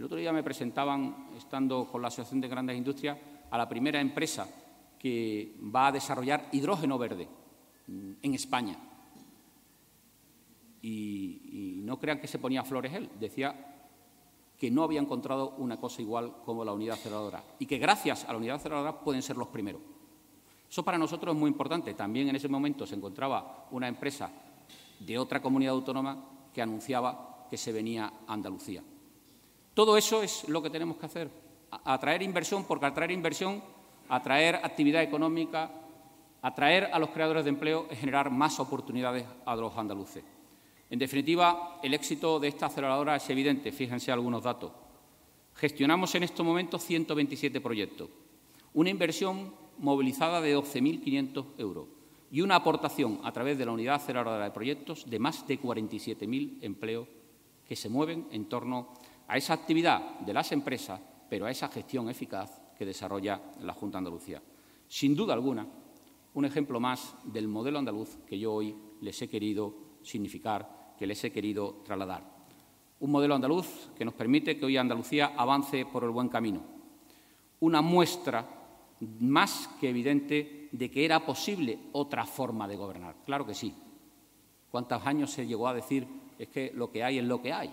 El 0.00 0.06
otro 0.06 0.16
día 0.16 0.32
me 0.32 0.42
presentaban, 0.42 1.28
estando 1.36 1.84
con 1.84 2.00
la 2.00 2.08
Asociación 2.08 2.40
de 2.40 2.48
Grandes 2.48 2.74
Industrias, 2.74 3.18
a 3.50 3.58
la 3.58 3.68
primera 3.68 4.00
empresa 4.00 4.48
que 4.98 5.54
va 5.62 5.88
a 5.88 5.92
desarrollar 5.92 6.48
hidrógeno 6.52 6.96
verde 6.96 7.28
mm, 7.86 8.12
en 8.22 8.34
España. 8.34 8.78
Y, 10.80 11.82
no 11.84 12.00
crean 12.00 12.18
que 12.18 12.28
se 12.28 12.38
ponía 12.38 12.64
flores 12.64 12.94
él, 12.94 13.10
decía 13.20 13.54
que 14.58 14.70
no 14.70 14.84
había 14.84 15.02
encontrado 15.02 15.50
una 15.58 15.78
cosa 15.78 16.00
igual 16.00 16.36
como 16.46 16.64
la 16.64 16.72
unidad 16.72 16.94
aceleradora 16.94 17.44
y 17.58 17.66
que 17.66 17.76
gracias 17.76 18.24
a 18.24 18.32
la 18.32 18.38
unidad 18.38 18.56
aceleradora 18.56 19.00
pueden 19.00 19.20
ser 19.20 19.36
los 19.36 19.48
primeros. 19.48 19.82
Eso 20.70 20.82
para 20.82 20.96
nosotros 20.96 21.34
es 21.34 21.38
muy 21.38 21.50
importante. 21.50 21.92
También 21.92 22.26
en 22.30 22.36
ese 22.36 22.48
momento 22.48 22.86
se 22.86 22.94
encontraba 22.94 23.66
una 23.70 23.86
empresa 23.86 24.30
de 24.98 25.18
otra 25.18 25.42
comunidad 25.42 25.74
autónoma 25.74 26.24
que 26.54 26.62
anunciaba 26.62 27.46
que 27.50 27.58
se 27.58 27.70
venía 27.70 28.10
a 28.26 28.32
Andalucía. 28.32 28.82
Todo 29.74 29.96
eso 29.96 30.22
es 30.22 30.48
lo 30.48 30.62
que 30.62 30.70
tenemos 30.70 30.96
que 30.96 31.06
hacer, 31.06 31.30
atraer 31.70 32.22
inversión, 32.22 32.64
porque 32.64 32.86
atraer 32.86 33.12
inversión, 33.12 33.62
atraer 34.08 34.56
actividad 34.56 35.02
económica, 35.02 35.70
atraer 36.42 36.90
a 36.92 36.98
los 36.98 37.10
creadores 37.10 37.44
de 37.44 37.50
empleo 37.50 37.86
es 37.90 37.98
generar 37.98 38.30
más 38.30 38.58
oportunidades 38.58 39.26
a 39.46 39.54
los 39.56 39.76
andaluces. 39.76 40.24
En 40.90 40.98
definitiva, 40.98 41.78
el 41.82 41.94
éxito 41.94 42.40
de 42.40 42.48
esta 42.48 42.66
aceleradora 42.66 43.14
es 43.16 43.30
evidente. 43.30 43.70
Fíjense 43.70 44.10
algunos 44.10 44.42
datos. 44.42 44.72
Gestionamos 45.54 46.14
en 46.14 46.24
estos 46.24 46.44
momentos 46.44 46.82
127 46.84 47.60
proyectos, 47.60 48.08
una 48.74 48.90
inversión 48.90 49.54
movilizada 49.78 50.40
de 50.40 50.56
12.500 50.56 51.44
euros 51.58 51.86
y 52.30 52.40
una 52.40 52.56
aportación 52.56 53.20
a 53.24 53.32
través 53.32 53.58
de 53.58 53.66
la 53.66 53.72
unidad 53.72 53.96
aceleradora 53.96 54.44
de 54.44 54.50
proyectos 54.50 55.08
de 55.08 55.18
más 55.18 55.46
de 55.46 55.60
47.000 55.60 56.58
empleos 56.62 57.08
que 57.66 57.76
se 57.76 57.88
mueven 57.88 58.26
en 58.30 58.48
torno 58.48 58.94
a 59.30 59.36
esa 59.36 59.54
actividad 59.54 60.18
de 60.18 60.34
las 60.34 60.50
empresas, 60.50 61.00
pero 61.28 61.46
a 61.46 61.52
esa 61.52 61.68
gestión 61.68 62.10
eficaz 62.10 62.60
que 62.76 62.84
desarrolla 62.84 63.40
la 63.60 63.72
Junta 63.72 63.96
de 63.96 63.98
Andalucía. 63.98 64.42
Sin 64.88 65.14
duda 65.14 65.34
alguna, 65.34 65.64
un 66.34 66.44
ejemplo 66.44 66.80
más 66.80 67.14
del 67.22 67.46
modelo 67.46 67.78
andaluz 67.78 68.18
que 68.26 68.36
yo 68.36 68.52
hoy 68.52 68.74
les 69.00 69.22
he 69.22 69.28
querido 69.28 70.00
significar, 70.02 70.94
que 70.98 71.06
les 71.06 71.22
he 71.22 71.30
querido 71.30 71.80
trasladar. 71.84 72.24
Un 72.98 73.12
modelo 73.12 73.36
andaluz 73.36 73.90
que 73.96 74.04
nos 74.04 74.14
permite 74.14 74.58
que 74.58 74.64
hoy 74.64 74.76
Andalucía 74.76 75.32
avance 75.36 75.86
por 75.86 76.02
el 76.02 76.10
buen 76.10 76.28
camino. 76.28 76.64
Una 77.60 77.82
muestra 77.82 78.48
más 79.20 79.68
que 79.80 79.90
evidente 79.90 80.68
de 80.72 80.90
que 80.90 81.04
era 81.04 81.24
posible 81.24 81.78
otra 81.92 82.26
forma 82.26 82.66
de 82.66 82.76
gobernar. 82.76 83.14
Claro 83.24 83.46
que 83.46 83.54
sí. 83.54 83.72
¿Cuántos 84.72 85.06
años 85.06 85.30
se 85.30 85.46
llegó 85.46 85.68
a 85.68 85.74
decir 85.74 86.08
es 86.36 86.48
que 86.48 86.72
lo 86.74 86.90
que 86.90 87.04
hay 87.04 87.18
es 87.18 87.24
lo 87.24 87.40
que 87.40 87.52
hay? 87.52 87.72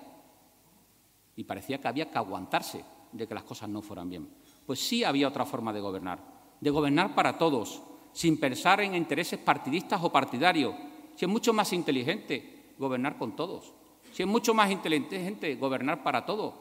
Y 1.38 1.46
parecía 1.46 1.80
que 1.80 1.88
había 1.88 2.12
que 2.12 2.18
aguantarse 2.18 2.84
de 3.14 3.28
que 3.28 3.34
las 3.34 3.44
cosas 3.44 3.70
no 3.70 3.82
fueran 3.82 4.10
bien. 4.10 4.28
Pues 4.66 4.80
sí 4.80 5.06
había 5.06 5.30
otra 5.30 5.46
forma 5.46 5.72
de 5.72 5.80
gobernar, 5.80 6.20
de 6.60 6.70
gobernar 6.70 7.16
para 7.16 7.38
todos, 7.38 7.82
sin 8.12 8.40
pensar 8.40 8.82
en 8.82 8.96
intereses 8.96 9.40
partidistas 9.40 10.04
o 10.04 10.12
partidarios. 10.12 10.76
Si 11.16 11.24
es 11.24 11.32
mucho 11.32 11.54
más 11.54 11.72
inteligente 11.72 12.74
gobernar 12.78 13.18
con 13.18 13.36
todos, 13.36 13.74
si 14.12 14.24
es 14.24 14.28
mucho 14.28 14.54
más 14.54 14.72
inteligente 14.72 15.56
gobernar 15.56 16.04
para 16.04 16.26
todos, 16.26 16.56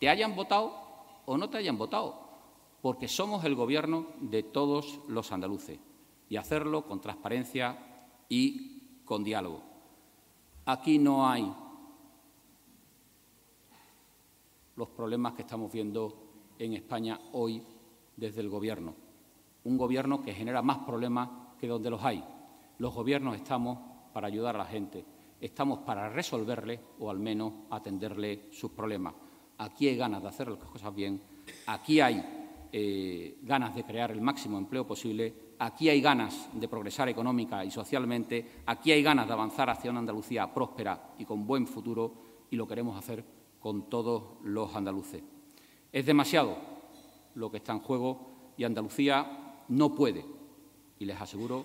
te 0.00 0.08
hayan 0.08 0.34
votado 0.34 0.74
o 1.26 1.36
no 1.36 1.48
te 1.48 1.58
hayan 1.58 1.78
votado, 1.78 2.18
porque 2.82 3.08
somos 3.08 3.44
el 3.44 3.54
gobierno 3.54 4.06
de 4.20 4.42
todos 4.42 5.00
los 5.08 5.32
andaluces 5.32 5.78
y 6.28 6.36
hacerlo 6.36 6.86
con 6.86 7.00
transparencia 7.00 7.78
y 8.28 9.02
con 9.04 9.22
diálogo. 9.22 9.62
Aquí 10.66 10.98
no 10.98 11.28
hay 11.28 11.54
los 14.76 14.88
problemas 14.88 15.34
que 15.34 15.42
estamos 15.42 15.72
viendo 15.72 16.52
en 16.58 16.74
España 16.74 17.18
hoy 17.32 17.62
desde 18.16 18.40
el 18.40 18.48
Gobierno. 18.48 18.94
Un 19.64 19.78
Gobierno 19.78 20.22
que 20.22 20.34
genera 20.34 20.62
más 20.62 20.78
problemas 20.78 21.28
que 21.58 21.68
donde 21.68 21.90
los 21.90 22.02
hay. 22.02 22.24
Los 22.78 22.94
Gobiernos 22.94 23.36
estamos 23.36 23.78
para 24.12 24.26
ayudar 24.26 24.56
a 24.56 24.58
la 24.58 24.66
gente, 24.66 25.04
estamos 25.40 25.80
para 25.80 26.08
resolverle 26.08 26.80
o 26.98 27.10
al 27.10 27.18
menos 27.18 27.52
atenderle 27.70 28.48
sus 28.52 28.70
problemas. 28.72 29.14
Aquí 29.58 29.88
hay 29.88 29.96
ganas 29.96 30.22
de 30.22 30.28
hacer 30.28 30.48
las 30.48 30.58
cosas 30.58 30.94
bien, 30.94 31.20
aquí 31.66 32.00
hay 32.00 32.68
eh, 32.72 33.38
ganas 33.42 33.74
de 33.74 33.84
crear 33.84 34.10
el 34.10 34.20
máximo 34.20 34.58
empleo 34.58 34.86
posible, 34.86 35.54
aquí 35.58 35.88
hay 35.88 36.00
ganas 36.00 36.48
de 36.52 36.68
progresar 36.68 37.08
económica 37.08 37.64
y 37.64 37.70
socialmente, 37.70 38.62
aquí 38.66 38.92
hay 38.92 39.02
ganas 39.02 39.26
de 39.26 39.32
avanzar 39.32 39.70
hacia 39.70 39.90
una 39.90 40.00
Andalucía 40.00 40.52
próspera 40.52 41.14
y 41.18 41.24
con 41.24 41.46
buen 41.46 41.66
futuro 41.66 42.14
y 42.50 42.56
lo 42.56 42.66
queremos 42.66 42.96
hacer 42.96 43.24
con 43.64 43.88
todos 43.88 44.24
los 44.42 44.76
andaluces. 44.76 45.22
Es 45.90 46.04
demasiado 46.04 46.54
lo 47.34 47.50
que 47.50 47.56
está 47.56 47.72
en 47.72 47.78
juego 47.78 48.52
y 48.58 48.64
Andalucía 48.64 49.64
no 49.68 49.94
puede, 49.94 50.22
y 50.98 51.06
les 51.06 51.18
aseguro 51.18 51.64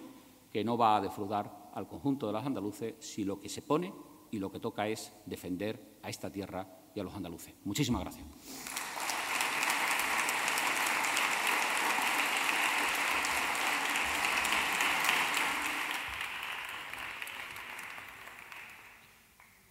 que 0.49 0.63
no 0.63 0.77
va 0.77 0.95
a 0.95 1.01
defraudar 1.01 1.71
al 1.73 1.89
conjunto 1.89 2.27
de 2.27 2.31
los 2.31 2.45
andaluces 2.45 2.95
si 2.99 3.25
lo 3.25 3.37
que 3.37 3.49
se 3.49 3.61
pone 3.61 3.93
y 4.31 4.39
lo 4.39 4.49
que 4.49 4.61
toca 4.61 4.87
es 4.87 5.11
defender 5.25 5.97
a 6.01 6.09
esta 6.09 6.31
tierra 6.31 6.65
y 6.95 7.01
a 7.01 7.03
los 7.03 7.13
andaluces. 7.13 7.53
Muchísimas 7.65 8.03
gracias. 8.03 8.25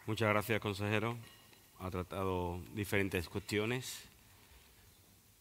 Muchas 0.06 0.28
gracias, 0.28 0.60
consejero 0.60 1.37
ha 1.80 1.90
tratado 1.90 2.60
diferentes 2.74 3.28
cuestiones, 3.28 4.04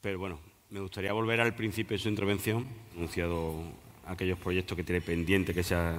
pero 0.02 0.20
bueno, 0.20 0.40
me 0.70 0.80
gustaría 0.80 1.14
volver 1.14 1.42
al 1.42 1.56
principio 1.56 1.98
de 1.98 2.04
su 2.04 2.10
intervención, 2.10 2.68
anunciado 2.96 3.56
aquellos 4.06 4.38
proyectos 4.38 4.76
que 4.76 4.84
tiene 4.84 5.02
pendiente 5.02 5.54
que 5.54 5.64
sea 5.64 5.96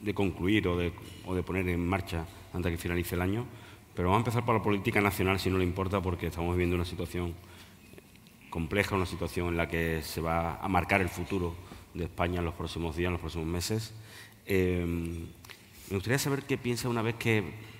de 0.00 0.14
concluir 0.14 0.68
o 0.68 0.76
de, 0.76 0.92
o 1.26 1.34
de 1.34 1.42
poner 1.42 1.68
en 1.68 1.86
marcha 1.86 2.26
antes 2.52 2.70
de 2.70 2.76
que 2.76 2.82
finalice 2.82 3.14
el 3.14 3.22
año. 3.22 3.46
Pero 3.94 4.08
vamos 4.08 4.20
a 4.20 4.24
empezar 4.24 4.44
por 4.44 4.54
la 4.54 4.62
política 4.62 5.00
nacional, 5.00 5.38
si 5.40 5.50
no 5.50 5.58
le 5.58 5.64
importa, 5.64 6.00
porque 6.00 6.28
estamos 6.28 6.54
viviendo 6.54 6.76
una 6.76 6.84
situación 6.84 7.34
compleja, 8.50 8.94
una 8.94 9.06
situación 9.06 9.48
en 9.48 9.56
la 9.56 9.68
que 9.68 10.02
se 10.02 10.20
va 10.20 10.60
a 10.60 10.68
marcar 10.68 11.00
el 11.00 11.08
futuro 11.08 11.54
de 11.92 12.04
España 12.04 12.38
en 12.38 12.44
los 12.44 12.54
próximos 12.54 12.96
días, 12.96 13.08
en 13.08 13.12
los 13.12 13.20
próximos 13.20 13.46
meses. 13.46 13.94
Eh, 14.46 14.84
me 15.90 15.96
gustaría 15.96 16.18
saber 16.18 16.42
qué 16.42 16.56
piensa 16.58 16.88
una 16.88 17.02
vez 17.02 17.14
que 17.16 17.73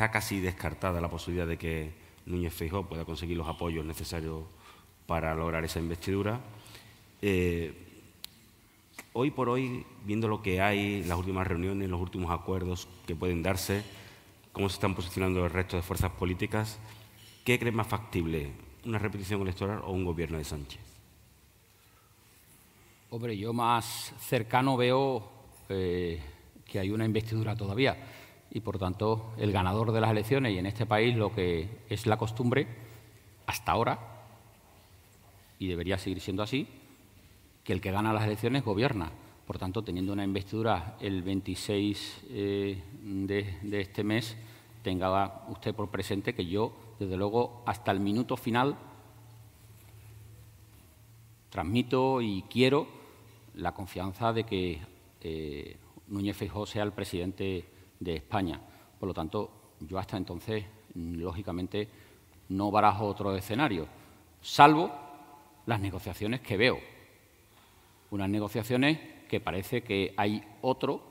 está 0.00 0.10
casi 0.10 0.40
descartada 0.40 0.98
la 0.98 1.10
posibilidad 1.10 1.46
de 1.46 1.58
que 1.58 1.92
Núñez 2.24 2.54
Feijóo 2.54 2.86
pueda 2.86 3.04
conseguir 3.04 3.36
los 3.36 3.46
apoyos 3.46 3.84
necesarios 3.84 4.44
para 5.06 5.34
lograr 5.34 5.62
esa 5.62 5.78
investidura. 5.78 6.40
Eh, 7.20 7.74
hoy 9.12 9.30
por 9.30 9.50
hoy, 9.50 9.84
viendo 10.06 10.26
lo 10.26 10.40
que 10.40 10.62
hay, 10.62 11.04
las 11.04 11.18
últimas 11.18 11.46
reuniones, 11.46 11.90
los 11.90 12.00
últimos 12.00 12.30
acuerdos 12.30 12.88
que 13.06 13.14
pueden 13.14 13.42
darse, 13.42 13.82
cómo 14.52 14.70
se 14.70 14.76
están 14.76 14.94
posicionando 14.94 15.44
el 15.44 15.50
resto 15.50 15.76
de 15.76 15.82
fuerzas 15.82 16.12
políticas, 16.12 16.78
¿qué 17.44 17.58
cree 17.58 17.70
más 17.70 17.86
factible? 17.86 18.52
¿Una 18.86 18.98
repetición 18.98 19.42
electoral 19.42 19.82
o 19.84 19.92
un 19.92 20.06
gobierno 20.06 20.38
de 20.38 20.44
Sánchez? 20.44 20.80
Hombre, 23.10 23.36
yo 23.36 23.52
más 23.52 24.14
cercano 24.18 24.78
veo 24.78 25.30
eh, 25.68 26.22
que 26.64 26.78
hay 26.78 26.88
una 26.90 27.04
investidura 27.04 27.54
todavía 27.54 27.98
y, 28.50 28.60
por 28.60 28.78
tanto, 28.78 29.32
el 29.38 29.52
ganador 29.52 29.92
de 29.92 30.00
las 30.00 30.10
elecciones 30.10 30.52
y 30.52 30.58
en 30.58 30.66
este 30.66 30.86
país 30.86 31.16
lo 31.16 31.32
que 31.32 31.68
es 31.88 32.06
la 32.06 32.16
costumbre 32.16 32.66
hasta 33.46 33.72
ahora, 33.72 33.98
y 35.58 35.68
debería 35.68 35.98
seguir 35.98 36.20
siendo 36.20 36.42
así, 36.42 36.66
que 37.64 37.72
el 37.72 37.80
que 37.80 37.90
gana 37.90 38.12
las 38.12 38.24
elecciones 38.24 38.64
gobierna. 38.64 39.10
Por 39.46 39.58
tanto, 39.58 39.82
teniendo 39.82 40.12
una 40.12 40.24
investidura 40.24 40.96
el 41.00 41.22
26 41.22 42.22
eh, 42.30 42.82
de, 43.02 43.80
este 43.80 44.04
mes, 44.04 44.36
tenga 44.82 45.44
usted 45.48 45.74
por 45.74 45.90
presente 45.90 46.34
que 46.34 46.46
yo, 46.46 46.72
desde 46.98 47.16
luego, 47.16 47.62
hasta 47.66 47.90
el 47.90 48.00
minuto 48.00 48.36
final, 48.36 48.76
transmito 51.50 52.22
y 52.22 52.42
quiero 52.48 52.86
la 53.54 53.74
confianza 53.74 54.32
de 54.32 54.44
que 54.44 54.78
eh, 55.20 55.76
Núñez 56.06 56.36
Feijóo 56.36 56.66
sea 56.66 56.84
el 56.84 56.92
presidente 56.92 57.64
de 58.00 58.16
España. 58.16 58.60
Por 58.98 59.06
lo 59.06 59.14
tanto, 59.14 59.50
yo 59.80 59.98
hasta 59.98 60.16
entonces, 60.16 60.64
lógicamente, 60.94 61.88
no 62.48 62.70
barajo 62.70 63.06
otro 63.06 63.34
escenario, 63.36 63.86
salvo 64.40 64.90
las 65.66 65.80
negociaciones 65.80 66.40
que 66.40 66.56
veo. 66.56 66.80
Unas 68.10 68.28
negociaciones 68.28 68.98
que 69.28 69.40
parece 69.40 69.82
que 69.82 70.12
hay 70.16 70.42
otro. 70.62 71.02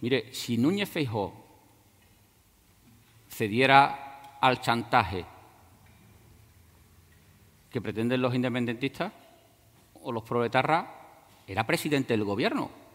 Mire, 0.00 0.32
si 0.32 0.56
Núñez 0.56 0.88
Feijó 0.88 1.32
cediera 3.28 4.38
al 4.40 4.60
chantaje 4.60 5.24
que 7.70 7.80
pretenden 7.80 8.22
los 8.22 8.34
independentistas 8.34 9.12
o 10.02 10.12
los 10.12 10.22
proletarras, 10.22 10.86
era 11.46 11.66
presidente 11.66 12.14
del 12.14 12.24
Gobierno. 12.24 12.85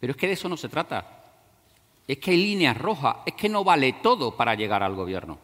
Pero 0.00 0.12
es 0.12 0.16
que 0.16 0.26
de 0.26 0.34
eso 0.34 0.48
no 0.48 0.56
se 0.56 0.68
trata. 0.68 1.24
Es 2.06 2.18
que 2.18 2.30
hay 2.30 2.36
líneas 2.36 2.76
rojas, 2.78 3.16
es 3.26 3.34
que 3.34 3.48
no 3.48 3.64
vale 3.64 3.94
todo 4.02 4.36
para 4.36 4.54
llegar 4.54 4.82
al 4.82 4.94
Gobierno. 4.94 5.38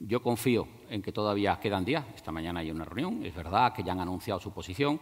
Yo 0.00 0.22
confío 0.22 0.68
en 0.90 1.00
que 1.00 1.12
todavía 1.12 1.58
quedan 1.58 1.84
días. 1.84 2.04
Esta 2.14 2.30
mañana 2.30 2.60
hay 2.60 2.70
una 2.70 2.84
reunión, 2.84 3.24
es 3.24 3.34
verdad 3.34 3.72
que 3.72 3.82
ya 3.82 3.92
han 3.92 4.00
anunciado 4.00 4.40
su 4.40 4.52
posición. 4.52 5.00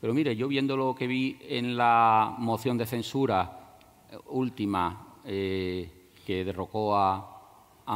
Pero 0.00 0.12
mire, 0.12 0.34
yo 0.36 0.48
viendo 0.48 0.76
lo 0.76 0.94
que 0.94 1.06
vi 1.06 1.38
en 1.48 1.76
la 1.76 2.34
moción 2.38 2.76
de 2.76 2.86
censura 2.86 3.78
eh, 4.10 4.16
última 4.26 5.18
eh, 5.24 6.10
que 6.26 6.44
derrocó 6.44 6.96
a, 6.96 7.32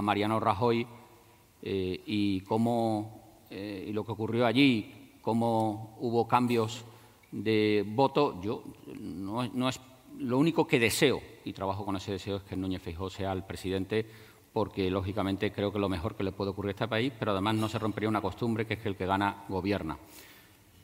Mariano 0.03 0.39
Rajoy 0.39 0.87
eh, 1.63 2.03
y 2.07 2.41
cómo 2.43 3.19
y 3.51 3.93
lo 3.93 4.07
que 4.07 4.13
ocurrió 4.13 4.47
allí, 4.47 5.17
cómo 5.21 5.97
hubo 5.99 6.29
cambios 6.29 6.85
de 7.33 7.85
voto, 7.87 8.41
yo 8.43 8.65
no, 8.99 9.49
no 9.49 9.69
es 9.69 9.81
lo 10.19 10.39
único 10.39 10.67
que 10.67 10.79
deseo 10.79 11.21
y 11.45 11.53
trabajo 11.53 11.85
con 11.85 11.97
ese 11.97 12.13
deseo 12.13 12.37
es 12.37 12.43
que 12.43 12.57
Núñez 12.57 12.83
Feijóo 12.83 13.11
sea 13.11 13.33
el 13.33 13.45
presidente 13.45 14.05
porque 14.53 14.91
lógicamente 14.91 15.53
creo 15.53 15.71
que 15.71 15.79
es 15.79 15.81
lo 15.81 15.89
mejor 15.89 16.17
que 16.17 16.25
le 16.25 16.33
puede 16.33 16.51
ocurrir 16.51 16.71
a 16.71 16.73
este 16.73 16.89
país, 16.89 17.13
pero 17.19 17.33
además 17.33 17.55
no 17.55 17.69
se 17.69 17.79
rompería 17.79 18.09
una 18.09 18.21
costumbre 18.21 18.67
que 18.67 18.75
es 18.75 18.81
que 18.81 18.89
el 18.89 18.97
que 18.97 19.07
gana 19.07 19.45
gobierna. 19.49 19.97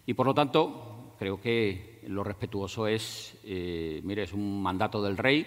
Y 0.07 0.15
por 0.15 0.27
lo 0.27 0.35
tanto, 0.35 1.15
creo 1.19 1.41
que 1.41 2.01
lo 2.07 2.23
respetuoso 2.23 2.87
es, 2.87 3.37
eh, 3.45 4.01
mire, 4.05 4.23
es 4.23 4.33
un 4.33 4.63
mandato 4.63 5.03
del 5.03 5.17
rey 5.17 5.47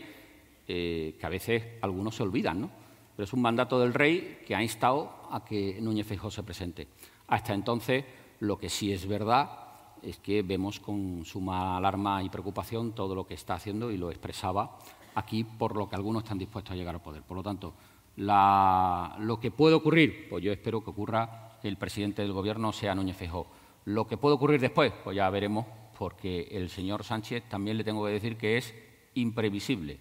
eh, 0.68 1.16
que 1.18 1.26
a 1.26 1.30
veces 1.30 1.64
algunos 1.82 2.16
se 2.16 2.24
olvidan, 2.24 2.62
¿no? 2.62 2.72
Pero 3.16 3.24
es 3.24 3.34
un 3.34 3.42
mandato 3.42 3.80
del 3.80 3.94
rey 3.94 4.40
que 4.46 4.56
ha 4.56 4.62
instado 4.62 5.12
a 5.32 5.44
que 5.44 5.80
Núñez 5.82 6.06
Feijóo 6.06 6.30
se 6.30 6.44
presente. 6.44 6.88
Hasta 7.28 7.54
entonces, 7.54 8.04
lo 8.40 8.58
que 8.58 8.70
sí 8.70 8.92
es 8.92 9.08
verdad 9.08 9.69
es 10.04 10.20
que 10.20 10.42
vemos 10.42 10.80
con 10.80 11.24
suma 11.26 11.78
alarma 11.78 12.24
y 12.24 12.30
preocupación 12.30 12.94
todo 12.94 13.16
lo 13.16 13.26
que 13.26 13.34
está 13.34 13.56
haciendo 13.56 13.92
y 13.92 13.98
lo 13.98 14.10
expresaba 14.10 14.78
aquí 15.16 15.44
por 15.44 15.76
lo 15.76 15.90
que 15.90 15.96
algunos 15.96 16.24
están 16.24 16.38
dispuestos 16.38 16.74
a 16.74 16.76
llegar 16.76 16.96
al 16.96 17.02
poder. 17.02 17.24
Por 17.24 17.38
lo 17.38 17.44
tanto, 17.44 17.74
lo 18.18 19.40
que 19.40 19.52
puede 19.52 19.76
ocurrir, 19.76 20.28
pues 20.30 20.44
yo 20.44 20.52
espero 20.52 20.84
que 20.84 20.90
ocurra 20.90 21.58
que 21.62 21.68
el 21.68 21.78
presidente 21.78 22.22
del 22.22 22.34
Gobierno 22.34 22.72
sea 22.72 22.96
Núñez 22.96 23.18
Feijóo. 23.18 23.48
Lo 23.86 24.08
que 24.08 24.18
puede 24.18 24.36
ocurrir 24.36 24.60
después, 24.60 24.94
pues 25.04 25.16
ya 25.16 25.30
veremos, 25.30 25.66
porque 25.98 26.48
el 26.52 26.70
señor 26.70 27.04
Sánchez 27.04 27.48
también 27.50 27.78
le 27.78 27.84
tengo 27.84 28.06
que 28.06 28.12
decir 28.12 28.38
que 28.38 28.58
es 28.58 28.74
imprevisible. 29.16 30.00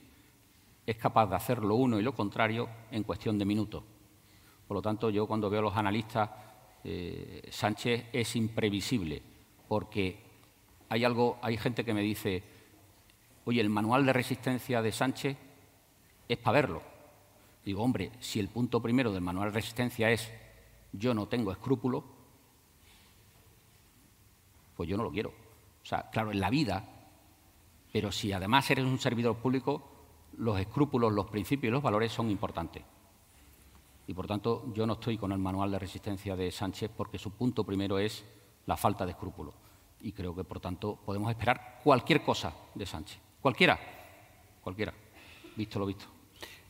Es 0.86 0.96
capaz 0.96 1.26
de 1.26 1.36
hacer 1.36 1.62
lo 1.62 1.74
uno 1.74 1.98
y 1.98 2.02
lo 2.02 2.14
contrario 2.14 2.68
en 2.90 3.02
cuestión 3.02 3.38
de 3.38 3.44
minutos. 3.44 3.82
Por 4.66 4.76
lo 4.76 4.82
tanto, 4.82 5.10
yo 5.10 5.26
cuando 5.26 5.50
veo 5.50 5.60
a 5.60 5.62
los 5.62 5.76
analistas, 5.76 6.30
eh, 6.84 7.42
Sánchez 7.50 8.06
es 8.12 8.36
imprevisible, 8.36 9.22
porque 9.68 10.24
hay 10.88 11.04
algo, 11.04 11.38
hay 11.42 11.56
gente 11.56 11.84
que 11.84 11.94
me 11.94 12.02
dice, 12.02 12.42
oye, 13.44 13.60
el 13.60 13.70
manual 13.70 14.06
de 14.06 14.12
resistencia 14.12 14.82
de 14.82 14.90
Sánchez 14.90 15.36
es 16.28 16.38
para 16.38 16.60
verlo. 16.60 16.82
Digo, 17.64 17.82
hombre, 17.82 18.12
si 18.20 18.40
el 18.40 18.48
punto 18.48 18.80
primero 18.80 19.12
del 19.12 19.20
manual 19.20 19.50
de 19.50 19.56
resistencia 19.56 20.10
es 20.10 20.32
yo 20.92 21.12
no 21.12 21.28
tengo 21.28 21.52
escrúpulos, 21.52 22.02
pues 24.74 24.88
yo 24.88 24.96
no 24.96 25.02
lo 25.02 25.10
quiero. 25.10 25.30
O 25.82 25.84
sea, 25.84 26.08
claro, 26.10 26.32
en 26.32 26.40
la 26.40 26.50
vida, 26.50 26.84
pero 27.92 28.10
si 28.10 28.32
además 28.32 28.70
eres 28.70 28.84
un 28.84 28.98
servidor 28.98 29.36
público, 29.36 29.82
los 30.38 30.58
escrúpulos, 30.58 31.12
los 31.12 31.26
principios 31.26 31.70
y 31.70 31.72
los 31.72 31.82
valores 31.82 32.12
son 32.12 32.30
importantes. 32.30 32.84
Y 34.06 34.14
por 34.14 34.26
tanto, 34.26 34.72
yo 34.72 34.86
no 34.86 34.94
estoy 34.94 35.18
con 35.18 35.32
el 35.32 35.38
manual 35.38 35.70
de 35.70 35.78
resistencia 35.78 36.34
de 36.36 36.50
Sánchez 36.50 36.90
porque 36.96 37.18
su 37.18 37.32
punto 37.32 37.64
primero 37.64 37.98
es 37.98 38.24
la 38.68 38.76
falta 38.76 39.06
de 39.06 39.12
escrúpulos. 39.12 39.54
Y 40.02 40.12
creo 40.12 40.36
que, 40.36 40.44
por 40.44 40.60
tanto, 40.60 40.94
podemos 40.94 41.30
esperar 41.30 41.80
cualquier 41.82 42.22
cosa 42.22 42.52
de 42.74 42.84
Sánchez. 42.84 43.18
Cualquiera. 43.40 43.78
Cualquiera. 44.62 44.92
Visto 45.56 45.78
lo 45.78 45.86
visto. 45.86 46.06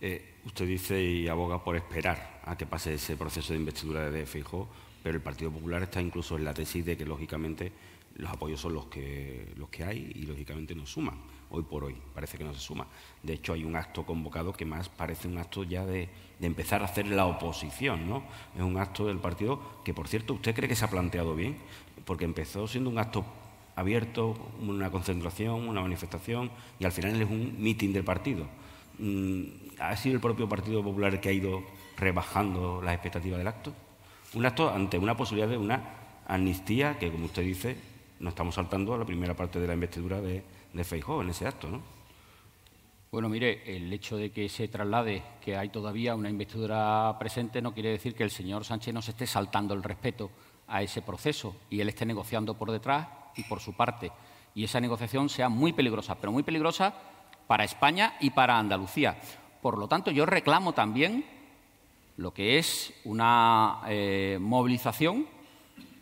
Eh, 0.01 0.37
usted 0.45 0.65
dice 0.65 1.03
y 1.03 1.29
aboga 1.29 1.63
por 1.63 1.75
esperar 1.75 2.41
a 2.45 2.57
que 2.57 2.67
pase 2.67 2.95
ese 2.95 3.17
proceso 3.17 3.53
de 3.53 3.59
investidura 3.59 4.09
de 4.09 4.25
Feijóo, 4.27 4.69
pero 5.03 5.17
el 5.17 5.23
Partido 5.23 5.51
Popular 5.51 5.83
está 5.83 6.01
incluso 6.01 6.37
en 6.37 6.45
la 6.45 6.55
tesis 6.55 6.87
de 6.87 6.97
que, 6.97 7.05
lógicamente, 7.05 7.73
los 8.19 8.31
apoyos 8.31 8.61
son 8.61 8.75
los 8.75 8.87
que, 8.87 9.53
los 9.57 9.69
que 9.69 9.85
hay 9.85 10.13
y, 10.15 10.23
lógicamente, 10.27 10.75
no 10.75 10.85
suman. 10.85 11.15
Hoy 11.51 11.63
por 11.63 11.85
hoy 11.85 11.97
parece 12.13 12.37
que 12.37 12.45
no 12.45 12.53
se 12.53 12.61
suma. 12.61 12.87
De 13.23 13.33
hecho, 13.33 13.53
hay 13.53 13.65
un 13.65 13.77
acto 13.77 14.05
convocado 14.05 14.53
que 14.53 14.65
más 14.65 14.89
parece 14.89 15.29
un 15.29 15.39
acto 15.39 15.63
ya 15.63 15.87
de, 15.87 16.09
empezar 16.41 16.83
a 16.83 16.87
hacer 16.87 17.07
la 17.07 17.27
oposición, 17.27 18.09
¿no? 18.09 18.25
Es 18.57 18.63
un 18.63 18.77
acto 18.77 19.07
del 19.07 19.19
partido 19.19 19.61
que, 19.85 19.95
por 19.95 20.09
cierto, 20.09 20.35
¿usted 20.35 20.55
cree 20.55 20.69
que 20.69 20.75
se 20.75 20.85
ha 20.85 20.91
planteado 20.91 21.35
bien? 21.35 21.57
Porque 22.05 22.25
empezó 22.25 22.67
siendo 22.67 22.91
un 22.91 22.99
acto 22.99 23.25
abierto, 23.77 24.35
una 24.61 24.91
concentración, 24.91 25.69
una 25.69 25.81
manifestación, 25.81 26.51
y 26.81 26.85
al 26.85 26.93
final 26.93 27.23
es 27.23 27.31
un 27.31 27.55
mitin 27.63 27.93
del 27.93 28.05
partido. 28.05 28.47
Mm, 28.99 29.45
¿Ha 29.79 29.97
sido 29.97 30.17
el 30.17 30.21
propio 30.21 30.49
Partido 30.49 30.83
Popular 30.83 31.15
el 31.15 31.21
que 31.21 31.29
ha 31.29 31.33
ido 31.33 31.63
rebajando 31.97 32.83
las 32.83 32.95
expectativas 32.95 33.39
del 33.39 33.47
acto? 33.47 33.73
Un 34.35 34.45
acto 34.45 34.71
ante 34.71 34.99
una 34.99 35.17
posibilidad 35.17 35.49
de 35.49 35.57
una 35.57 35.95
amnistía 36.27 36.99
que, 36.99 37.11
como 37.13 37.27
usted 37.27 37.43
dice, 37.43 37.77
no 38.21 38.31
estamos 38.31 38.55
saltando 38.55 38.95
a 38.95 38.99
la 38.99 39.05
primera 39.05 39.35
parte 39.35 39.61
de 39.61 39.67
la 39.67 39.75
investidura 39.75 40.21
de, 40.21 40.43
de 40.73 40.85
Feijóo 40.85 41.23
en 41.23 41.31
ese 41.31 41.47
acto, 41.47 41.69
¿no? 41.69 41.99
Bueno, 43.11 43.31
mire, 43.31 43.63
el 43.75 43.91
hecho 43.91 44.19
de 44.19 44.31
que 44.31 44.51
se 44.51 44.69
traslade 44.69 45.23
que 45.41 45.57
hay 45.57 45.71
todavía 45.71 46.15
una 46.15 46.29
investidura 46.29 47.17
presente 47.19 47.63
no 47.63 47.73
quiere 47.73 47.89
decir 47.89 48.15
que 48.15 48.23
el 48.23 48.31
señor 48.31 48.67
Sánchez 48.67 48.93
no 48.93 49.01
se 49.01 49.13
esté 49.13 49.27
saltando 49.27 49.73
el 49.73 49.83
respeto 49.83 50.31
a 50.67 50.83
ese 50.83 51.01
proceso 51.01 51.57
y 51.71 51.81
él 51.81 51.89
esté 51.89 52.05
negociando 52.05 52.53
por 52.53 52.71
detrás 52.71 53.09
y 53.35 53.45
por 53.45 53.61
su 53.61 53.73
parte. 53.73 54.13
Y 54.55 54.65
esa 54.65 54.79
negociación 54.79 55.31
sea 55.31 55.49
muy 55.49 55.73
peligrosa, 55.73 56.17
pero 56.17 56.33
muy 56.33 56.43
peligrosa 56.43 56.95
para 57.47 57.65
España 57.65 58.17
y 58.21 58.29
para 58.29 58.59
Andalucía. 58.59 59.19
Por 59.63 59.79
lo 59.79 59.89
tanto, 59.89 60.11
yo 60.11 60.27
reclamo 60.27 60.75
también 60.75 61.25
lo 62.19 62.35
que 62.35 62.59
es 62.59 62.93
una 63.05 63.81
eh, 63.89 64.37
movilización 64.39 65.27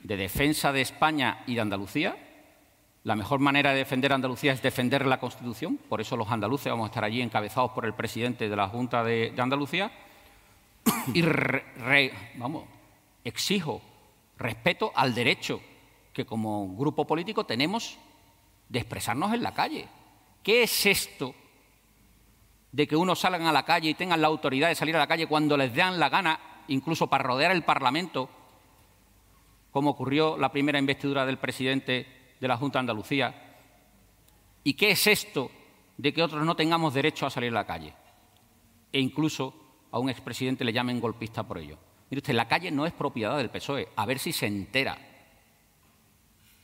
de 0.07 0.17
defensa 0.17 0.73
de 0.73 0.83
España 0.83 1.43
y 1.47 1.57
de 1.57 1.61
Andalucía. 1.61 2.17
La 3.03 3.17
mejor 3.17 3.41
manera 3.41 3.73
de 3.73 3.79
defender 3.79 4.13
Andalucía 4.13 4.53
es 4.53 4.63
defender 4.63 5.05
la 5.05 5.19
Constitución, 5.19 5.79
por 5.89 6.01
eso 6.01 6.17
los 6.17 6.31
andaluces 6.31 6.71
vamos 6.71 6.85
a 6.85 6.91
estar 6.91 7.05
allí 7.05 7.21
encabezados 7.21 7.73
por 7.73 7.85
el 7.85 7.95
presidente 7.95 8.49
de 8.49 8.57
la 8.57 8.69
Junta 8.69 9.03
de, 9.03 9.35
Andalucía. 9.37 9.91
Y 11.13 11.25
vamos, 12.37 12.65
exijo 13.25 13.83
respeto 14.39 14.93
al 14.95 15.15
derecho 15.15 15.61
que 16.13 16.25
como 16.25 16.77
grupo 16.77 17.05
político 17.05 17.45
tenemos 17.45 17.99
de 18.69 18.79
expresarnos 18.79 19.35
en 19.35 19.43
la 19.43 19.55
calle. 19.55 19.89
¿Qué 20.43 20.63
es 20.63 20.87
esto 20.87 21.35
de 22.71 22.87
que 22.87 22.95
unos 22.95 23.19
salgan 23.19 23.47
a 23.47 23.53
la 23.53 23.65
calle 23.65 23.91
y 23.91 23.95
tengan 23.95 24.21
la 24.21 24.29
autoridad 24.29 24.69
de 24.69 24.77
salir 24.77 24.95
a 24.95 25.01
la 25.01 25.09
calle 25.09 25.27
cuando 25.27 25.57
les 25.57 25.75
dan 25.75 25.99
la 25.99 26.09
gana, 26.09 26.39
incluso 26.69 27.09
para 27.09 27.25
rodear 27.25 27.51
el 27.51 27.65
Parlamento, 27.65 28.31
como 29.77 29.91
ocurrió 29.91 30.39
la 30.39 30.51
primera 30.51 30.79
investidura 30.79 31.27
del 31.27 31.37
presidente 31.37 32.07
de 32.41 32.49
la 32.49 32.57
Junta 32.57 32.79
de 32.79 32.81
Andalucía? 32.81 33.35
¿Y 34.65 34.73
qué 34.73 34.93
es 34.93 35.07
esto 35.07 35.51
de 35.99 36.15
que 36.15 36.23
otros 36.23 36.47
no 36.47 36.57
tengamos 36.57 36.95
derecho 36.95 37.27
a 37.27 37.31
salir 37.31 37.51
a 37.51 37.61
la 37.61 37.67
calle? 37.67 37.93
E 38.91 38.99
incluso 38.99 39.53
a 39.91 39.99
un 39.99 40.09
expresidente 40.09 40.65
le 40.65 40.73
llamen 40.73 40.99
golpista 40.99 41.43
por 41.43 41.59
ello. 41.59 41.77
Mire 42.09 42.21
usted, 42.21 42.33
la 42.33 42.49
calle 42.49 42.71
no 42.71 42.87
es 42.87 42.95
propiedad 42.95 43.37
del 43.37 43.51
PSOE, 43.51 43.89
a 43.95 44.07
ver 44.07 44.19
si 44.19 44.33
se 44.33 44.47
entera 44.47 44.97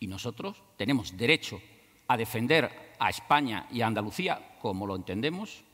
y 0.01 0.07
nosotros 0.07 0.63
tenemos 0.79 1.15
derecho 1.15 1.61
a 2.09 2.17
defender 2.17 2.95
a 2.99 3.11
España 3.11 3.67
y 3.71 3.83
a 3.83 3.89
Andalucía 3.89 4.57
como 4.59 4.87
lo 4.87 4.97
entendemos, 4.97 5.65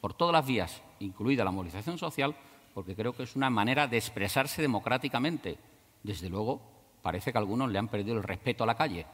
por 0.00 0.12
todas 0.12 0.32
las 0.32 0.44
vías, 0.44 0.82
incluida 0.98 1.44
la 1.44 1.52
movilización 1.52 1.98
social, 1.98 2.34
porque 2.74 2.96
creo 2.96 3.12
que 3.12 3.22
es 3.22 3.36
una 3.36 3.48
manera 3.48 3.86
de 3.86 3.96
expresarse 3.96 4.60
democráticamente. 4.60 5.56
Desde 6.08 6.30
luego, 6.30 6.62
parece 7.02 7.32
que 7.32 7.36
algunos 7.36 7.70
le 7.70 7.78
han 7.78 7.88
perdido 7.88 8.16
el 8.16 8.22
respeto 8.22 8.64
a 8.64 8.66
la 8.66 8.78
calle, 8.78 9.04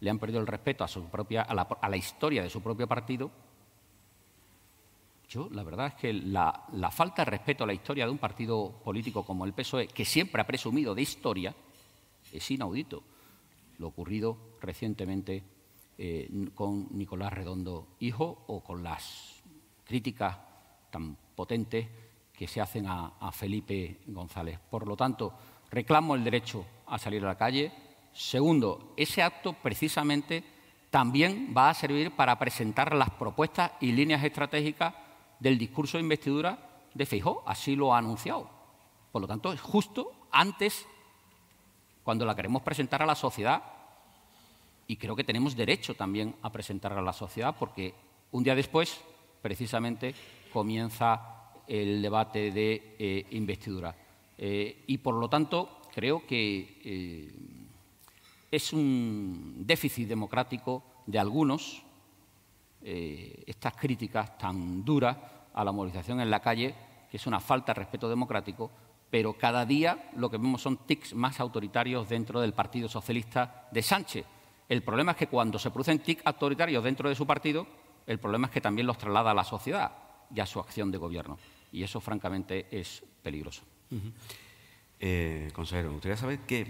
le 0.00 0.10
han 0.10 0.18
perdido 0.18 0.40
el 0.40 0.46
respeto 0.48 0.82
a, 0.82 0.88
su 0.88 1.04
propia, 1.04 1.42
a, 1.42 1.54
la, 1.88 1.96
historia 1.96 2.42
de 2.42 2.50
su 2.50 2.60
propio 2.60 2.88
partido. 2.88 3.30
Yo, 5.28 5.48
la 5.52 5.62
verdad 5.62 5.86
es 5.86 5.94
que 5.94 6.12
la, 6.12 6.90
falta 6.90 7.24
de 7.24 7.30
respeto 7.30 7.62
a 7.62 7.68
la 7.68 7.74
historia 7.74 8.06
de 8.06 8.10
un 8.10 8.18
partido 8.18 8.72
político 8.82 9.24
como 9.24 9.44
el 9.44 9.52
PSOE, 9.52 9.86
que 9.86 10.04
siempre 10.04 10.42
ha 10.42 10.46
presumido 10.48 10.96
de 10.96 11.02
historia, 11.02 11.54
es 12.32 12.50
inaudito 12.50 13.04
lo 13.78 13.86
ocurrido 13.86 14.36
recientemente 14.60 15.44
eh, 15.96 16.28
con 16.56 16.88
Nicolás 16.90 17.32
Redondo 17.32 17.86
Hijo 18.00 18.42
o 18.48 18.64
con 18.64 18.82
las 18.82 19.44
críticas 19.84 20.38
tan 20.90 21.16
potentes 21.36 21.86
que 22.38 22.46
se 22.46 22.60
hacen 22.60 22.86
a, 22.86 23.32
Felipe 23.32 23.98
González. 24.06 24.60
Por 24.70 24.86
lo 24.86 24.96
tanto, 24.96 25.34
reclamo 25.70 26.14
el 26.14 26.24
derecho 26.24 26.64
a 26.86 26.98
salir 26.98 27.24
a 27.24 27.28
la 27.28 27.38
calle, 27.38 27.72
Segundo, 28.18 28.94
ese 28.96 29.22
acto 29.22 29.52
precisamente 29.52 30.42
también 30.90 31.54
va 31.56 31.70
a 31.70 31.74
servir 31.74 32.10
para 32.10 32.36
presentar 32.36 32.92
las 32.96 33.10
propuestas 33.10 33.70
y 33.80 33.92
líneas 33.92 34.24
estratégicas 34.24 34.92
del 35.38 35.56
discurso 35.56 35.98
de 35.98 36.02
investidura 36.02 36.58
de 36.94 37.06
Feijó, 37.06 37.44
así 37.46 37.76
lo 37.76 37.94
ha 37.94 37.98
anunciado. 37.98 38.50
Por 39.12 39.22
lo 39.22 39.28
tanto, 39.28 39.52
es 39.52 39.60
justo 39.60 40.26
antes, 40.32 40.84
cuando 42.02 42.26
la 42.26 42.34
queremos 42.34 42.62
presentar 42.62 43.02
a 43.02 43.06
la 43.06 43.14
sociedad, 43.14 43.62
y 44.88 44.96
creo 44.96 45.14
que 45.14 45.22
tenemos 45.22 45.54
derecho 45.54 45.94
también 45.94 46.34
a 46.42 46.50
presentarla 46.50 46.98
a 46.98 47.02
la 47.02 47.12
sociedad, 47.12 47.54
porque 47.56 47.94
un 48.32 48.42
día 48.42 48.56
después, 48.56 49.00
precisamente, 49.40 50.12
comienza 50.52 51.52
el 51.68 52.02
debate 52.02 52.50
de 52.50 52.96
eh, 52.98 53.26
investidura. 53.30 53.94
Eh, 54.38 54.84
y, 54.86 54.98
por 54.98 55.14
lo 55.14 55.28
tanto, 55.28 55.82
creo 55.92 56.26
que 56.26 56.80
eh, 56.84 57.32
es 58.50 58.72
un 58.72 59.66
déficit 59.66 60.08
democrático 60.08 60.82
de 61.06 61.18
algunos 61.18 61.82
estas 62.80 63.74
críticas 63.74 64.38
tan 64.38 64.84
duras 64.84 65.16
a 65.52 65.64
la 65.64 65.72
movilización 65.72 66.20
en 66.20 66.30
la 66.30 66.40
calle, 66.40 66.74
que 67.10 67.16
es 67.16 67.26
una 67.26 67.40
falta 67.40 67.74
de 67.74 67.80
respeto 67.80 68.08
democrático, 68.08 68.70
pero 69.10 69.34
cada 69.34 69.64
día 69.64 70.10
lo 70.16 70.30
que 70.30 70.36
vemos 70.36 70.62
son 70.62 70.86
tics 70.86 71.14
más 71.14 71.40
autoritarios 71.40 72.08
dentro 72.08 72.40
del 72.40 72.52
Partido 72.52 72.88
Socialista 72.88 73.68
de 73.70 73.82
Sánchez. 73.82 74.26
El 74.68 74.82
problema 74.82 75.12
es 75.12 75.18
que 75.18 75.26
cuando 75.26 75.58
se 75.58 75.70
producen 75.70 76.00
tics 76.00 76.26
autoritarios 76.26 76.84
dentro 76.84 77.08
de 77.08 77.14
su 77.14 77.26
partido, 77.26 77.66
el 78.06 78.18
problema 78.18 78.46
es 78.46 78.52
que 78.52 78.60
también 78.60 78.86
los 78.86 78.98
traslada 78.98 79.30
a 79.30 79.34
la 79.34 79.44
sociedad 79.44 79.90
y 80.34 80.40
a 80.40 80.46
su 80.46 80.60
acción 80.60 80.90
de 80.90 80.98
gobierno. 80.98 81.38
Y 81.72 81.82
eso, 81.82 82.00
francamente, 82.00 82.66
es 82.70 83.02
peligroso. 83.22 83.62
Eh, 85.00 85.50
consejero, 85.52 85.88
me 85.88 85.94
gustaría 85.94 86.16
saber 86.16 86.40
qué, 86.40 86.66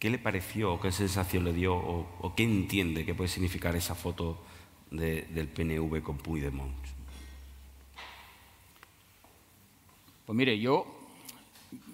le 0.00 0.18
pareció, 0.18 0.80
qué 0.80 0.90
sensación 0.92 1.44
le 1.44 1.52
dio, 1.52 1.76
o, 1.76 2.34
qué 2.34 2.44
entiende 2.44 3.04
que 3.04 3.14
puede 3.14 3.28
significar 3.28 3.76
esa 3.76 3.94
foto 3.94 4.38
del 4.90 5.48
PNV 5.48 6.02
con 6.02 6.18
Puigdemont. 6.18 6.74
Pues 10.24 10.36
mire, 10.36 10.58
yo, 10.58 10.86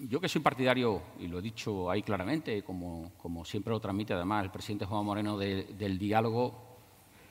yo 0.09 0.19
que 0.19 0.27
soy 0.27 0.41
partidario, 0.41 1.01
y 1.19 1.27
lo 1.27 1.39
he 1.39 1.41
dicho 1.41 1.89
ahí 1.89 2.03
claramente, 2.03 2.63
como, 2.63 3.11
siempre 3.45 3.71
lo 3.71 3.79
transmite 3.79 4.13
además 4.13 4.43
el 4.43 4.51
presidente 4.51 4.85
Juan 4.85 5.05
Moreno, 5.05 5.37
del 5.37 5.97
diálogo, 5.97 6.65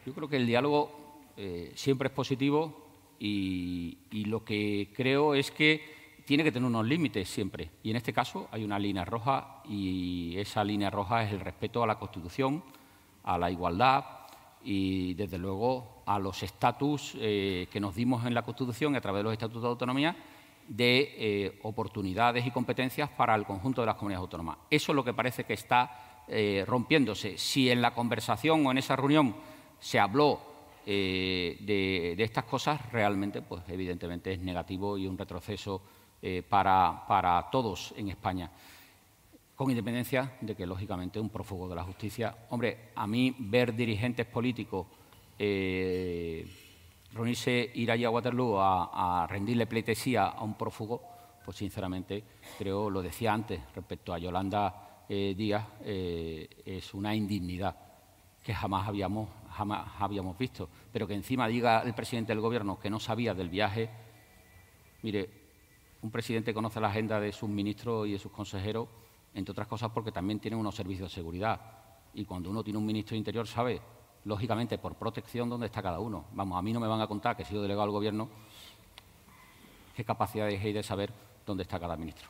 yo 0.07 0.13
creo 0.13 0.29
que 0.29 0.37
el 0.37 0.47
diálogo 0.47 1.05
eh, 1.37 1.73
siempre 1.75 2.09
es 2.09 2.15
positivo 2.15 2.87
y, 3.19 3.99
lo 4.27 4.45
que 4.45 4.91
creo 4.95 5.35
es 5.35 5.51
que 5.51 6.04
tiene 6.25 6.45
que 6.45 6.53
tener 6.53 6.67
unos 6.67 6.87
límites 6.87 7.29
siempre. 7.29 7.71
Y 7.83 7.91
en 7.91 7.97
este 7.97 8.13
caso 8.13 8.49
hay 8.51 8.65
una 8.65 8.79
línea 8.79 9.05
roja 9.05 9.63
y 9.69 10.35
esa 10.37 10.65
línea 10.65 10.91
roja 10.91 11.25
es 11.25 11.33
el 11.33 11.41
respeto 11.41 11.83
a 11.83 11.87
la 11.87 11.99
Constitución, 11.99 12.63
a 13.25 13.39
la 13.39 13.51
igualdad 13.51 14.05
y, 14.63 15.15
desde 15.15 15.39
luego, 15.39 16.03
a 16.07 16.19
los 16.19 16.43
estatus 16.43 17.15
eh, 17.19 17.69
que 17.71 17.81
nos 17.81 17.95
dimos 17.95 18.25
en 18.27 18.35
la 18.35 18.43
Constitución 18.43 18.97
a 18.97 19.01
través 19.01 19.21
de 19.21 19.25
los 19.25 19.33
estatutos 19.33 19.63
de 19.63 19.69
autonomía 19.69 20.17
de 20.69 21.15
eh, 21.17 21.59
oportunidades 21.63 22.47
y 22.47 22.51
competencias 22.51 23.11
para 23.11 23.35
el 23.35 23.45
conjunto 23.45 23.83
de 23.83 23.87
las 23.87 23.97
comunidades 23.97 24.23
autónomas. 24.23 24.59
Eso 24.71 24.93
es 24.93 24.97
lo 24.97 25.05
que 25.05 25.13
parece 25.13 25.45
que 25.45 25.55
está 25.55 26.23
eh, 26.29 26.65
rompiéndose. 26.67 27.37
Si 27.37 27.71
en 27.71 27.83
la 27.83 27.93
conversación 27.95 28.67
o 28.67 28.71
en 28.71 28.79
esa 28.79 28.97
reunión 28.97 29.35
se 29.79 29.99
habló 29.99 30.41
eh, 30.87 31.59
de, 31.61 32.23
estas 32.23 32.45
cosas, 32.45 32.81
realmente, 32.93 33.43
pues 33.43 33.63
evidentemente 33.69 34.33
es 34.33 34.41
negativo 34.41 34.97
y 34.97 35.07
un 35.07 35.19
retroceso 35.19 35.83
para, 36.49 37.05
para, 37.07 37.51
todos 37.51 37.95
en 37.97 38.09
España. 38.09 38.51
Con 39.55 39.71
independencia 39.71 40.37
de 40.41 40.55
que, 40.55 40.67
lógicamente, 40.67 41.21
un 41.21 41.29
prófugo 41.29 41.69
de 41.69 41.75
la 41.75 41.85
justicia. 41.85 42.35
Hombre, 42.51 42.91
a 42.95 43.07
mí 43.07 43.35
ver 43.39 43.75
dirigentes 43.75 44.27
políticos 44.27 44.87
reunirse, 47.15 47.71
ir 47.75 47.91
allí 47.91 48.05
a 48.05 48.11
Waterloo 48.11 48.59
a, 48.61 49.27
rendirle 49.29 49.67
pleitesía 49.67 50.27
a 50.27 50.43
un 50.43 50.55
prófugo, 50.55 51.01
pues 51.45 51.57
sinceramente 51.57 52.25
creo, 52.59 52.91
lo 52.91 53.03
decía 53.03 53.33
antes 53.33 53.61
respecto 53.75 54.13
a 54.13 54.19
Yolanda 54.19 55.05
eh, 55.09 55.35
Díaz, 55.37 55.67
eh, 55.83 56.49
es 56.65 56.93
una 56.95 57.15
indignidad 57.15 57.77
que 58.43 58.53
jamás 58.53 58.89
habíamos, 58.89 59.29
jamás 59.51 59.89
habíamos 59.99 60.37
visto. 60.37 60.69
Pero 60.93 61.07
que 61.07 61.15
encima 61.15 61.47
diga 61.47 61.83
el 61.83 61.95
presidente 61.95 62.33
del 62.33 62.41
Gobierno 62.41 62.79
que 62.79 62.91
no 62.91 62.99
sabía 62.99 63.33
del 63.33 63.49
viaje, 63.49 63.89
mire, 65.03 65.44
un 66.05 66.11
presidente 66.11 66.53
conoce 66.53 66.81
la 66.81 66.89
agenda 66.89 67.19
de 67.19 67.33
sus 67.33 67.49
ministros 67.49 68.07
y 68.07 68.13
de 68.13 68.19
sus 68.19 68.31
consejeros, 68.31 68.89
entre 69.33 69.53
otras 69.53 69.67
cosas 69.67 69.91
porque 69.91 70.13
también 70.13 70.39
tienen 70.39 70.61
unos 70.61 70.75
servicios 70.75 71.09
de 71.09 71.15
seguridad. 71.15 71.59
Y 72.13 72.27
cuando 72.27 72.51
uno 72.51 72.63
tiene 72.63 72.79
un 72.79 72.85
ministro 72.85 73.15
de 73.15 73.19
Interior 73.21 73.49
sabe 73.49 73.81
lógicamente, 74.25 74.77
por 74.77 74.97
protección, 74.97 75.49
dónde 75.49 75.65
está 75.67 75.83
cada 75.83 76.01
uno. 76.01 76.27
Vamos, 76.33 76.59
a 76.59 76.63
mí 76.63 76.75
no 76.75 76.81
me 76.81 76.89
van 76.89 77.01
a 77.01 77.07
contar, 77.07 77.35
que 77.37 77.43
he 77.43 77.47
sido 77.47 77.63
delegado 77.63 77.87
del 77.87 77.93
Gobierno, 77.93 78.29
qué 79.97 80.05
capacidades 80.05 80.63
hay 80.63 80.75
de 80.75 80.83
saber 80.83 81.11
dónde 81.47 81.63
está 81.63 81.81
cada 81.81 81.97
ministro. 81.97 82.29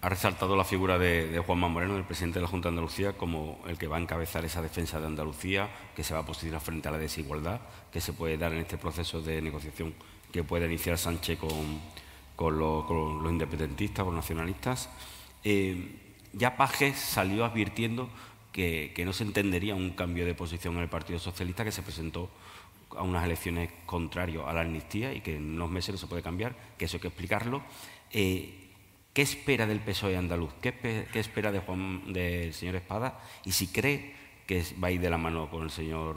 Ha 0.00 0.08
resaltado 0.08 0.54
la 0.54 0.64
figura 0.64 0.96
de, 0.96 1.42
Juanma 1.44 1.66
Moreno, 1.66 1.94
del 1.94 2.04
presidente 2.04 2.38
de 2.38 2.42
la 2.42 2.48
Junta 2.48 2.68
de 2.68 2.74
Andalucía, 2.74 3.14
como 3.14 3.62
el 3.66 3.76
que 3.78 3.88
va 3.88 3.96
a 3.96 4.00
encabezar 4.00 4.44
esa 4.44 4.62
defensa 4.62 5.00
de 5.00 5.06
Andalucía, 5.06 5.70
que 5.96 6.04
se 6.04 6.14
va 6.14 6.20
a 6.20 6.24
posicionar 6.24 6.60
frente 6.60 6.86
a 6.88 6.92
la 6.92 6.98
desigualdad 6.98 7.60
que 7.90 8.00
se 8.00 8.12
puede 8.12 8.38
dar 8.38 8.52
en 8.52 8.60
este 8.60 8.78
proceso 8.78 9.20
de 9.20 9.42
negociación 9.42 9.92
que 10.30 10.44
puede 10.44 10.66
iniciar 10.66 10.98
Sánchez 10.98 11.38
con, 11.38 11.80
los 12.38 13.30
independentistas, 13.30 14.04
con 14.04 14.14
los 14.14 14.24
nacionalistas. 14.24 14.90
Eh, 15.42 16.00
ya 16.32 16.56
Pajes 16.56 16.96
salió 16.96 17.44
advirtiendo 17.44 18.08
que, 18.52 19.02
no 19.04 19.12
se 19.12 19.24
entendería 19.24 19.74
un 19.74 19.90
cambio 19.90 20.24
de 20.24 20.34
posición 20.34 20.76
en 20.76 20.82
el 20.82 20.88
Partido 20.88 21.18
Socialista 21.18 21.64
que 21.64 21.72
se 21.72 21.82
presentó 21.82 22.30
a 22.96 23.02
unas 23.02 23.24
elecciones 23.24 23.70
contrarias 23.86 24.44
a 24.46 24.52
la 24.52 24.60
amnistía 24.60 25.12
y 25.12 25.20
que 25.20 25.36
en 25.36 25.54
unos 25.54 25.70
meses 25.70 25.94
no 25.94 25.98
se 25.98 26.06
puede 26.06 26.22
cambiar, 26.22 26.54
que 26.78 26.84
eso 26.84 26.96
hay 26.96 27.00
que 27.00 27.08
explicarlo. 27.08 27.62
Eh, 28.12 28.60
¿Qué 29.12 29.22
espera 29.22 29.66
del 29.66 29.80
PSOE 29.80 30.16
andaluz? 30.16 30.52
¿Qué, 30.60 31.06
espera 31.14 31.52
de 31.52 31.60
Juan, 31.60 32.12
del 32.12 32.52
señor 32.52 32.76
Espada? 32.76 33.20
Y 33.44 33.52
si 33.52 33.68
cree 33.68 34.14
que 34.46 34.64
va 34.82 34.88
a 34.88 34.90
ir 34.90 35.00
de 35.00 35.10
la 35.10 35.18
mano 35.18 35.48
con 35.50 35.62
el 35.62 35.70
señor 35.70 36.16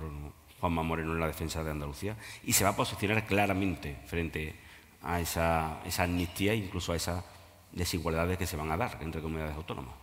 Juanma 0.59 0.84
Moreno 0.84 1.13
en 1.13 1.20
la 1.20 1.28
defensa 1.28 1.63
de 1.63 1.72
Andalucía 1.72 2.18
y 2.43 2.53
se 2.53 2.63
va 2.63 2.72
a 2.72 2.76
posicionar 2.76 3.26
claramente 3.26 3.97
frente 4.07 4.55
a 5.02 5.20
esa, 5.20 5.82
esa 5.86 6.04
amnistía 6.04 6.54
e 6.54 6.58
incluso 6.58 6.91
a 6.91 6.95
esas 6.95 7.24
desigualdades 7.72 8.38
que 8.38 8.48
se 8.48 8.58
van 8.58 8.72
a 8.72 8.78
dar 8.78 8.98
entre 9.02 9.22
comunidades 9.22 9.56
autónomas. 9.56 9.93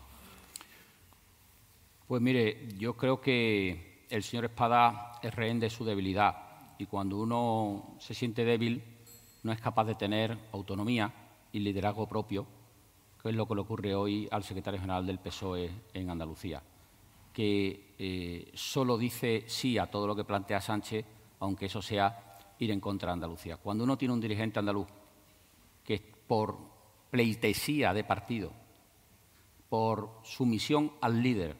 Pues 2.06 2.20
mire, 2.20 2.68
yo 2.78 2.96
creo 2.96 3.20
que 3.20 4.06
el 4.10 4.22
señor 4.22 4.44
Espada 4.44 5.12
es 5.22 5.34
rehén 5.34 5.58
de 5.58 5.70
su 5.70 5.84
debilidad 5.84 6.36
y 6.78 6.86
cuando 6.86 7.18
uno 7.18 7.96
se 7.98 8.14
siente 8.14 8.44
débil 8.44 8.82
no 9.42 9.52
es 9.52 9.60
capaz 9.60 9.84
de 9.84 9.94
tener 9.94 10.36
autonomía 10.52 11.12
y 11.52 11.60
liderazgo 11.60 12.06
propio, 12.06 12.46
que 13.22 13.30
es 13.30 13.34
lo 13.34 13.46
que 13.46 13.54
le 13.54 13.60
ocurre 13.60 13.94
hoy 13.94 14.28
al 14.30 14.42
secretario 14.42 14.80
general 14.80 15.06
del 15.06 15.18
PSOE 15.18 15.70
en 15.94 16.10
Andalucía, 16.10 16.62
que 17.32 17.94
eh, 17.98 18.50
solo 18.54 18.98
dice 18.98 19.44
sí 19.46 19.78
a 19.78 19.86
todo 19.86 20.06
lo 20.06 20.16
que 20.16 20.24
plantea 20.24 20.60
Sánchez, 20.60 21.04
aunque 21.40 21.66
eso 21.66 21.80
sea 21.80 22.33
ir 22.58 22.70
en 22.70 22.80
contra 22.80 23.08
de 23.08 23.14
Andalucía. 23.14 23.56
Cuando 23.56 23.84
uno 23.84 23.98
tiene 23.98 24.14
un 24.14 24.20
dirigente 24.20 24.58
andaluz 24.58 24.88
que 25.84 26.00
por 26.26 26.56
pleitesía 27.10 27.92
de 27.92 28.04
partido, 28.04 28.52
por 29.68 30.20
sumisión 30.22 30.92
al 31.00 31.22
líder, 31.22 31.56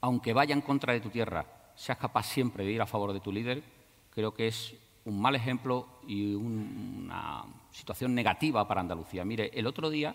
aunque 0.00 0.32
vaya 0.32 0.54
en 0.54 0.60
contra 0.60 0.92
de 0.92 1.00
tu 1.00 1.10
tierra, 1.10 1.72
seas 1.74 1.98
capaz 1.98 2.24
siempre 2.24 2.64
de 2.64 2.72
ir 2.72 2.82
a 2.82 2.86
favor 2.86 3.12
de 3.12 3.20
tu 3.20 3.32
líder, 3.32 3.62
creo 4.10 4.32
que 4.32 4.48
es 4.48 4.74
un 5.04 5.20
mal 5.20 5.34
ejemplo 5.34 5.86
y 6.06 6.34
una 6.34 7.44
situación 7.70 8.14
negativa 8.14 8.66
para 8.66 8.80
Andalucía. 8.80 9.24
Mire, 9.24 9.50
el 9.54 9.66
otro 9.66 9.88
día 9.88 10.14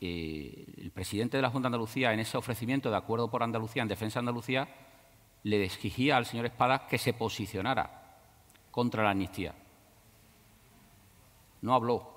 eh, 0.00 0.64
el 0.76 0.92
presidente 0.92 1.36
de 1.36 1.42
la 1.42 1.50
Junta 1.50 1.66
de 1.66 1.74
Andalucía, 1.74 2.12
en 2.12 2.20
ese 2.20 2.36
ofrecimiento 2.36 2.90
de 2.90 2.96
acuerdo 2.96 3.28
por 3.28 3.42
Andalucía, 3.42 3.82
en 3.82 3.88
defensa 3.88 4.18
de 4.18 4.20
Andalucía, 4.20 4.68
le 5.42 5.64
exigía 5.64 6.16
al 6.16 6.26
señor 6.26 6.46
Espada 6.46 6.86
que 6.86 6.98
se 6.98 7.12
posicionara 7.12 8.18
contra 8.70 9.02
la 9.02 9.10
amnistía. 9.10 9.54
No 11.62 11.74
habló. 11.74 12.16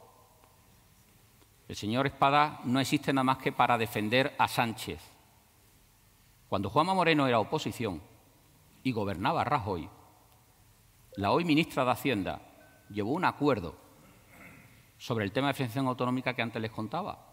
El 1.68 1.76
señor 1.76 2.08
Espada 2.08 2.60
no 2.66 2.80
existe 2.80 3.14
nada 3.14 3.24
más 3.24 3.38
que 3.38 3.52
para 3.52 3.78
defender 3.78 4.36
a 4.38 4.48
Sánchez 4.48 5.12
cuando 6.52 6.70
Juanma 6.70 6.94
Moreno 6.94 7.28
era 7.28 7.40
oposición 7.40 8.02
y 8.84 8.92
gobernaba 8.92 9.46
Rajoy, 9.46 9.88
la 11.16 11.32
hoy 11.32 11.46
ministra 11.46 11.86
de 11.86 11.92
Hacienda 11.92 12.42
llevó 12.90 13.14
un 13.14 13.24
acuerdo 13.24 13.78
sobre 14.98 15.24
el 15.24 15.32
tema 15.32 15.48
de 15.48 15.54
financiación 15.54 15.88
autonómica 15.88 16.34
que 16.34 16.42
antes 16.42 16.62
les 16.62 16.72
contaba, 16.72 17.26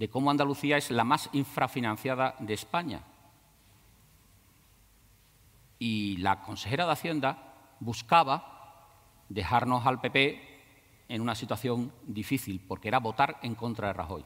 de 0.00 0.10
cómo 0.10 0.32
Andalucía 0.32 0.78
es 0.78 0.90
la 0.90 1.04
más 1.04 1.30
infrafinanciada 1.32 2.34
de 2.40 2.54
España. 2.54 3.04
Y 5.80 6.18
la 6.18 6.42
consejera 6.42 6.84
de 6.84 6.92
Hacienda 6.92 7.54
buscaba 7.80 8.86
dejarnos 9.30 9.86
al 9.86 10.00
PP 10.00 10.40
en 11.08 11.22
una 11.22 11.34
situación 11.34 11.90
difícil, 12.06 12.60
porque 12.60 12.88
era 12.88 13.00
votar 13.00 13.38
en 13.42 13.54
contra 13.54 13.88
de 13.88 13.94
Rajoy. 13.94 14.24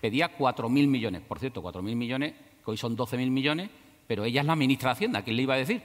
pedía 0.00 0.38
4.000 0.38 0.86
millones. 0.86 1.22
Por 1.22 1.40
cierto, 1.40 1.60
4.000 1.62 1.82
millones, 1.96 2.34
que 2.64 2.70
hoy 2.70 2.76
son 2.76 2.96
12.000 2.96 3.28
millones, 3.30 3.68
pero 4.06 4.24
ella 4.24 4.40
es 4.40 4.46
la 4.46 4.54
ministra 4.54 4.90
de 4.90 4.92
Hacienda, 4.92 5.22
¿quién 5.22 5.36
le 5.36 5.42
iba 5.42 5.54
a 5.54 5.58
decir? 5.58 5.82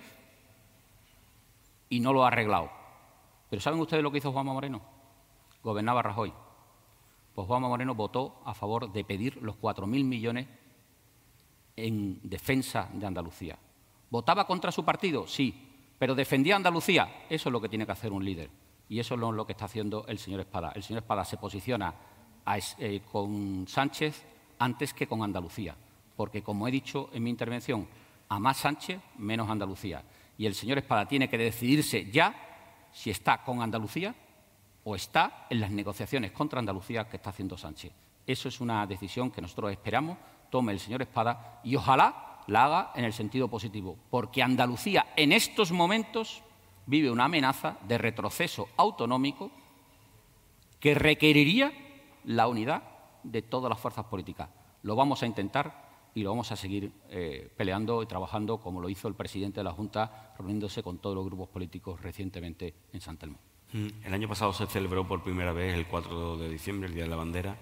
Y 1.89 1.99
no 1.99 2.13
lo 2.13 2.23
ha 2.23 2.27
arreglado. 2.27 2.71
Pero 3.49 3.61
¿saben 3.61 3.79
ustedes 3.79 4.03
lo 4.03 4.11
que 4.11 4.19
hizo 4.19 4.31
Juanma 4.31 4.53
Moreno? 4.53 4.81
Gobernaba 5.63 6.03
Rajoy. 6.03 6.31
Pues 7.33 7.47
Juanma 7.47 7.67
Moreno 7.67 7.95
votó 7.95 8.41
a 8.45 8.53
favor 8.53 8.91
de 8.91 9.03
pedir 9.03 9.41
los 9.41 9.55
4.000 9.57 9.87
millones 10.05 10.47
en 11.75 12.19
defensa 12.23 12.89
de 12.93 13.07
Andalucía. 13.07 13.57
¿Votaba 14.13 14.45
contra 14.45 14.71
su 14.71 14.85
partido? 14.85 15.25
Sí. 15.25 15.55
¿Pero 15.97 16.13
defendía 16.13 16.53
a 16.53 16.57
Andalucía? 16.57 17.25
Eso 17.31 17.49
es 17.49 17.51
lo 17.51 17.59
que 17.59 17.67
tiene 17.67 17.83
que 17.87 17.93
hacer 17.93 18.11
un 18.11 18.23
líder. 18.23 18.51
Y 18.87 18.99
eso 18.99 19.15
es 19.15 19.19
lo 19.19 19.43
que 19.43 19.53
está 19.53 19.65
haciendo 19.65 20.05
el 20.07 20.19
señor 20.19 20.41
Espada. 20.41 20.71
El 20.75 20.83
señor 20.83 21.01
Espada 21.01 21.25
se 21.25 21.37
posiciona 21.37 21.91
eh, 22.77 23.01
con 23.11 23.65
Sánchez 23.67 24.23
antes 24.59 24.93
que 24.93 25.07
con 25.07 25.23
Andalucía. 25.23 25.75
Porque, 26.15 26.43
como 26.43 26.67
he 26.67 26.71
dicho 26.71 27.09
en 27.11 27.23
mi 27.23 27.31
intervención, 27.31 27.87
a 28.29 28.37
más 28.37 28.57
Sánchez, 28.57 29.01
menos 29.17 29.49
Andalucía. 29.49 30.03
Y 30.37 30.45
el 30.45 30.53
señor 30.53 30.77
Espada 30.77 31.07
tiene 31.07 31.27
que 31.27 31.39
decidirse 31.39 32.11
ya 32.11 32.35
si 32.91 33.09
está 33.09 33.43
con 33.43 33.63
Andalucía 33.63 34.13
o 34.83 34.95
está 34.95 35.47
en 35.49 35.59
las 35.59 35.71
negociaciones 35.71 36.31
contra 36.31 36.59
Andalucía 36.59 37.09
que 37.09 37.17
está 37.17 37.31
haciendo 37.31 37.57
Sánchez. 37.57 37.91
Eso 38.27 38.47
es 38.47 38.61
una 38.61 38.85
decisión 38.85 39.31
que 39.31 39.41
nosotros 39.41 39.71
esperamos 39.71 40.19
tome 40.51 40.71
el 40.71 40.79
señor 40.79 41.01
Espada 41.01 41.61
y 41.63 41.75
ojalá 41.75 42.32
la 42.47 42.65
haga 42.65 42.91
en 42.95 43.05
el 43.05 43.13
sentido 43.13 43.47
positivo, 43.47 43.97
porque 44.09 44.43
Andalucía 44.43 45.07
en 45.15 45.31
estos 45.31 45.71
momentos 45.71 46.43
vive 46.85 47.11
una 47.11 47.25
amenaza 47.25 47.77
de 47.87 47.97
retroceso 47.97 48.69
autonómico 48.77 49.51
que 50.79 50.93
requeriría 50.93 51.71
la 52.25 52.47
unidad 52.47 52.83
de 53.23 53.41
todas 53.41 53.69
las 53.69 53.79
fuerzas 53.79 54.05
políticas. 54.05 54.49
Lo 54.81 54.95
vamos 54.95 55.23
a 55.23 55.25
intentar 55.25 55.83
y 56.13 56.23
lo 56.23 56.29
vamos 56.29 56.51
a 56.51 56.55
seguir 56.55 56.91
eh, 57.09 57.49
peleando 57.55 58.03
y 58.03 58.05
trabajando 58.05 58.59
como 58.59 58.81
lo 58.81 58.89
hizo 58.89 59.07
el 59.07 59.15
presidente 59.15 59.61
de 59.61 59.63
la 59.63 59.71
Junta, 59.71 60.33
reuniéndose 60.37 60.83
con 60.83 60.99
todos 60.99 61.15
los 61.15 61.25
grupos 61.25 61.49
políticos 61.49 62.01
recientemente 62.01 62.73
en 62.91 63.01
San 63.01 63.17
Telmo. 63.17 63.39
Mm, 63.71 63.87
el 64.05 64.13
año 64.13 64.27
pasado 64.27 64.53
se 64.53 64.67
celebró 64.67 65.07
por 65.07 65.23
primera 65.23 65.53
vez 65.53 65.73
el 65.73 65.87
4 65.87 66.37
de 66.37 66.49
diciembre, 66.49 66.89
el 66.89 66.95
Día 66.95 67.03
de 67.03 67.09
la 67.09 67.15
Bandera. 67.15 67.57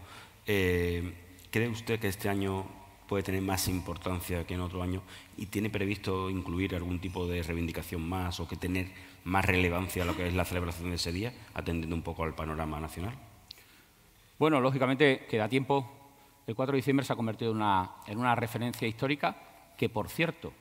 Eh, 0.45 1.13
¿Cree 1.49 1.69
usted 1.69 1.99
que 1.99 2.07
este 2.07 2.27
año 2.27 2.65
puede 3.11 3.23
tener 3.23 3.41
más 3.41 3.67
importancia 3.67 4.47
que 4.47 4.53
en 4.53 4.61
otro 4.61 4.81
año 4.81 5.01
y 5.35 5.47
tiene 5.47 5.69
previsto 5.69 6.29
incluir 6.29 6.73
algún 6.75 6.97
tipo 6.97 7.27
de 7.27 7.43
reivindicación 7.43 8.07
más 8.07 8.39
o 8.39 8.47
que 8.47 8.55
tener 8.55 8.87
más 9.25 9.43
relevancia 9.43 10.03
a 10.03 10.05
lo 10.05 10.15
que 10.15 10.29
es 10.29 10.33
la 10.33 10.45
celebración 10.45 10.91
de 10.91 10.95
ese 10.95 11.11
día, 11.11 11.33
atendiendo 11.53 11.93
un 11.93 12.03
poco 12.03 12.23
al 12.23 12.33
panorama 12.33 12.79
nacional? 12.79 13.13
Bueno, 14.39 14.61
lógicamente 14.61 15.25
queda 15.29 15.49
tiempo. 15.49 15.85
El 16.47 16.55
4 16.55 16.71
de 16.71 16.77
diciembre 16.77 17.05
se 17.05 17.11
ha 17.11 17.17
convertido 17.17 17.51
en 17.51 17.57
una, 17.57 17.95
en 18.07 18.17
una 18.17 18.33
referencia 18.33 18.87
histórica 18.87 19.35
que, 19.77 19.89
por 19.89 20.07
cierto, 20.07 20.53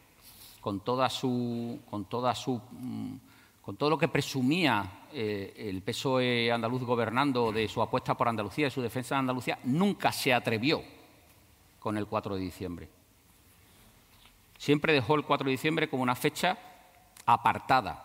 con 0.60 0.80
toda 0.80 1.08
su, 1.08 1.78
con 1.88 2.06
toda 2.06 2.34
su 2.34 2.60
mm, 2.72 3.14
con 3.62 3.76
todo 3.76 3.90
lo 3.90 3.98
que 3.98 4.08
presumía 4.08 5.04
eh, 5.12 5.54
el 5.56 5.82
PSOE 5.82 6.50
andaluz 6.50 6.82
gobernando 6.82 7.52
de 7.52 7.68
su 7.68 7.80
apuesta 7.80 8.16
por 8.16 8.26
Andalucía, 8.26 8.64
de 8.64 8.70
su 8.72 8.82
defensa 8.82 9.14
de 9.14 9.20
Andalucía, 9.20 9.60
nunca 9.62 10.10
se 10.10 10.34
atrevió 10.34 10.82
con 11.80 11.96
el 11.96 12.06
4 12.06 12.36
de 12.36 12.42
diciembre. 12.42 12.88
Siempre 14.58 14.92
dejó 14.92 15.16
el 15.16 15.24
4 15.24 15.46
de 15.46 15.52
diciembre 15.52 15.88
como 15.88 16.02
una 16.04 16.14
fecha 16.14 16.56
apartada. 17.26 18.04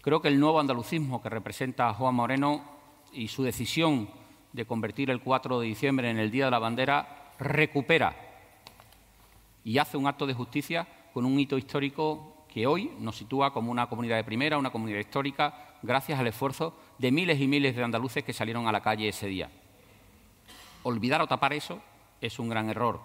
Creo 0.00 0.20
que 0.20 0.28
el 0.28 0.40
nuevo 0.40 0.58
andalucismo 0.58 1.22
que 1.22 1.28
representa 1.28 1.94
Juan 1.94 2.14
Moreno 2.14 2.64
y 3.12 3.28
su 3.28 3.44
decisión 3.44 4.08
de 4.52 4.64
convertir 4.66 5.10
el 5.10 5.20
4 5.20 5.60
de 5.60 5.66
diciembre 5.66 6.10
en 6.10 6.18
el 6.18 6.30
Día 6.30 6.46
de 6.46 6.50
la 6.50 6.58
Bandera 6.58 7.32
recupera 7.38 8.16
y 9.64 9.78
hace 9.78 9.96
un 9.96 10.06
acto 10.06 10.26
de 10.26 10.34
justicia 10.34 10.88
con 11.12 11.24
un 11.24 11.38
hito 11.38 11.56
histórico 11.56 12.46
que 12.48 12.66
hoy 12.66 12.90
nos 12.98 13.16
sitúa 13.16 13.52
como 13.52 13.70
una 13.70 13.88
comunidad 13.88 14.16
de 14.16 14.24
primera, 14.24 14.58
una 14.58 14.70
comunidad 14.70 14.98
histórica, 14.98 15.76
gracias 15.82 16.18
al 16.18 16.26
esfuerzo 16.26 16.76
de 16.98 17.10
miles 17.10 17.40
y 17.40 17.46
miles 17.46 17.76
de 17.76 17.84
andaluces 17.84 18.24
que 18.24 18.32
salieron 18.32 18.66
a 18.66 18.72
la 18.72 18.82
calle 18.82 19.08
ese 19.08 19.26
día. 19.26 19.50
Olvidar 20.82 21.22
o 21.22 21.26
tapar 21.26 21.52
eso 21.52 21.80
es 22.20 22.38
un 22.38 22.48
gran 22.48 22.68
error. 22.70 23.00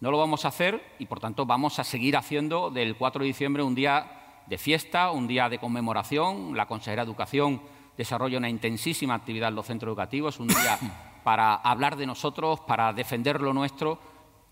No 0.00 0.10
lo 0.10 0.18
vamos 0.18 0.44
a 0.44 0.48
hacer 0.48 0.82
y, 0.98 1.06
por 1.06 1.20
tanto, 1.20 1.46
vamos 1.46 1.78
a 1.78 1.84
seguir 1.84 2.16
haciendo 2.16 2.70
del 2.70 2.96
4 2.96 3.20
de 3.20 3.26
diciembre 3.26 3.62
un 3.62 3.74
día 3.74 4.42
de 4.46 4.58
fiesta, 4.58 5.10
un 5.10 5.26
día 5.26 5.48
de 5.48 5.58
conmemoración. 5.58 6.56
La 6.56 6.66
Consejera 6.66 7.04
de 7.04 7.10
Educación 7.10 7.62
desarrolla 7.96 8.38
una 8.38 8.48
intensísima 8.48 9.14
actividad 9.14 9.48
en 9.48 9.54
los 9.54 9.66
centros 9.66 9.88
educativos, 9.88 10.40
un 10.40 10.48
día 10.48 10.78
para 11.24 11.54
hablar 11.54 11.96
de 11.96 12.06
nosotros, 12.06 12.60
para 12.60 12.92
defender 12.92 13.40
lo 13.40 13.54
nuestro, 13.54 13.98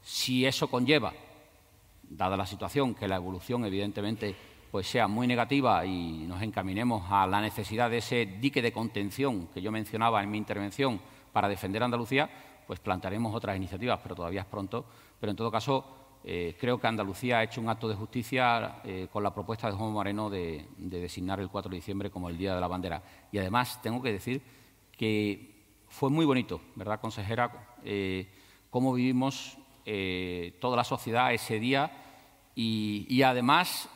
si 0.01 0.47
eso 0.47 0.69
conlleva, 0.69 1.13
dada 2.03 2.37
la 2.37 2.47
situación, 2.47 2.95
que 2.95 3.09
la 3.09 3.17
evolución 3.17 3.65
evidentemente 3.65 4.35
pues 4.71 4.87
sea 4.87 5.07
muy 5.07 5.27
negativa 5.27 5.85
y 5.85 6.25
nos 6.27 6.41
encaminemos 6.41 7.05
a 7.11 7.27
la 7.27 7.43
necesidad 7.43 7.91
de 7.91 7.99
ese 7.99 8.25
dique 8.25 8.63
de 8.63 8.73
contención 8.73 9.49
que 9.49 9.61
yo 9.61 9.71
mencionaba 9.71 10.23
en 10.23 10.31
mi 10.31 10.39
intervención 10.39 10.99
para 11.31 11.47
defender 11.47 11.83
Andalucía, 11.83 12.31
pues 12.67 12.81
plantearemos 12.81 13.35
otras 13.35 13.57
iniciativas, 13.57 14.01
pero 14.03 14.15
todavía 14.15 14.43
es 14.43 14.47
pronto. 14.47 14.85
Pero 15.21 15.31
en 15.31 15.37
todo 15.37 15.51
caso, 15.51 15.85
eh, 16.25 16.57
creo 16.59 16.79
que 16.79 16.87
Andalucía 16.87 17.39
ha 17.39 17.43
hecho 17.43 17.61
un 17.61 17.69
acto 17.69 17.89
de 17.89 17.97
justicia 17.97 18.81
eh, 18.85 19.09
con 19.13 19.23
la 19.23 19.35
propuesta 19.35 19.69
de 19.69 19.77
Juan 19.77 19.93
Moreno 19.93 20.31
de, 20.31 20.67
designar 20.77 21.41
el 21.41 21.49
4 21.49 21.71
de 21.71 21.77
diciembre 21.77 22.11
como 22.11 22.29
el 22.29 22.39
Día 22.39 22.55
de 22.55 22.61
la 22.61 22.69
Bandera. 22.69 23.03
Y 23.33 23.39
además 23.39 23.81
tengo 23.83 24.01
que 24.01 24.13
decir 24.13 24.43
que 24.97 25.65
fue 25.89 26.11
muy 26.11 26.25
bonito, 26.25 26.61
¿verdad, 26.77 27.01
consejera?, 27.01 27.77
eh, 27.85 28.29
cómo 28.71 28.95
vivimos 28.95 29.59
toda 30.61 30.77
la 30.77 30.85
sociedad 30.85 31.35
ese 31.35 31.59
día 31.59 31.91
y, 32.55 33.21
además, 33.23 33.91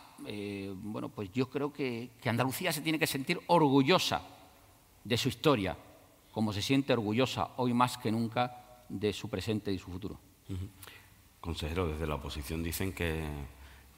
bueno, 0.83 1.09
pues 1.09 1.33
yo 1.33 1.49
creo 1.49 1.73
que 1.73 2.11
Andalucía 2.25 2.73
se 2.73 2.83
tiene 2.83 2.99
que 2.99 3.07
sentir 3.07 3.41
orgullosa 3.47 4.21
de 5.05 5.17
su 5.17 5.29
historia, 5.29 5.77
como 6.37 6.53
se 6.53 6.61
siente 6.61 6.93
orgullosa 6.93 7.49
hoy 7.57 7.73
más 7.73 7.97
que 7.97 8.13
nunca 8.13 8.83
de 8.91 9.15
su 9.15 9.31
presente 9.31 9.73
y 9.73 9.79
su 9.79 9.91
futuro. 9.91 10.19
Consejero, 11.41 11.89
desde 11.89 12.07
la 12.07 12.17
oposición 12.17 12.63
dicen 12.63 12.93
que, 12.93 13.25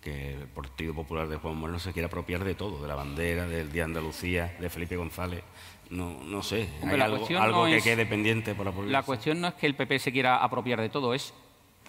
el 0.05 0.47
Partido 0.47 0.95
Popular 0.95 1.27
de 1.27 1.37
Juan 1.37 1.57
Moreno 1.57 1.81
se 1.81 1.93
quiere 1.93 2.07
apropiar 2.07 2.45
de 2.45 2.55
todo, 2.55 2.81
de 2.81 2.87
la 2.87 2.95
bandera, 2.95 3.49
del 3.49 3.73
Día 3.73 3.83
de 3.83 3.87
Andalucía, 3.87 4.57
de 4.61 4.71
Felipe 4.71 4.97
González. 4.97 5.43
No, 5.91 6.23
no 6.23 6.45
sé, 6.45 6.69
¿hay 6.81 7.01
algo, 7.01 7.67
que 7.67 7.81
quede 7.83 8.07
pendiente 8.07 8.55
por 8.55 8.73
la 8.73 8.83
La 8.87 9.03
cuestión 9.03 9.41
no 9.41 9.49
es 9.49 9.55
que 9.55 9.67
el 9.67 9.75
PP 9.75 9.99
se 9.99 10.13
quiera 10.13 10.37
apropiar 10.37 10.81
de 10.81 10.91
todo, 10.91 11.15
es 11.15 11.35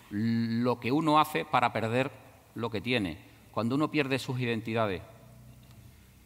lo 0.09 0.79
que 0.79 0.91
uno 0.91 1.19
hace 1.19 1.45
para 1.45 1.71
perder 1.71 2.09
lo 2.55 2.71
que 2.71 2.81
tiene. 2.81 3.19
Cuando 3.51 3.75
uno 3.75 3.91
pierde 3.91 4.17
sus 4.17 4.39
identidades, 4.39 5.03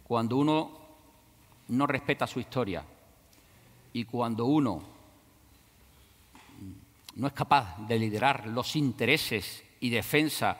cuando 0.05 0.37
uno 0.37 0.79
no 1.67 1.87
respeta 1.87 2.25
su 2.25 2.39
historia, 2.39 2.85
y 3.93 4.05
cuando 4.05 4.45
uno 4.45 4.81
no 7.15 7.27
es 7.27 7.33
capaz 7.33 7.77
de 7.87 7.99
liderar 7.99 8.47
los 8.47 8.75
intereses 8.75 9.63
y 9.79 9.89
defensa 9.89 10.57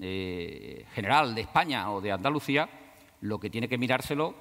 eh, 0.00 0.86
general 0.94 1.34
de 1.34 1.40
España 1.42 1.90
o 1.90 2.00
de 2.00 2.12
Andalucía, 2.12 2.68
lo 3.22 3.40
que 3.40 3.50
tiene 3.50 3.68
que 3.68 3.76
mirárselo 3.76 4.34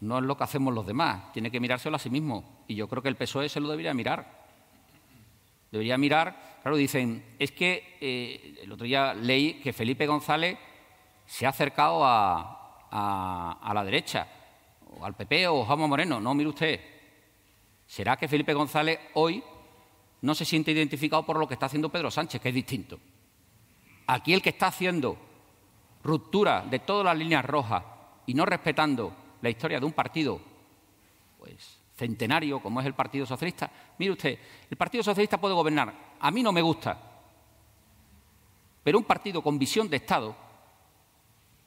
no 0.00 0.18
es 0.18 0.24
lo 0.24 0.36
que 0.36 0.44
hacemos 0.44 0.74
los 0.74 0.86
demás, 0.86 1.32
tiene 1.32 1.50
que 1.50 1.60
mirárselo 1.60 1.96
a 1.96 1.98
sí 1.98 2.10
mismo. 2.10 2.64
Y 2.66 2.74
yo 2.74 2.88
creo 2.88 3.02
que 3.02 3.08
el 3.08 3.16
PSOE 3.16 3.48
se 3.48 3.60
lo 3.60 3.68
debería 3.68 3.94
mirar. 3.94 4.42
Debería 5.70 5.96
mirar, 5.96 6.58
claro, 6.62 6.76
dicen, 6.76 7.36
es 7.38 7.52
que 7.52 7.98
eh, 8.00 8.60
el 8.62 8.72
otro 8.72 8.84
día 8.84 9.14
leí 9.14 9.60
que 9.60 9.72
Felipe 9.72 10.06
González 10.06 10.58
se 11.26 11.46
ha 11.46 11.50
acercado 11.50 12.04
a, 12.04 13.58
a 13.62 13.74
la 13.74 13.84
derecha, 13.84 14.26
o 14.98 15.04
al 15.04 15.14
PP 15.14 15.48
o 15.48 15.64
Jaume 15.64 15.86
Moreno. 15.86 16.20
No, 16.20 16.34
mire 16.34 16.48
usted, 16.50 16.80
¿Será 17.92 18.16
que 18.16 18.26
Felipe 18.26 18.54
González 18.54 18.98
hoy 19.12 19.44
no 20.22 20.34
se 20.34 20.46
siente 20.46 20.70
identificado 20.70 21.26
por 21.26 21.38
lo 21.38 21.46
que 21.46 21.52
está 21.52 21.66
haciendo 21.66 21.90
Pedro 21.90 22.10
Sánchez, 22.10 22.40
que 22.40 22.48
es 22.48 22.54
distinto? 22.54 22.98
Aquí 24.06 24.32
el 24.32 24.40
que 24.40 24.48
está 24.48 24.68
haciendo 24.68 25.18
ruptura 26.02 26.62
de 26.62 26.78
todas 26.78 27.04
las 27.04 27.18
líneas 27.18 27.44
rojas 27.44 27.84
y 28.24 28.32
no 28.32 28.46
respetando 28.46 29.14
la 29.42 29.50
historia 29.50 29.78
de 29.78 29.84
un 29.84 29.92
partido 29.92 30.40
pues 31.38 31.80
centenario 31.94 32.62
como 32.62 32.80
es 32.80 32.86
el 32.86 32.94
Partido 32.94 33.26
Socialista. 33.26 33.70
Mire 33.98 34.12
usted, 34.12 34.38
el 34.70 34.76
Partido 34.78 35.04
Socialista 35.04 35.38
puede 35.38 35.52
gobernar. 35.52 35.92
A 36.18 36.30
mí 36.30 36.42
no 36.42 36.50
me 36.50 36.62
gusta. 36.62 36.98
Pero 38.82 38.96
un 38.96 39.04
partido 39.04 39.42
con 39.42 39.58
visión 39.58 39.90
de 39.90 39.98
Estado, 39.98 40.34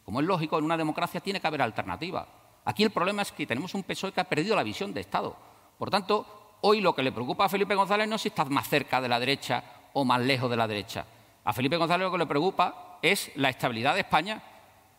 como 0.03 0.21
es 0.21 0.25
lógico 0.25 0.57
en 0.57 0.65
una 0.65 0.75
democracia, 0.75 1.21
tiene 1.21 1.39
que 1.39 1.45
haber 1.45 1.61
alternativa. 1.61 2.27
Aquí 2.65 2.81
el 2.81 2.89
problema 2.89 3.21
es 3.21 3.31
que 3.31 3.45
tenemos 3.45 3.75
un 3.75 3.83
PSOE 3.83 4.11
que 4.11 4.21
ha 4.21 4.27
perdido 4.27 4.55
la 4.55 4.63
visión 4.63 4.91
de 4.91 5.01
Estado. 5.01 5.53
Por 5.77 5.89
tanto, 5.89 6.57
hoy 6.61 6.81
lo 6.81 6.95
que 6.95 7.03
le 7.03 7.11
preocupa 7.11 7.45
a 7.45 7.49
Felipe 7.49 7.75
González 7.75 8.07
no 8.07 8.15
es 8.15 8.21
si 8.21 8.29
está 8.29 8.45
más 8.45 8.67
cerca 8.67 9.01
de 9.01 9.09
la 9.09 9.19
derecha 9.19 9.63
o 9.93 10.05
más 10.05 10.21
lejos 10.21 10.49
de 10.49 10.57
la 10.57 10.67
derecha. 10.67 11.05
A 11.43 11.53
Felipe 11.53 11.77
González 11.77 12.05
lo 12.05 12.11
que 12.11 12.17
le 12.17 12.25
preocupa 12.25 12.99
es 13.01 13.31
la 13.35 13.49
estabilidad 13.49 13.93
de 13.93 14.01
España 14.01 14.41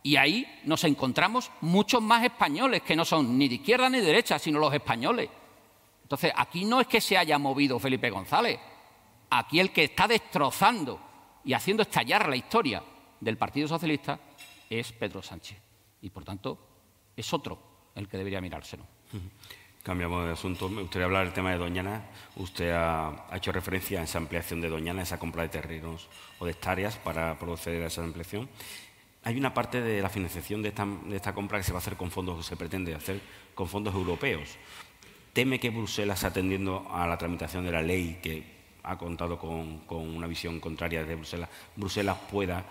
y 0.03 0.17
ahí 0.17 0.61
nos 0.65 0.85
encontramos 0.85 1.51
muchos 1.63 2.01
más 2.01 2.23
españoles 2.23 2.83
que 2.83 2.95
no 2.95 3.05
son 3.05 3.37
ni 3.37 3.49
de 3.49 3.57
izquierda 3.57 3.91
ni 3.91 3.99
de 3.99 4.07
derecha, 4.07 4.39
sino 4.39 4.61
los 4.61 4.73
españoles. 4.73 5.29
Entonces, 6.03 6.33
aquí 6.37 6.65
no 6.65 6.81
es 6.81 6.87
que 6.87 7.01
se 7.01 7.19
haya 7.19 7.37
movido 7.39 7.81
Felipe 7.81 8.11
González, 8.11 8.61
aquí 9.31 9.59
el 9.59 9.73
que 9.73 9.85
está 9.85 10.07
destrozando 10.07 11.01
y 11.45 11.53
haciendo 11.53 11.83
estallar 11.83 12.29
la 12.29 12.37
historia 12.37 12.83
del 13.21 13.37
Partido 13.37 13.67
Socialista 13.67 14.19
es 14.71 14.93
Pedro 14.93 15.23
Sánchez. 15.23 15.59
Y, 16.03 16.11
por 16.11 16.25
tanto, 16.25 16.59
es 17.17 17.33
otro 17.33 17.91
el 17.97 18.09
que 18.09 18.17
debería 18.17 18.41
mirárselo. 18.41 18.85
Cambiamos 19.87 20.27
de 20.27 20.33
asunto. 20.33 20.69
Me 20.69 20.83
gustaría 20.83 21.05
hablar 21.05 21.27
del 21.27 21.33
tema 21.33 21.53
de 21.53 21.59
Doñana. 21.59 22.07
Usted 22.35 22.73
ha, 22.75 23.29
hecho 23.33 23.53
referencia 23.53 24.01
a 24.01 24.03
esa 24.03 24.19
ampliación 24.19 24.61
de 24.61 24.69
Doñana, 24.69 25.03
esa 25.03 25.17
compra 25.17 25.45
de 25.45 25.49
terrenos 25.49 26.09
o 26.41 26.45
de 26.45 26.51
hectáreas 26.51 26.97
para 26.97 27.39
proceder 27.39 27.85
a 27.85 27.87
esa 27.87 28.03
ampliación. 28.03 28.49
Hay 29.23 29.39
una 29.39 29.55
parte 29.55 29.81
de 29.81 30.03
la 30.03 30.09
financiación 30.09 30.61
de 30.61 30.71
esta, 31.15 31.33
compra 31.33 31.59
que 31.59 31.63
se 31.63 31.71
va 31.71 31.79
a 31.79 31.83
hacer 31.83 31.95
con 31.95 32.11
fondos, 32.11 32.37
que 32.39 32.43
se 32.43 32.57
pretende 32.57 32.97
hacer 32.97 33.21
con 33.55 33.69
fondos 33.69 33.95
europeos. 33.95 34.59
¿Teme 35.33 35.61
que 35.61 35.71
Bruselas, 35.71 36.25
atendiendo 36.25 36.85
a 36.91 37.07
la 37.07 37.17
tramitación 37.17 37.65
de 37.65 37.71
la 37.71 37.81
ley 37.81 38.19
que 38.21 38.43
ha 38.83 38.99
contado 38.99 39.39
con, 39.39 39.85
una 39.89 40.27
visión 40.27 40.59
contraria 40.59 41.03
desde 41.03 41.15
Bruselas, 41.15 41.49
Bruselas 41.77 42.19
pueda, 42.29 42.65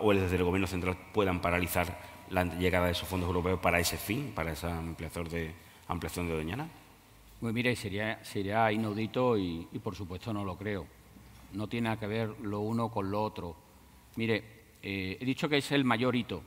o 0.00 0.12
desde 0.12 0.34
el 0.34 0.42
Gobierno 0.42 0.66
central, 0.66 0.96
puedan 1.14 1.40
paralizar 1.40 2.00
la 2.30 2.42
llegada 2.42 2.86
de 2.86 2.92
esos 2.92 3.06
fondos 3.06 3.28
europeos 3.28 3.60
para 3.60 3.78
ese 3.78 3.96
fin, 3.96 4.32
para 4.34 4.50
esa 4.50 4.76
ampliación 4.76 5.28
de, 5.28 5.61
ampliación 5.88 6.26
de 6.28 6.36
Doñana? 6.36 6.68
Pues 7.40 7.52
mire, 7.52 7.74
sería, 7.74 8.22
sería 8.24 8.70
inaudito 8.70 9.36
y, 9.36 9.66
por 9.82 9.96
supuesto 9.96 10.32
no 10.32 10.44
lo 10.44 10.56
creo. 10.56 10.86
No 11.54 11.66
tiene 11.66 11.98
que 11.98 12.06
ver 12.06 12.28
lo 12.40 12.60
uno 12.60 12.88
con 12.88 13.10
lo 13.10 13.22
otro. 13.22 13.56
Mire, 14.14 14.44
eh, 14.80 15.18
he 15.20 15.24
dicho 15.24 15.48
que 15.48 15.56
es 15.56 15.72
el 15.72 15.84
mayor 15.84 16.14
hito, 16.14 16.42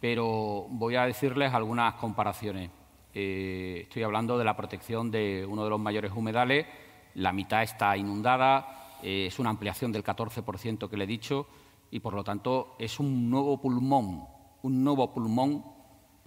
pero 0.00 0.66
voy 0.68 0.96
a 0.96 1.06
decirles 1.06 1.54
algunas 1.54 1.94
comparaciones. 1.94 2.70
Eh, 3.14 3.82
estoy 3.84 4.02
hablando 4.02 4.36
de 4.36 4.44
la 4.44 4.56
protección 4.56 5.10
de 5.10 5.46
uno 5.48 5.62
de 5.64 5.70
los 5.70 5.80
mayores 5.80 6.12
humedales, 6.12 6.66
la 7.14 7.32
mitad 7.32 7.62
está 7.62 7.96
inundada, 7.96 8.98
eh, 9.02 9.26
es 9.28 9.38
una 9.38 9.50
ampliación 9.50 9.92
del 9.92 10.02
14% 10.02 10.90
que 10.90 10.96
le 10.96 11.04
he 11.04 11.06
dicho 11.06 11.46
y, 11.90 12.00
por 12.00 12.14
lo 12.14 12.24
tanto, 12.24 12.74
es 12.78 12.98
un 12.98 13.30
nuevo 13.30 13.60
pulmón, 13.60 14.24
un 14.62 14.82
nuevo 14.84 15.12
pulmón 15.14 15.75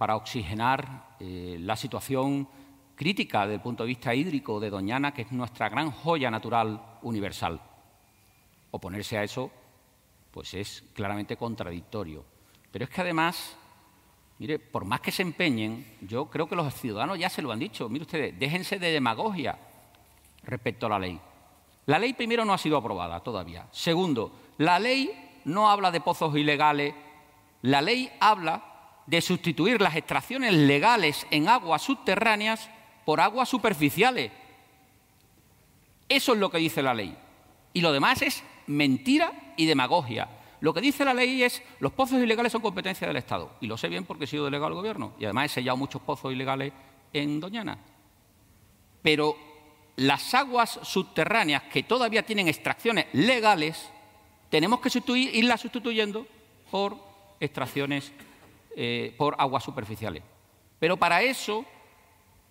para 0.00 0.16
oxigenar 0.16 1.16
la 1.18 1.76
situación 1.76 2.48
crítica 2.96 3.42
desde 3.42 3.56
el 3.56 3.60
punto 3.60 3.82
de 3.82 3.88
vista 3.88 4.14
hídrico 4.14 4.58
de 4.58 4.70
Doñana, 4.70 5.12
que 5.12 5.20
es 5.20 5.30
nuestra 5.30 5.68
gran 5.68 5.90
joya 5.90 6.30
natural 6.30 6.98
universal. 7.02 7.60
Oponerse 8.70 9.18
a 9.18 9.24
eso 9.24 9.50
pues 10.30 10.54
es 10.54 10.84
claramente 10.94 11.36
contradictorio. 11.36 12.24
Pero 12.72 12.86
es 12.86 12.90
que 12.90 13.02
además, 13.02 13.58
mire, 14.38 14.58
por 14.58 14.86
más 14.86 15.02
que 15.02 15.12
se 15.12 15.20
empeñen, 15.20 15.98
yo 16.00 16.30
creo 16.30 16.48
que 16.48 16.56
los 16.56 16.72
ciudadanos 16.72 17.18
ya 17.18 17.28
se 17.28 17.42
lo 17.42 17.52
han 17.52 17.58
dicho. 17.58 17.86
Mire 17.90 18.04
ustedes, 18.04 18.38
déjense 18.38 18.78
de 18.78 18.92
demagogia 18.92 19.58
respecto 20.44 20.86
a 20.86 20.88
la 20.88 20.98
ley. 20.98 21.20
La 21.84 21.98
ley 21.98 22.14
primero 22.14 22.46
no 22.46 22.54
ha 22.54 22.58
sido 22.58 22.78
aprobada 22.78 23.20
todavía. 23.20 23.68
Segundo, 23.70 24.32
la 24.56 24.78
ley 24.78 25.40
no 25.44 25.68
habla 25.68 25.90
de 25.90 26.00
pozos 26.00 26.34
ilegales, 26.36 26.94
la 27.60 27.82
ley 27.82 28.10
habla 28.18 28.64
de 29.10 29.20
sustituir 29.20 29.80
las 29.80 29.96
extracciones 29.96 30.54
legales 30.54 31.26
en 31.32 31.48
aguas 31.48 31.82
subterráneas 31.82 32.70
por 33.04 33.20
aguas 33.20 33.48
superficiales. 33.48 34.30
Eso 36.08 36.32
es 36.32 36.38
lo 36.38 36.48
que 36.48 36.58
dice 36.58 36.80
la 36.80 36.94
ley. 36.94 37.16
Y 37.72 37.80
lo 37.80 37.92
demás 37.92 38.22
es 38.22 38.44
mentira 38.68 39.32
y 39.56 39.66
demagogia. 39.66 40.28
Lo 40.60 40.72
que 40.72 40.80
dice 40.80 41.04
la 41.04 41.12
ley 41.12 41.42
es 41.42 41.60
los 41.80 41.90
pozos 41.90 42.22
ilegales 42.22 42.52
son 42.52 42.62
competencia 42.62 43.08
del 43.08 43.16
Estado. 43.16 43.56
Y 43.60 43.66
lo 43.66 43.76
sé 43.76 43.88
bien 43.88 44.04
porque 44.04 44.24
he 44.24 44.28
sido 44.28 44.44
delegado 44.44 44.68
del 44.68 44.76
Gobierno. 44.76 45.14
Y 45.18 45.24
además 45.24 45.46
he 45.46 45.54
sellado 45.54 45.76
muchos 45.76 46.00
pozos 46.02 46.32
ilegales 46.32 46.72
en 47.12 47.40
Doñana. 47.40 47.78
Pero 49.02 49.36
las 49.96 50.32
aguas 50.34 50.78
subterráneas 50.84 51.64
que 51.64 51.82
todavía 51.82 52.22
tienen 52.22 52.46
extracciones 52.46 53.06
legales, 53.12 53.90
tenemos 54.50 54.78
que 54.78 55.00
irlas 55.32 55.62
sustituyendo 55.62 56.28
por 56.70 56.96
extracciones 57.40 58.12
eh, 58.76 59.14
por 59.16 59.34
aguas 59.38 59.64
superficiales. 59.64 60.22
Pero 60.78 60.96
para 60.96 61.22
eso 61.22 61.64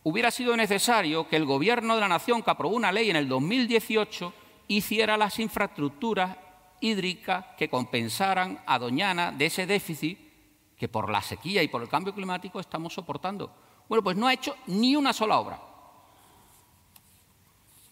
hubiera 0.04 0.32
sido 0.32 0.56
necesario 0.56 1.28
que 1.28 1.36
el 1.36 1.46
Gobierno 1.46 1.96
de 1.96 2.02
la 2.02 2.08
Nación, 2.08 2.42
que 2.42 2.52
aprobó 2.52 2.76
una 2.76 2.92
ley 2.92 3.10
en 3.10 3.16
el 3.16 3.28
2018, 3.28 4.34
hiciera 4.68 5.18
las 5.18 5.40
infraestructuras 5.40 6.38
hídricas 6.82 7.46
que 7.58 7.70
compensaran 7.70 8.62
a 8.66 8.80
Doñana 8.80 9.32
de 9.32 9.48
ese 9.48 9.66
déficit 9.66 10.18
que 10.78 10.88
por 10.88 11.10
la 11.10 11.22
sequía 11.22 11.62
y 11.62 11.68
por 11.68 11.82
el 11.82 11.90
cambio 11.90 12.14
climático 12.14 12.60
estamos 12.60 12.94
soportando. 12.94 13.54
Bueno, 13.90 14.04
pues 14.04 14.16
no 14.16 14.28
ha 14.28 14.34
hecho 14.34 14.56
ni 14.68 14.96
una 14.96 15.12
sola 15.12 15.40
obra. 15.40 15.60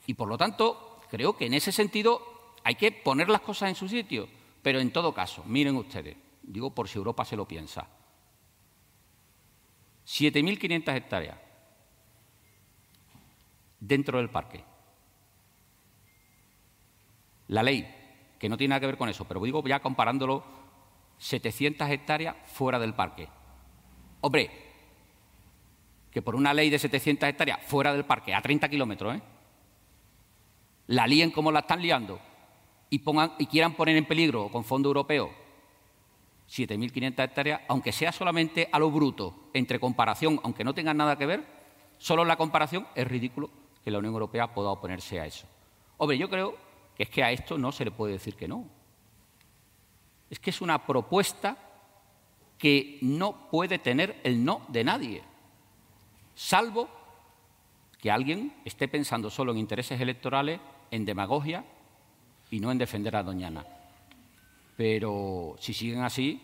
Y 0.06 0.14
por 0.14 0.30
lo 0.30 0.38
tanto, 0.38 1.02
creo 1.10 1.36
que 1.36 1.48
en 1.48 1.54
ese 1.54 1.72
sentido 1.72 2.54
hay 2.64 2.76
que 2.76 2.92
poner 2.92 3.30
las 3.30 3.42
cosas 3.42 3.70
en 3.70 3.76
su 3.76 3.90
sitio. 3.90 4.28
Pero 4.62 4.80
en 4.80 4.92
todo 4.92 5.14
caso, 5.14 5.44
miren 5.46 5.76
ustedes, 5.76 6.16
digo 6.42 6.70
por 6.70 6.88
si 6.88 6.98
Europa 6.98 7.26
se 7.26 7.36
lo 7.36 7.46
piensa, 7.46 7.88
7.500 10.08 10.96
hectáreas 10.96 11.38
dentro 13.80 14.18
del 14.18 14.30
parque 14.30 14.64
la 17.48 17.64
ley, 17.64 17.88
que 18.40 18.50
no 18.50 18.58
tiene 18.58 18.72
nada 18.72 18.82
que 18.82 18.88
ver 18.88 18.98
con 18.98 19.10
eso, 19.10 19.26
pero 19.26 19.42
digo 19.42 19.64
ya 19.66 19.80
comparándolo, 19.80 20.44
700 21.18 21.90
hectáreas 21.90 22.36
fuera 22.46 22.78
del 22.80 22.94
parque. 22.94 23.28
Hombre, 24.22 24.52
que 26.12 26.22
por 26.22 26.36
una 26.36 26.54
ley 26.54 26.70
de 26.70 26.80
700 26.80 27.30
hectáreas 27.30 27.60
fuera 27.66 27.94
del 27.94 28.06
parque, 28.06 28.34
a 28.34 28.42
30 28.42 28.70
kilómetros, 28.70 29.16
¿eh? 29.16 29.22
la 30.88 31.08
líen 31.08 31.32
como 31.32 31.52
la 31.52 31.60
están 31.60 31.82
liando 31.82 32.20
y, 32.90 33.00
pongan, 33.00 33.34
y 33.40 33.46
quieran 33.48 33.74
poner 33.74 33.96
en 33.96 34.06
peligro 34.06 34.50
con 34.50 34.64
fondo 34.64 34.90
europeo 34.90 35.47
7.500 36.50 37.24
hectáreas, 37.24 37.62
aunque 37.68 37.92
sea 37.92 38.12
solamente 38.12 38.70
a 38.72 38.80
lo 38.80 38.90
bruto, 38.90 39.50
entre 39.54 39.80
comparación, 39.80 40.40
aunque 40.44 40.64
no 40.64 40.74
tengan 40.74 40.98
nada 40.98 41.18
que 41.18 41.26
ver, 41.26 41.46
solo 41.98 42.24
la 42.24 42.38
comparación 42.38 42.88
es 42.96 43.08
ridículo 43.08 43.50
que 43.84 43.92
la 43.92 44.00
Unión 44.00 44.14
Europea 44.14 44.54
pueda 44.54 44.70
oponerse 44.70 45.20
a 45.20 45.26
eso. 45.26 45.48
Hombre, 45.98 46.18
yo 46.18 46.30
creo 46.30 46.56
que 46.96 47.04
es 47.04 47.10
que 47.10 47.24
a 47.24 47.32
esto 47.32 47.58
no 47.58 47.72
se 47.72 47.86
le 47.86 47.92
puede 47.92 48.14
decir 48.14 48.36
que 48.36 48.48
no. 48.48 48.66
Es 50.30 50.40
que 50.40 50.50
es 50.50 50.62
una 50.62 50.86
propuesta 50.86 51.58
que 52.58 52.98
no 53.02 53.50
puede 53.50 53.78
tener 53.80 54.20
el 54.24 54.44
no 54.44 54.66
de 54.68 54.84
nadie, 54.84 55.24
salvo 56.34 56.90
que 58.00 58.12
alguien 58.12 58.54
esté 58.66 58.88
pensando 58.88 59.30
solo 59.30 59.52
en 59.52 59.58
intereses 59.58 60.00
electorales, 60.00 60.60
en 60.92 61.06
demagogia 61.06 61.66
y 62.50 62.60
no 62.60 62.72
en 62.72 62.78
defender 62.78 63.16
a 63.16 63.24
Doñana. 63.24 63.66
Pero 64.78 65.56
si 65.60 65.74
siguen 65.74 66.04
así, 66.04 66.42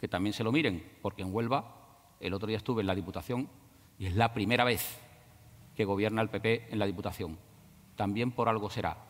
que 0.00 0.08
también 0.08 0.32
se 0.32 0.44
lo 0.44 0.52
miren, 0.52 0.82
porque 1.02 1.20
en 1.20 1.34
Huelva 1.34 2.16
el 2.20 2.32
otro 2.32 2.48
día 2.48 2.56
estuve 2.56 2.80
en 2.80 2.86
la 2.86 2.94
Diputación 2.94 3.50
y 3.98 4.06
es 4.06 4.16
la 4.16 4.32
primera 4.32 4.64
vez 4.64 4.98
que 5.74 5.84
gobierna 5.84 6.22
el 6.22 6.30
PP 6.30 6.68
en 6.70 6.78
la 6.78 6.86
Diputación. 6.86 7.38
También 7.96 8.30
por 8.30 8.48
algo 8.48 8.70
será 8.70 9.08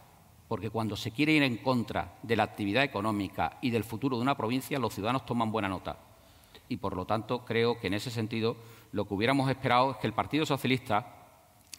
porque 0.49 0.71
cuando 0.71 0.97
se 0.97 1.13
quiere 1.13 1.33
ir 1.33 1.43
en 1.43 1.59
contra 1.59 2.15
de 2.23 2.35
la 2.35 2.43
actividad 2.43 2.83
económica 2.83 3.59
y 3.61 3.71
del 3.71 3.85
futuro 3.85 4.17
de 4.17 4.23
una 4.23 4.37
provincia, 4.37 4.79
los 4.79 4.95
ciudadanos 4.95 5.27
toman 5.27 5.53
buena 5.53 5.69
nota. 5.69 5.99
Y, 6.71 6.79
por 6.79 6.97
lo 6.97 7.05
tanto, 7.05 7.45
creo 7.45 7.79
que 7.79 7.87
en 7.87 7.95
ese 7.95 8.11
sentido 8.11 8.57
lo 8.93 9.07
que 9.07 9.15
hubiéramos 9.15 9.51
esperado 9.51 9.93
es 9.93 9.97
que 9.99 10.07
el 10.07 10.15
Partido 10.15 10.47
Socialista 10.47 11.07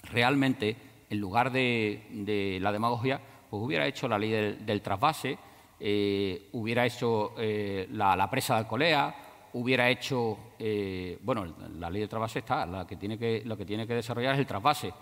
realmente, 0.03 0.77
en 1.09 1.19
lugar 1.19 1.51
de, 1.51 2.59
la 2.61 2.71
demagogia, 2.71 3.19
pues 3.49 3.61
hubiera 3.61 3.87
hecho 3.87 4.07
la 4.07 4.19
ley 4.19 4.29
del, 4.29 4.81
trasvase, 4.83 5.39
eh, 5.79 6.49
hubiera 6.53 6.85
hecho 6.85 7.33
eh, 7.37 7.87
la, 7.91 8.29
presa 8.29 8.55
de 8.55 8.59
Alcolea, 8.59 9.15
hubiera 9.53 9.89
hecho, 9.89 10.37
eh, 10.59 11.17
bueno, 11.21 11.45
la 11.77 11.89
ley 11.89 12.01
del 12.01 12.09
trasvase 12.09 12.39
está, 12.39 12.65
la 12.65 12.85
que 12.85 12.97
tiene 12.97 13.17
que, 13.17 13.43
lo 13.45 13.55
que 13.57 13.65
tiene 13.65 13.87
que 13.87 13.95
desarrollar 13.95 14.33
es 14.33 14.39
el 14.39 14.47
trasvase 14.47 14.93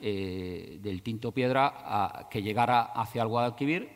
del 0.00 1.00
Tinto 1.00 1.30
Piedra 1.30 2.26
que 2.28 2.42
llegara 2.42 2.86
hacia 2.86 3.22
el 3.22 3.28
Guadalquivir 3.28 3.88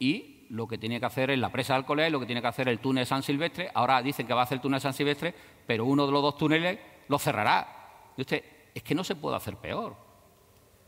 y 0.00 0.46
lo 0.50 0.66
que 0.66 0.78
tiene 0.78 0.98
que 0.98 1.06
hacer 1.06 1.30
es 1.30 1.38
la 1.38 1.52
presa 1.52 1.74
de 1.74 1.78
Alcolea 1.78 2.08
y 2.08 2.10
lo 2.10 2.18
que 2.18 2.26
tiene 2.26 2.40
que 2.40 2.48
hacer 2.48 2.68
el 2.68 2.80
túnel 2.80 3.06
San 3.06 3.22
Silvestre. 3.22 3.70
Ahora 3.72 4.02
dicen 4.02 4.26
que 4.26 4.34
va 4.34 4.40
a 4.40 4.44
hacer 4.44 4.56
el 4.56 4.62
túnel 4.62 4.80
San 4.80 4.92
Silvestre, 4.92 5.32
pero 5.64 5.84
uno 5.84 6.06
de 6.06 6.12
los 6.12 6.22
dos 6.22 6.36
túneles 6.36 6.78
lo 7.06 7.20
cerrará. 7.20 8.10
Y 8.16 8.22
es 8.22 8.82
que 8.82 8.94
no 8.96 9.04
se 9.04 9.14
puede 9.14 9.36
hacer 9.36 9.56
peor. 9.56 9.94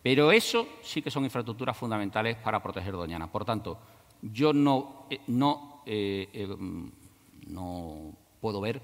Pero 0.02 0.30
eso 0.30 0.68
sí 0.82 1.02
que 1.02 1.10
son 1.10 1.24
infraestructuras 1.24 1.76
fundamentales 1.76 2.36
para 2.36 2.62
proteger 2.62 2.92
Doñana. 2.92 3.30
Por 3.30 3.44
tanto, 3.44 3.78
yo 4.22 4.52
no, 4.52 5.06
eh, 5.10 6.28
eh, 6.32 6.56
no 7.48 8.12
puedo 8.40 8.60
ver 8.60 8.80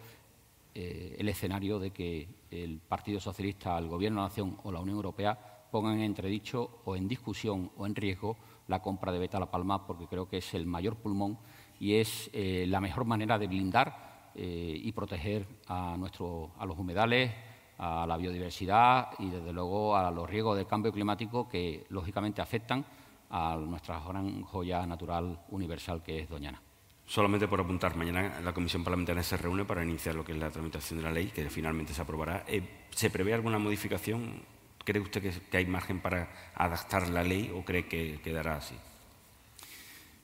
el 0.74 1.28
escenario 1.28 1.78
de 1.78 1.90
que 1.90 2.26
el 2.50 2.78
Partido 2.78 3.20
Socialista, 3.20 3.76
el 3.76 3.88
Gobierno 3.88 4.20
de 4.20 4.22
la 4.22 4.28
Nación 4.28 4.56
o 4.64 4.72
la 4.72 4.80
Unión 4.80 4.96
Europea 4.96 5.38
pongan 5.70 5.94
en 5.94 6.02
entredicho 6.02 6.80
o 6.84 6.96
en 6.96 7.08
discusión 7.08 7.70
o 7.76 7.86
en 7.86 7.94
riesgo 7.94 8.36
la 8.68 8.80
compra 8.80 9.12
de 9.12 9.18
Beta 9.18 9.40
La 9.40 9.50
Palma, 9.50 9.86
porque 9.86 10.06
creo 10.06 10.28
que 10.28 10.38
es 10.38 10.54
el 10.54 10.66
mayor 10.66 10.96
pulmón 10.96 11.38
y 11.80 11.94
es 11.94 12.30
eh, 12.32 12.66
la 12.68 12.80
mejor 12.80 13.04
manera 13.04 13.38
de 13.38 13.46
blindar 13.46 14.30
eh, 14.34 14.80
y 14.82 14.92
proteger 14.92 15.46
a, 15.66 15.96
nuestro, 15.98 16.52
a 16.58 16.64
los 16.64 16.78
humedales, 16.78 17.32
a 17.78 18.06
la 18.06 18.16
biodiversidad 18.16 19.08
y, 19.18 19.30
desde 19.30 19.52
luego, 19.52 19.96
a 19.96 20.10
los 20.10 20.28
riesgos 20.28 20.56
del 20.56 20.66
cambio 20.66 20.92
climático 20.92 21.48
que, 21.48 21.86
lógicamente, 21.88 22.40
afectan 22.40 22.84
a 23.32 23.56
nuestra 23.56 23.98
gran 23.98 24.42
joya 24.42 24.86
natural 24.86 25.40
universal 25.48 26.02
que 26.02 26.20
es 26.20 26.28
Doñana. 26.28 26.60
Solamente 27.06 27.48
por 27.48 27.60
apuntar, 27.60 27.96
mañana 27.96 28.40
la 28.40 28.52
Comisión 28.52 28.84
Parlamentaria 28.84 29.22
se 29.22 29.36
reúne 29.36 29.64
para 29.64 29.82
iniciar 29.82 30.14
lo 30.14 30.24
que 30.24 30.32
es 30.32 30.38
la 30.38 30.50
tramitación 30.50 30.98
de 30.98 31.04
la 31.04 31.10
ley, 31.10 31.28
que 31.28 31.48
finalmente 31.50 31.94
se 31.94 32.02
aprobará. 32.02 32.44
Eh, 32.46 32.86
¿Se 32.90 33.10
prevé 33.10 33.34
alguna 33.34 33.58
modificación? 33.58 34.42
¿Cree 34.84 35.02
usted 35.02 35.22
que, 35.50 35.56
hay 35.56 35.66
margen 35.66 36.00
para 36.00 36.30
adaptar 36.54 37.08
la 37.08 37.22
ley 37.22 37.50
o 37.54 37.64
cree 37.64 37.86
que 37.88 38.20
quedará 38.22 38.56
así? 38.56 38.74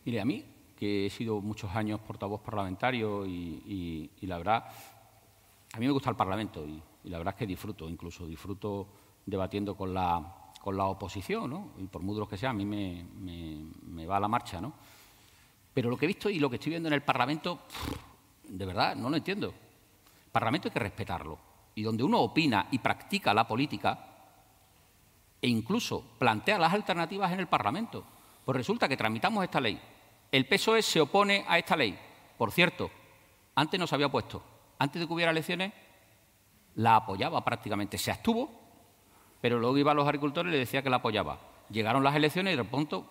Mire, 0.05 0.21
a 0.21 0.25
mí, 0.25 0.45
que 0.77 1.07
he 1.07 1.11
sido 1.11 1.41
muchos 1.41 1.75
años 1.75 2.01
portavoz 2.01 2.41
parlamentario 2.41 3.27
y, 3.27 4.11
la 4.23 4.39
verdad, 4.39 4.65
a 5.73 5.79
mí 5.79 5.87
me 5.87 5.93
gusta 5.93 6.11
el 6.11 6.17
Parlamento 6.17 6.67
y, 6.67 6.83
la 7.05 7.19
verdad 7.19 7.35
es 7.35 7.39
que 7.39 7.47
disfruto, 7.47 7.89
incluso 7.89 8.27
disfruto 8.27 8.87
debatiendo 9.25 9.77
con 9.77 9.95
la, 9.95 10.38
con 10.61 10.77
la 10.77 10.85
oposición, 10.85 11.51
¿no? 11.51 11.71
Y 11.79 11.87
por 11.87 12.03
muy 12.03 12.27
que 12.27 12.37
sea, 12.37 12.51
a 12.51 12.53
mí 12.53 12.65
me, 12.65 13.05
me 13.87 14.07
va 14.07 14.17
a 14.17 14.21
la 14.21 14.29
marcha, 14.29 14.61
¿no? 14.61 14.73
Pero 15.73 15.91
lo 15.91 15.97
que 15.97 16.07
he 16.07 16.09
visto 16.09 16.29
y 16.29 16.41
lo 16.41 16.51
que 16.51 16.57
estoy 16.57 16.71
viendo 16.71 16.89
en 16.89 16.95
el 16.95 17.03
Parlamento, 17.03 17.61
de 18.49 18.67
verdad, 18.67 18.97
no 18.97 19.09
lo 19.09 19.17
entiendo. 19.17 19.49
El 19.49 20.33
Parlamento 20.33 20.69
hay 20.69 20.73
que 20.73 20.81
respetarlo. 20.81 21.39
Y 21.75 21.83
donde 21.83 22.03
uno 22.03 22.19
opina 22.19 22.67
y 22.73 22.81
practica 22.81 23.33
la 23.33 23.47
política, 23.47 24.09
e 25.41 25.49
incluso 25.49 26.03
plantea 26.19 26.59
las 26.59 26.73
alternativas 26.73 27.31
en 27.33 27.41
el 27.41 27.47
Parlamento, 27.47 28.05
pues 28.45 28.57
resulta 28.57 28.89
que 28.89 28.97
tramitamos 28.97 29.45
esta 29.45 29.61
ley. 29.61 29.81
El 30.33 30.47
PSOE 30.47 30.83
se 30.83 31.01
opone 31.01 31.45
a 31.47 31.59
esta 31.59 31.77
ley. 31.77 31.97
Por 32.37 32.51
cierto, 32.51 32.91
antes 33.55 33.79
no 33.79 33.87
se 33.87 33.95
había 33.95 34.11
puesto. 34.11 34.43
Antes 34.79 35.01
de 35.01 35.07
que 35.07 35.13
hubiera 35.13 35.31
elecciones, 35.31 35.73
la 36.75 36.97
apoyaba 36.97 37.45
prácticamente. 37.45 37.99
Se 37.99 38.11
abstuvo, 38.11 38.68
pero 39.41 39.59
luego 39.59 39.79
iba 39.79 39.93
a 39.93 39.95
los 39.95 40.07
agricultores 40.07 40.51
y 40.51 40.53
le 40.53 40.59
decía 40.59 40.83
que 40.83 40.91
la 40.91 40.97
apoyaba. 40.97 41.39
Llegaron 41.71 42.03
las 42.03 42.15
elecciones 42.15 42.55
y 42.55 42.57
de 42.57 42.65
pronto, 42.65 43.07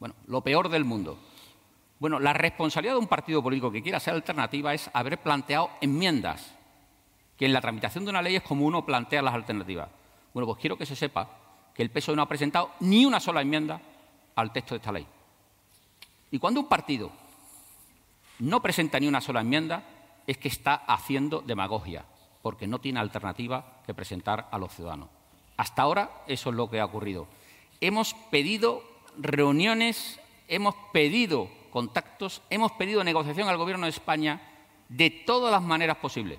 bueno, 0.00 0.14
lo 0.26 0.40
peor 0.40 0.68
del 0.68 0.84
mundo. 0.84 1.18
Bueno, 1.98 2.18
la 2.18 2.32
responsabilidad 2.32 2.94
de 2.94 3.00
un 3.00 3.06
partido 3.06 3.42
político 3.42 3.70
que 3.70 3.82
quiera 3.82 4.00
ser 4.00 4.14
alternativa 4.14 4.74
es 4.74 4.90
haber 4.92 5.18
planteado 5.18 5.70
enmiendas, 5.80 6.54
que 7.36 7.46
en 7.46 7.52
la 7.52 7.60
tramitación 7.60 8.04
de 8.04 8.10
una 8.10 8.22
ley 8.22 8.36
es 8.36 8.42
como 8.42 8.66
uno 8.66 8.84
plantea 8.84 9.22
las 9.22 9.34
alternativas. 9.34 9.88
Bueno, 10.32 10.46
pues 10.46 10.58
quiero 10.58 10.76
que 10.76 10.86
se 10.86 10.96
sepa 10.96 11.28
que 11.74 11.82
el 11.82 11.90
PSOE 11.90 12.16
no 12.16 12.22
ha 12.22 12.28
presentado 12.28 12.70
ni 12.80 13.04
una 13.04 13.20
sola 13.20 13.40
enmienda 13.42 13.80
al 14.34 14.52
texto 14.52 14.74
de 14.74 14.78
esta 14.78 14.92
ley. 14.92 15.06
Y 16.30 16.38
cuando 16.38 16.60
un 16.60 16.68
partido 16.68 17.10
no 18.40 18.60
presenta 18.60 18.98
ni 18.98 19.06
una 19.06 19.20
sola 19.20 19.40
enmienda, 19.40 19.84
es 20.26 20.38
que 20.38 20.48
está 20.48 20.74
haciendo 20.74 21.40
demagogia, 21.40 22.04
porque 22.42 22.66
no 22.66 22.80
tiene 22.80 23.00
alternativa 23.00 23.82
que 23.86 23.94
presentar 23.94 24.48
a 24.50 24.58
los 24.58 24.72
ciudadanos. 24.72 25.08
Hasta 25.56 25.82
ahora 25.82 26.22
eso 26.26 26.50
es 26.50 26.56
lo 26.56 26.68
que 26.68 26.80
ha 26.80 26.84
ocurrido. 26.84 27.26
Hemos 27.80 28.14
pedido 28.30 28.82
reuniones, 29.18 30.20
hemos 30.48 30.74
pedido 30.92 31.48
contactos, 31.70 32.42
hemos 32.50 32.72
pedido 32.72 33.04
negociación 33.04 33.48
al 33.48 33.56
Gobierno 33.56 33.86
de 33.86 33.90
España 33.90 34.40
de 34.88 35.10
todas 35.10 35.52
las 35.52 35.62
maneras 35.62 35.96
posibles. 35.98 36.38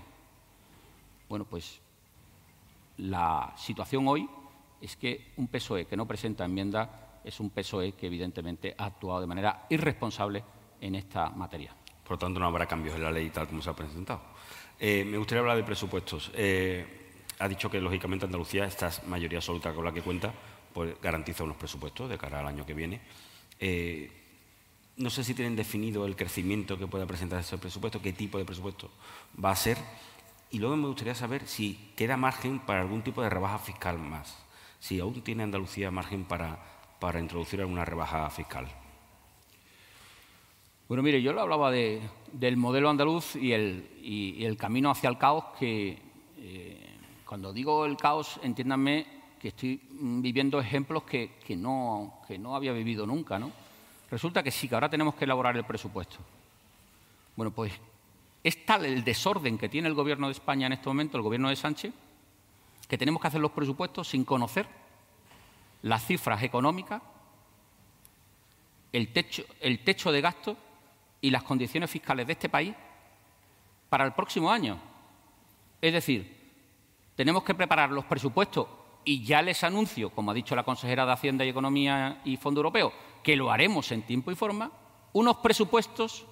Bueno, 1.27 1.45
pues 1.45 1.79
la 2.97 3.53
situación 3.57 4.07
hoy 4.07 4.29
es 4.81 4.95
que 4.95 5.33
un 5.37 5.47
PSOE 5.47 5.85
que 5.85 5.97
no 5.97 6.05
presenta 6.05 6.45
enmienda 6.45 7.19
es 7.23 7.39
un 7.39 7.49
PSOE 7.49 7.93
que 7.93 8.07
evidentemente 8.07 8.75
ha 8.77 8.85
actuado 8.85 9.21
de 9.21 9.27
manera 9.27 9.65
irresponsable 9.69 10.43
en 10.79 10.95
esta 10.95 11.29
materia. 11.29 11.73
Por 12.03 12.11
lo 12.11 12.17
tanto, 12.19 12.39
no 12.39 12.45
habrá 12.45 12.67
cambios 12.67 12.95
en 12.95 13.03
la 13.03 13.11
ley 13.11 13.29
tal 13.29 13.47
como 13.47 13.61
se 13.61 13.69
ha 13.69 13.73
presentado. 13.73 14.21
Eh, 14.79 15.03
me 15.05 15.17
gustaría 15.17 15.39
hablar 15.39 15.57
de 15.57 15.63
presupuestos. 15.63 16.31
Eh, 16.35 17.04
ha 17.39 17.47
dicho 17.47 17.69
que, 17.69 17.79
lógicamente, 17.79 18.25
Andalucía, 18.25 18.65
esta 18.65 18.91
mayoría 19.07 19.39
absoluta 19.39 19.73
con 19.73 19.85
la 19.85 19.93
que 19.93 20.01
cuenta, 20.01 20.33
pues 20.73 20.99
garantiza 21.01 21.43
unos 21.43 21.57
presupuestos 21.57 22.09
de 22.09 22.17
cara 22.17 22.39
al 22.39 22.47
año 22.47 22.65
que 22.65 22.73
viene. 22.73 23.01
Eh, 23.59 24.11
no 24.97 25.09
sé 25.09 25.23
si 25.23 25.33
tienen 25.33 25.55
definido 25.55 26.05
el 26.05 26.15
crecimiento 26.15 26.77
que 26.77 26.87
pueda 26.87 27.05
presentar 27.05 27.39
ese 27.39 27.57
presupuesto, 27.57 28.01
qué 28.01 28.13
tipo 28.13 28.37
de 28.37 28.45
presupuesto 28.45 28.89
va 29.43 29.51
a 29.51 29.55
ser. 29.55 29.77
Y 30.51 30.59
luego 30.59 30.75
me 30.77 30.87
gustaría 30.87 31.15
saber 31.15 31.47
si 31.47 31.91
queda 31.95 32.15
margen 32.15 32.59
para 32.59 32.81
algún 32.81 33.01
tipo 33.01 33.21
de 33.21 33.29
rebaja 33.29 33.59
fiscal 33.59 33.97
más. 33.97 34.37
Si 34.79 34.99
aún 34.99 35.21
tiene 35.21 35.43
Andalucía 35.43 35.91
margen 35.91 36.23
para, 36.23 36.59
para 36.99 37.19
introducir 37.19 37.59
alguna 37.59 37.83
rebaja 37.83 38.29
fiscal. 38.29 38.67
Bueno, 40.87 41.01
mire, 41.01 41.21
yo 41.21 41.33
le 41.33 41.41
hablaba 41.41 41.71
del 41.71 42.57
modelo 42.57 42.89
andaluz 42.89 43.35
y 43.35 43.53
el, 43.53 44.55
camino 44.57 44.91
hacia 44.91 45.09
el 45.09 45.17
caos, 45.17 45.45
que 45.59 45.97
eh, 46.37 46.94
cuando 47.25 47.51
digo 47.51 47.85
el 47.85 47.97
caos, 47.97 48.39
entiéndanme 48.43 49.05
que 49.39 49.49
estoy 49.49 49.81
viviendo 49.89 50.59
ejemplos 50.59 51.03
que, 51.03 51.35
que, 51.45 51.55
no, 51.55 52.19
que 52.27 52.37
no 52.37 52.55
había 52.55 52.71
vivido 52.71 53.05
nunca, 53.05 53.39
¿no? 53.39 53.51
Resulta 54.09 54.43
que 54.43 54.51
sí, 54.51 54.69
que 54.69 54.75
ahora 54.75 54.89
tenemos 54.89 55.15
que 55.15 55.25
elaborar 55.25 55.57
el 55.57 55.65
presupuesto. 55.65 56.17
Bueno, 57.35 57.51
pues 57.51 57.73
es 58.43 58.65
tal 58.65 58.85
el 58.85 59.03
desorden 59.03 59.57
que 59.57 59.69
tiene 59.69 59.87
el 59.87 59.95
Gobierno 59.95 60.27
de 60.27 60.33
España 60.33 60.67
en 60.67 60.73
este 60.73 60.87
momento, 60.87 61.17
el 61.17 61.23
Gobierno 61.23 61.49
de 61.49 61.55
Sánchez, 61.55 61.93
que 62.87 62.97
tenemos 62.97 63.21
que 63.21 63.27
hacer 63.27 63.41
los 63.41 63.51
presupuestos 63.51 64.07
sin 64.07 64.23
conocer 64.23 64.67
las 65.81 66.05
cifras 66.05 66.41
económicas, 66.43 67.01
el 68.93 69.11
techo, 69.11 69.43
el 69.59 69.83
techo 69.83 70.11
de 70.11 70.21
gasto 70.21 70.57
y 71.21 71.31
las 71.31 71.43
condiciones 71.43 71.89
fiscales 71.89 72.27
de 72.27 72.33
este 72.33 72.49
país 72.49 72.73
para 73.89 74.05
el 74.05 74.13
próximo 74.13 74.51
año. 74.51 74.79
Es 75.81 75.91
decir, 75.91 76.44
tenemos 77.15 77.43
que 77.43 77.55
preparar 77.55 77.91
los 77.91 78.05
presupuestos 78.05 78.67
y 79.03 79.23
ya 79.23 79.41
les 79.41 79.63
anuncio, 79.63 80.09
como 80.09 80.31
ha 80.31 80.33
dicho 80.33 80.55
la 80.55 80.63
consejera 80.63 81.05
de 81.05 81.13
Hacienda 81.13 81.45
y 81.45 81.49
Economía 81.49 82.21
y 82.25 82.37
Fondo 82.37 82.59
Europeo, 82.59 82.91
que 83.23 83.35
lo 83.35 83.51
haremos 83.51 83.91
en 83.91 84.01
tiempo 84.01 84.31
y 84.31 84.35
forma, 84.35 84.71
unos 85.13 85.37
presupuestos 85.37 86.25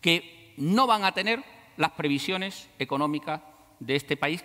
que 0.00 0.54
no 0.58 0.86
van 0.86 1.04
a 1.04 1.12
tener 1.12 1.42
las 1.76 1.92
previsiones 1.92 2.68
económicas 2.78 3.40
de 3.80 3.96
este 3.96 4.16
país, 4.16 4.44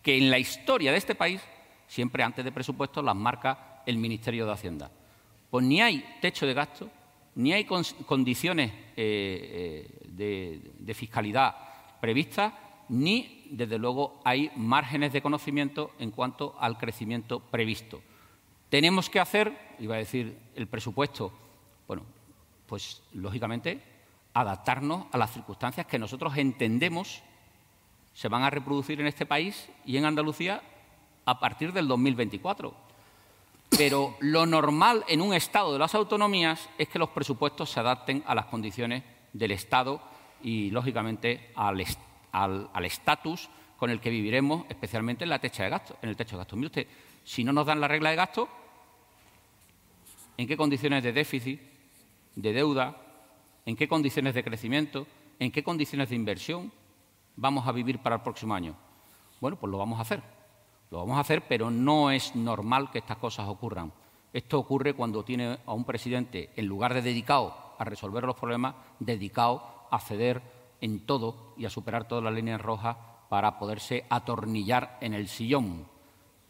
que 0.00 0.16
en 0.16 0.30
la 0.30 0.38
historia 0.38 0.92
de 0.92 0.98
este 0.98 1.14
país, 1.14 1.40
siempre 1.86 2.22
antes 2.22 2.44
de 2.44 2.52
presupuestos, 2.52 3.04
las 3.04 3.16
marca 3.16 3.82
el 3.84 3.98
Ministerio 3.98 4.46
de 4.46 4.52
Hacienda. 4.52 4.90
Pues 5.50 5.64
ni 5.66 5.80
hay 5.80 6.04
techo 6.20 6.46
de 6.46 6.54
gasto, 6.54 6.88
ni 7.34 7.52
hay 7.52 7.64
condiciones 7.64 8.70
eh, 8.96 9.88
eh, 10.08 10.70
de 10.78 10.94
fiscalidad 10.94 11.54
previstas, 12.00 12.52
ni, 12.88 13.41
desde 13.52 13.76
luego, 13.76 14.18
hay 14.24 14.50
márgenes 14.56 15.12
de 15.12 15.20
conocimiento 15.20 15.90
en 15.98 16.10
cuanto 16.10 16.56
al 16.58 16.78
crecimiento 16.78 17.40
previsto. 17.40 18.00
Tenemos 18.70 19.10
que 19.10 19.20
hacer, 19.20 19.74
iba 19.78 19.94
a 19.94 19.98
decir, 19.98 20.38
el 20.54 20.66
presupuesto, 20.66 21.30
bueno, 21.86 22.02
pues 22.66 23.02
lógicamente 23.12 23.82
adaptarnos 24.32 25.04
a 25.12 25.18
las 25.18 25.34
circunstancias 25.34 25.86
que 25.86 25.98
nosotros 25.98 26.34
entendemos 26.38 27.22
se 28.14 28.28
van 28.28 28.42
a 28.42 28.48
reproducir 28.48 28.98
en 29.02 29.06
este 29.06 29.26
país 29.26 29.68
y 29.84 29.98
en 29.98 30.06
Andalucía 30.06 30.62
a 31.26 31.38
partir 31.38 31.74
del 31.74 31.86
2024. 31.88 32.74
Pero 33.76 34.16
lo 34.20 34.46
normal 34.46 35.04
en 35.08 35.20
un 35.20 35.34
Estado 35.34 35.74
de 35.74 35.78
las 35.78 35.94
autonomías 35.94 36.70
es 36.78 36.88
que 36.88 36.98
los 36.98 37.10
presupuestos 37.10 37.68
se 37.68 37.80
adapten 37.80 38.24
a 38.26 38.34
las 38.34 38.46
condiciones 38.46 39.02
del 39.34 39.50
Estado 39.50 40.00
y, 40.42 40.70
lógicamente, 40.70 41.52
al 41.54 41.82
Estado 41.82 42.11
al 42.32 42.84
estatus 42.84 43.48
con 43.76 43.90
el 43.90 44.00
que 44.00 44.10
viviremos, 44.10 44.64
especialmente 44.68 45.24
en 45.24 45.30
la 45.30 45.38
techa 45.38 45.64
de 45.64 45.70
gasto, 45.70 45.96
en 46.02 46.08
el 46.08 46.16
techo 46.16 46.36
de 46.36 46.38
gasto. 46.38 46.56
Mire 46.56 46.66
usted, 46.66 46.86
si 47.24 47.44
no 47.44 47.52
nos 47.52 47.66
dan 47.66 47.80
la 47.80 47.88
regla 47.88 48.10
de 48.10 48.16
gasto, 48.16 48.48
¿en 50.36 50.46
qué 50.46 50.56
condiciones 50.56 51.02
de 51.02 51.12
déficit, 51.12 51.60
de 52.36 52.52
deuda, 52.52 52.96
en 53.66 53.76
qué 53.76 53.88
condiciones 53.88 54.34
de 54.34 54.44
crecimiento, 54.44 55.06
en 55.38 55.50
qué 55.50 55.62
condiciones 55.62 56.10
de 56.10 56.16
inversión 56.16 56.72
vamos 57.36 57.66
a 57.66 57.72
vivir 57.72 57.98
para 57.98 58.16
el 58.16 58.22
próximo 58.22 58.54
año? 58.54 58.76
Bueno, 59.40 59.56
pues 59.56 59.70
lo 59.70 59.78
vamos 59.78 59.98
a 59.98 60.02
hacer. 60.02 60.22
Lo 60.92 60.98
vamos 60.98 61.16
a 61.16 61.20
hacer, 61.20 61.42
pero 61.48 61.70
no 61.70 62.10
es 62.10 62.36
normal 62.36 62.90
que 62.90 62.98
estas 62.98 63.16
cosas 63.16 63.48
ocurran. 63.48 63.92
Esto 64.32 64.58
ocurre 64.58 64.94
cuando 64.94 65.24
tiene 65.24 65.58
a 65.66 65.72
un 65.72 65.84
presidente, 65.84 66.50
en 66.54 66.66
lugar 66.66 66.94
de 66.94 67.02
dedicado 67.02 67.74
a 67.78 67.84
resolver 67.84 68.24
los 68.24 68.36
problemas, 68.36 68.74
dedicado 69.00 69.88
a 69.90 69.98
ceder 69.98 70.40
en 70.82 71.06
todo 71.06 71.54
y 71.56 71.64
a 71.64 71.70
superar 71.70 72.06
todas 72.06 72.22
las 72.22 72.34
líneas 72.34 72.60
rojas 72.60 72.96
para 73.30 73.58
poderse 73.58 74.04
atornillar 74.10 74.98
en 75.00 75.14
el 75.14 75.28
sillón. 75.28 75.86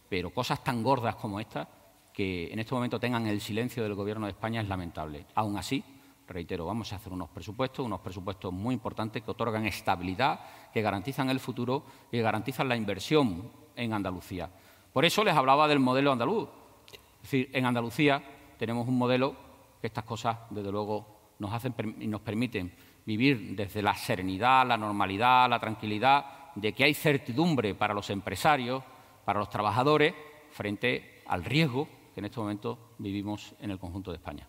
Pero 0.09 0.31
cosas 0.31 0.65
tan 0.65 0.83
gordas 0.83 1.15
como 1.15 1.39
estas, 1.39 1.69
que 2.13 2.53
en 2.53 2.59
este 2.59 2.75
momento 2.75 2.99
tengan 2.99 3.27
el 3.27 3.41
silencio 3.41 3.83
del 3.83 3.95
Gobierno 3.95 4.27
de 4.27 4.33
España, 4.33 4.61
es 4.61 4.69
lamentable. 4.69 5.27
Aún 5.35 5.57
así, 5.57 5.85
reitero, 6.27 6.67
vamos 6.67 6.93
a 6.93 6.97
hacer 6.97 7.13
unos 7.13 7.29
presupuestos, 7.29 7.85
unos 7.85 8.01
presupuestos 8.01 8.53
muy 8.53 8.75
importantes 8.75 9.23
que 9.23 9.31
otorgan 9.31 9.67
estabilidad, 9.67 10.41
que 10.73 10.83
garantizan 10.83 11.31
el 11.31 11.41
futuro 11.41 11.85
y 12.11 12.17
que 12.17 12.23
garantizan 12.23 12.69
la 12.69 12.77
inversión 12.77 13.51
en 13.77 13.93
Andalucía. 13.93 14.51
Por 14.93 15.05
eso 15.05 15.23
les 15.25 15.35
hablaba 15.35 15.69
del 15.69 15.79
modelo 15.79 16.11
andaluz. 16.11 16.49
Es 16.91 17.23
decir, 17.23 17.51
en 17.53 17.67
Andalucía 17.67 18.23
tenemos 18.59 18.89
un 18.89 18.99
modelo 18.99 19.37
que 19.81 19.87
estas 19.87 20.05
cosas, 20.05 20.39
desde 20.51 20.73
luego, 20.73 21.35
nos 21.39 21.53
hacen 21.53 21.75
y 22.01 22.07
nos 22.07 22.21
permiten 22.23 22.73
vivir 23.05 23.57
desde 23.57 23.83
la 23.83 23.95
serenidad, 23.95 24.67
la 24.67 24.77
normalidad, 24.77 25.49
la 25.49 25.59
tranquilidad 25.59 26.53
de 26.55 26.73
que 26.73 26.85
hay 26.85 26.95
certidumbre 26.95 27.75
para 27.75 27.95
los 27.95 28.11
empresarios, 28.11 28.83
para 29.25 29.39
los 29.39 29.51
trabajadores, 29.51 30.15
frente 30.51 31.23
al 31.27 31.45
riesgo 31.45 31.89
que 32.15 32.21
en 32.21 32.27
este 32.27 32.41
momento 32.41 32.95
vivimos 32.99 33.55
en 33.61 33.71
el 33.71 33.79
conjunto 33.79 34.11
de 34.11 34.19
España. 34.19 34.47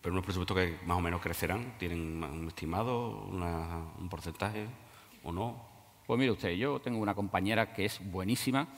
Pero 0.00 0.12
unos 0.12 0.24
presupuestos 0.24 0.56
que 0.56 0.86
más 0.86 0.98
o 0.98 1.00
menos 1.00 1.20
crecerán, 1.20 1.74
¿tienen 1.78 2.22
un 2.22 2.48
estimado, 2.48 3.26
un 3.26 4.08
porcentaje 4.08 4.66
o 5.24 5.32
no? 5.32 5.76
Pues 6.06 6.18
mire 6.18 6.30
usted, 6.30 6.52
yo 6.52 6.80
tengo 6.80 6.98
una 6.98 7.14
compañera 7.14 7.72
que 7.72 7.84
es 7.84 8.00
buenísima, 8.10 8.68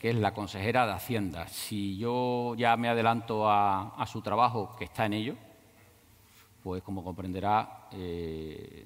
que 0.00 0.10
es 0.10 0.16
la 0.16 0.34
consejera 0.34 0.86
de 0.86 0.92
Hacienda. 0.92 1.48
Si 1.48 1.96
yo 1.96 2.54
ya 2.56 2.76
me 2.76 2.88
adelanto 2.88 3.48
a, 3.50 4.04
su 4.06 4.20
trabajo, 4.20 4.76
que 4.78 4.84
está 4.84 5.06
en 5.06 5.14
ello, 5.14 5.34
pues 6.66 6.82
como 6.82 7.04
comprenderá, 7.04 7.86
eh, 7.92 8.84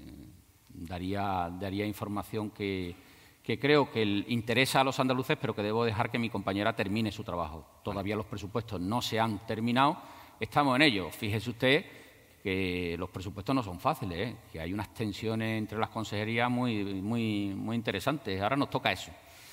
daría, 0.68 1.48
daría 1.58 1.86
información 1.86 2.50
que, 2.50 2.94
creo 3.42 3.90
que 3.90 4.02
interesa 4.28 4.82
a 4.82 4.84
los 4.84 5.00
andaluces, 5.00 5.38
pero 5.40 5.54
que 5.54 5.62
debo 5.62 5.86
dejar 5.86 6.10
que 6.10 6.18
mi 6.18 6.28
compañera 6.28 6.76
termine 6.76 7.10
su 7.10 7.24
trabajo. 7.24 7.80
Todavía 7.82 8.16
los 8.16 8.26
presupuestos 8.26 8.78
no 8.82 9.00
se 9.00 9.18
han 9.18 9.46
terminado, 9.46 9.96
estamos 10.38 10.76
en 10.76 10.82
ello. 10.82 11.08
Fíjese 11.10 11.48
usted 11.48 11.86
que 12.42 12.96
los 12.98 13.08
presupuestos 13.08 13.54
no 13.54 13.62
son 13.62 13.80
fáciles, 13.80 14.28
¿eh? 14.28 14.36
que 14.52 14.60
hay 14.60 14.74
unas 14.74 14.92
tensiones 14.92 15.56
entre 15.56 15.78
las 15.78 15.88
consejerías 15.88 16.50
muy, 16.50 16.84
muy, 16.84 17.54
muy 17.54 17.76
interesantes. 17.76 18.42
Ahora 18.42 18.56
nos 18.56 18.68
toca 18.68 18.92
eso. 18.92 19.10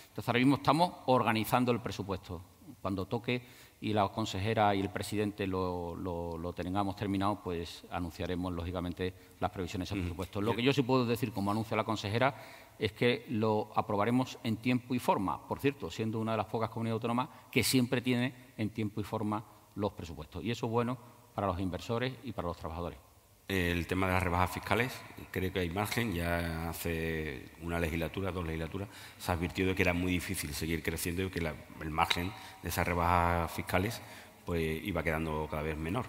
Entonces, 0.09 0.27
ahora 0.27 0.39
mismo 0.39 0.57
estamos 0.57 0.91
organizando 1.05 1.71
el 1.71 1.79
presupuesto. 1.79 2.41
Cuando 2.81 3.05
toque 3.05 3.41
y 3.79 3.93
la 3.93 4.07
consejera 4.09 4.73
y 4.73 4.81
el 4.81 4.89
presidente 4.89 5.45
lo, 5.45 6.53
tengamos 6.55 6.95
terminado, 6.95 7.41
pues 7.43 7.85
anunciaremos, 7.91 8.51
lógicamente, 8.51 9.13
las 9.39 9.51
previsiones 9.51 9.89
del 9.89 10.01
presupuesto. 10.01 10.41
Lo 10.41 10.55
que 10.55 10.63
yo 10.63 10.73
sí 10.73 10.81
puedo 10.81 11.05
decir, 11.05 11.31
como 11.31 11.51
anuncia 11.51 11.77
la 11.77 11.83
consejera, 11.83 12.35
es 12.79 12.91
que 12.93 13.25
lo 13.29 13.69
aprobaremos 13.75 14.39
en 14.43 14.57
tiempo 14.57 14.95
y 14.95 14.99
forma. 14.99 15.47
Por 15.47 15.59
cierto, 15.59 15.91
siendo 15.91 16.19
una 16.19 16.31
de 16.31 16.37
las 16.37 16.47
pocas 16.47 16.69
comunidades 16.69 16.97
autónomas 16.97 17.29
que 17.51 17.63
siempre 17.63 18.01
tiene 18.01 18.33
en 18.57 18.69
tiempo 18.71 18.99
y 18.99 19.03
forma 19.03 19.43
los 19.75 19.93
presupuestos. 19.93 20.43
Y 20.43 20.51
eso 20.51 20.65
es 20.65 20.71
bueno 20.71 20.97
para 21.35 21.47
los 21.47 21.59
inversores 21.59 22.13
y 22.23 22.31
para 22.31 22.47
los 22.47 22.57
trabajadores. 22.57 23.06
El 23.47 23.87
tema 23.87 24.07
de 24.07 24.13
las 24.13 24.23
rebajas 24.23 24.51
fiscales, 24.51 24.91
creo 25.31 25.53
que 25.53 25.59
hay 25.59 25.69
margen. 25.69 26.13
Ya 26.13 26.69
hace 26.69 27.45
una 27.61 27.79
legislatura, 27.79 28.29
dos 28.29 28.45
legislaturas, 28.45 28.89
se 29.17 29.31
ha 29.31 29.35
advirtió 29.35 29.65
de 29.65 29.73
que 29.73 29.83
era 29.83 29.93
muy 29.93 30.11
difícil 30.11 30.53
seguir 30.53 30.83
creciendo 30.83 31.23
y 31.23 31.29
que 31.29 31.39
el 31.39 31.89
margen 31.89 32.33
de 32.61 32.67
esas 32.67 32.85
rebajas 32.85 33.49
fiscales 33.51 34.01
pues, 34.45 34.83
iba 34.83 35.01
quedando 35.01 35.47
cada 35.49 35.63
vez 35.63 35.77
menor. 35.77 36.05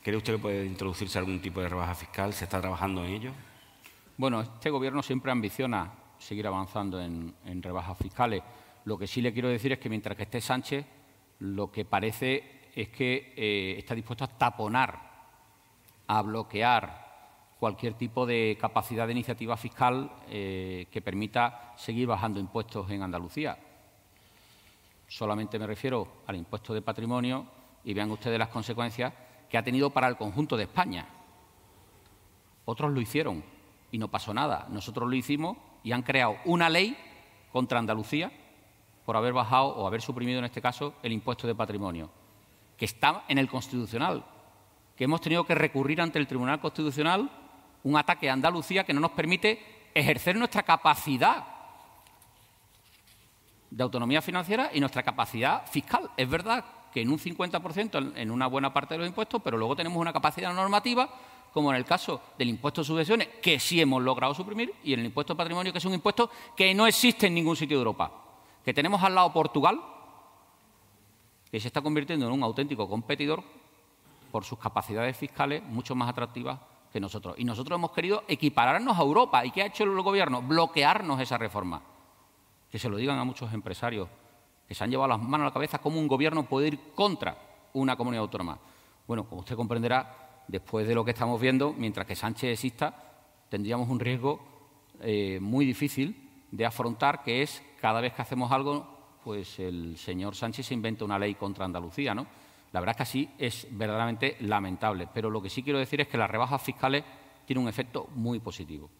¿Cree 0.00 0.16
usted 0.16 0.34
que 0.34 0.38
puede 0.38 0.64
introducirse 0.64 1.18
algún 1.18 1.40
tipo 1.40 1.60
de 1.60 1.68
rebaja 1.68 1.96
fiscal? 1.96 2.32
¿Se 2.32 2.44
está 2.44 2.60
trabajando 2.60 3.04
en 3.04 3.14
ello? 3.14 3.32
Bueno, 4.16 4.40
este 4.40 4.70
Gobierno 4.70 5.02
siempre 5.02 5.32
ambiciona 5.32 5.92
seguir 6.18 6.46
avanzando 6.46 7.02
en, 7.02 7.34
rebajas 7.62 7.98
fiscales. 7.98 8.44
Lo 8.84 8.96
que 8.96 9.08
sí 9.08 9.20
le 9.20 9.32
quiero 9.32 9.48
decir 9.48 9.72
es 9.72 9.80
que 9.80 9.88
mientras 9.88 10.16
que 10.16 10.22
esté 10.22 10.40
Sánchez, 10.40 10.86
lo 11.40 11.72
que 11.72 11.84
parece 11.84 12.68
es 12.76 12.90
que 12.90 13.34
eh, 13.36 13.74
está 13.76 13.96
dispuesto 13.96 14.22
a 14.22 14.28
taponar 14.28 15.15
a 16.06 16.22
bloquear 16.22 17.06
cualquier 17.58 17.94
tipo 17.94 18.26
de 18.26 18.56
capacidad 18.60 19.06
de 19.06 19.12
iniciativa 19.12 19.56
fiscal 19.56 20.12
eh, 20.28 20.86
que 20.90 21.00
permita 21.00 21.72
seguir 21.76 22.06
bajando 22.06 22.38
impuestos 22.38 22.90
en 22.90 23.02
Andalucía. 23.02 23.58
Solamente 25.08 25.58
me 25.58 25.66
refiero 25.66 26.22
al 26.26 26.36
impuesto 26.36 26.74
de 26.74 26.82
patrimonio 26.82 27.46
y 27.84 27.94
vean 27.94 28.10
ustedes 28.10 28.38
las 28.38 28.48
consecuencias 28.48 29.12
que 29.48 29.56
ha 29.56 29.62
tenido 29.62 29.90
para 29.90 30.08
el 30.08 30.16
conjunto 30.16 30.56
de 30.56 30.64
España. 30.64 31.06
Otros 32.64 32.92
lo 32.92 33.00
hicieron 33.00 33.44
y 33.92 33.98
no 33.98 34.08
pasó 34.08 34.34
nada. 34.34 34.66
Nosotros 34.70 35.08
lo 35.08 35.14
hicimos 35.14 35.56
y 35.82 35.92
han 35.92 36.02
creado 36.02 36.36
una 36.44 36.68
ley 36.68 36.96
contra 37.52 37.78
Andalucía 37.78 38.32
por 39.06 39.16
haber 39.16 39.32
bajado 39.32 39.68
o 39.68 39.86
haber 39.86 40.02
suprimido 40.02 40.40
en 40.40 40.44
este 40.44 40.60
caso 40.60 40.94
el 41.02 41.12
impuesto 41.12 41.46
de 41.46 41.54
patrimonio, 41.54 42.10
que 42.76 42.84
está 42.84 43.24
en 43.28 43.38
el 43.38 43.48
Constitucional, 43.48 44.24
que 44.96 45.04
hemos 45.04 45.20
tenido 45.20 45.44
que 45.44 45.54
recurrir 45.54 46.00
ante 46.00 46.18
el 46.18 46.26
Tribunal 46.26 46.60
Constitucional 46.60 47.30
un 47.84 47.96
ataque 47.96 48.30
a 48.30 48.32
Andalucía 48.32 48.84
que 48.84 48.94
no 48.94 49.00
nos 49.00 49.12
permite 49.12 49.90
ejercer 49.94 50.36
nuestra 50.36 50.62
capacidad 50.62 51.44
de 53.70 53.82
autonomía 53.82 54.22
financiera 54.22 54.70
y 54.72 54.80
nuestra 54.80 55.02
capacidad 55.02 55.66
fiscal. 55.66 56.10
Es 56.16 56.28
verdad 56.28 56.64
que 56.92 57.02
en 57.02 57.10
un 57.10 57.18
50% 57.18 58.12
en 58.16 58.30
una 58.30 58.46
buena 58.46 58.72
parte 58.72 58.94
de 58.94 58.98
los 58.98 59.08
impuestos, 59.08 59.42
pero 59.42 59.58
luego 59.58 59.76
tenemos 59.76 60.00
una 60.00 60.12
capacidad 60.12 60.52
normativa, 60.54 61.08
como 61.52 61.70
en 61.70 61.76
el 61.76 61.84
caso 61.84 62.20
del 62.38 62.48
impuesto 62.48 62.80
de 62.80 62.86
subvenciones, 62.86 63.28
que 63.42 63.60
sí 63.60 63.80
hemos 63.80 64.02
logrado 64.02 64.34
suprimir, 64.34 64.74
y 64.82 64.94
el 64.94 65.04
impuesto 65.04 65.34
de 65.34 65.38
patrimonio, 65.38 65.72
que 65.72 65.78
es 65.78 65.84
un 65.84 65.94
impuesto 65.94 66.30
que 66.56 66.74
no 66.74 66.86
existe 66.86 67.26
en 67.26 67.34
ningún 67.34 67.56
sitio 67.56 67.76
de 67.76 67.82
Europa. 67.82 68.12
Que 68.64 68.72
tenemos 68.72 69.02
al 69.02 69.14
lado 69.14 69.32
Portugal, 69.32 69.80
que 71.50 71.60
se 71.60 71.68
está 71.68 71.80
convirtiendo 71.80 72.26
en 72.26 72.32
un 72.32 72.42
auténtico 72.42 72.88
competidor 72.88 73.42
por 74.36 74.44
sus 74.44 74.58
capacidades 74.58 75.16
fiscales 75.16 75.62
mucho 75.62 75.94
más 75.94 76.10
atractivas 76.10 76.60
que 76.92 77.00
nosotros. 77.00 77.36
Y 77.38 77.44
nosotros 77.44 77.78
hemos 77.78 77.90
querido 77.92 78.22
equipararnos 78.28 78.98
a 78.98 79.00
Europa. 79.00 79.42
¿Y 79.46 79.50
qué 79.50 79.62
ha 79.62 79.66
hecho 79.68 79.84
el 79.84 80.02
Gobierno? 80.02 80.42
Bloquearnos 80.42 81.18
esa 81.22 81.38
reforma. 81.38 81.80
Que 82.70 82.78
se 82.78 82.90
lo 82.90 82.98
digan 82.98 83.18
a 83.18 83.24
muchos 83.24 83.50
empresarios 83.54 84.10
que 84.68 84.74
se 84.74 84.84
han 84.84 84.90
llevado 84.90 85.08
las 85.08 85.22
manos 85.22 85.46
a 85.46 85.48
la 85.48 85.52
cabeza 85.54 85.78
cómo 85.78 85.98
un 85.98 86.06
Gobierno 86.06 86.42
puede 86.42 86.68
ir 86.68 86.92
contra 86.94 87.34
una 87.72 87.96
comunidad 87.96 88.24
autónoma. 88.24 88.58
Bueno, 89.06 89.26
como 89.26 89.40
usted 89.40 89.56
comprenderá, 89.56 90.42
después 90.46 90.86
de 90.86 90.94
lo 90.94 91.02
que 91.02 91.12
estamos 91.12 91.40
viendo, 91.40 91.72
mientras 91.72 92.06
que 92.06 92.14
Sánchez 92.14 92.52
exista, 92.52 92.94
tendríamos 93.48 93.88
un 93.88 93.98
riesgo 93.98 94.38
eh, 95.00 95.38
muy 95.40 95.64
difícil 95.64 96.44
de 96.50 96.66
afrontar, 96.66 97.22
que 97.22 97.40
es 97.40 97.62
cada 97.80 98.02
vez 98.02 98.12
que 98.12 98.20
hacemos 98.20 98.52
algo, 98.52 99.16
pues 99.24 99.58
el 99.60 99.96
señor 99.96 100.34
Sánchez 100.34 100.72
inventa 100.72 101.06
una 101.06 101.18
ley 101.18 101.36
contra 101.36 101.64
Andalucía, 101.64 102.14
¿no? 102.14 102.26
La 102.72 102.80
verdad 102.80 102.92
es 102.92 102.96
que 102.96 103.02
así 103.02 103.30
es 103.38 103.66
verdaderamente 103.70 104.36
lamentable. 104.40 105.08
Pero 105.12 105.30
lo 105.30 105.40
que 105.40 105.50
sí 105.50 105.62
quiero 105.62 105.78
decir 105.78 106.00
es 106.00 106.08
que 106.08 106.18
las 106.18 106.30
rebajas 106.30 106.62
fiscales 106.62 107.04
tienen 107.46 107.62
un 107.62 107.68
efecto 107.68 108.08
muy 108.14 108.40
positivo. 108.40 108.90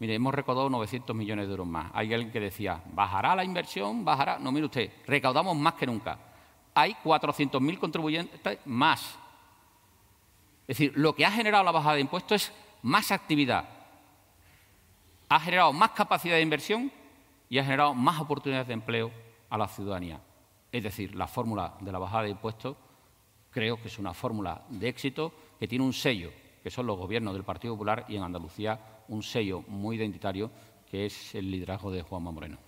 Mire, 0.00 0.14
hemos 0.14 0.32
recaudado 0.32 0.70
900 0.70 1.14
millones 1.14 1.46
de 1.46 1.52
euros 1.52 1.66
más. 1.66 1.90
Hay 1.92 2.12
alguien 2.14 2.30
que 2.30 2.40
decía, 2.40 2.82
¿bajará 2.92 3.34
la 3.34 3.44
inversión? 3.44 4.04
¿Bajará? 4.04 4.38
No, 4.38 4.52
mire 4.52 4.66
usted, 4.66 4.92
recaudamos 5.06 5.56
más 5.56 5.74
que 5.74 5.86
nunca. 5.86 6.18
Hay 6.74 6.94
400.000 7.02 7.78
contribuyentes 7.78 8.58
más. 8.66 9.18
Es 10.68 10.78
decir, 10.78 10.92
lo 10.96 11.14
que 11.14 11.26
ha 11.26 11.30
generado 11.30 11.64
la 11.64 11.72
bajada 11.72 11.96
de 11.96 12.02
impuestos 12.02 12.44
es 12.44 12.52
más 12.82 13.10
actividad, 13.10 13.68
ha 15.28 15.40
generado 15.40 15.72
más 15.72 15.90
capacidad 15.90 16.36
de 16.36 16.42
inversión 16.42 16.92
y 17.48 17.58
ha 17.58 17.64
generado 17.64 17.94
más 17.94 18.20
oportunidades 18.20 18.68
de 18.68 18.74
empleo 18.74 19.10
a 19.50 19.58
la 19.58 19.66
ciudadanía. 19.66 20.20
Es 20.70 20.82
decir, 20.82 21.14
la 21.14 21.26
fórmula 21.26 21.76
de 21.80 21.92
la 21.92 21.98
bajada 21.98 22.24
de 22.24 22.30
impuestos 22.30 22.76
creo 23.50 23.80
que 23.80 23.88
es 23.88 23.98
una 23.98 24.14
fórmula 24.14 24.64
de 24.68 24.88
éxito 24.88 25.32
que 25.58 25.66
tiene 25.66 25.84
un 25.84 25.92
sello, 25.92 26.30
que 26.62 26.70
son 26.70 26.86
los 26.86 26.98
gobiernos 26.98 27.34
del 27.34 27.44
Partido 27.44 27.74
Popular 27.74 28.04
y 28.08 28.16
en 28.16 28.22
Andalucía 28.22 28.78
un 29.08 29.22
sello 29.22 29.62
muy 29.68 29.96
identitario 29.96 30.50
que 30.90 31.06
es 31.06 31.34
el 31.34 31.50
liderazgo 31.50 31.90
de 31.90 32.02
Juanma 32.02 32.30
Moreno. 32.30 32.58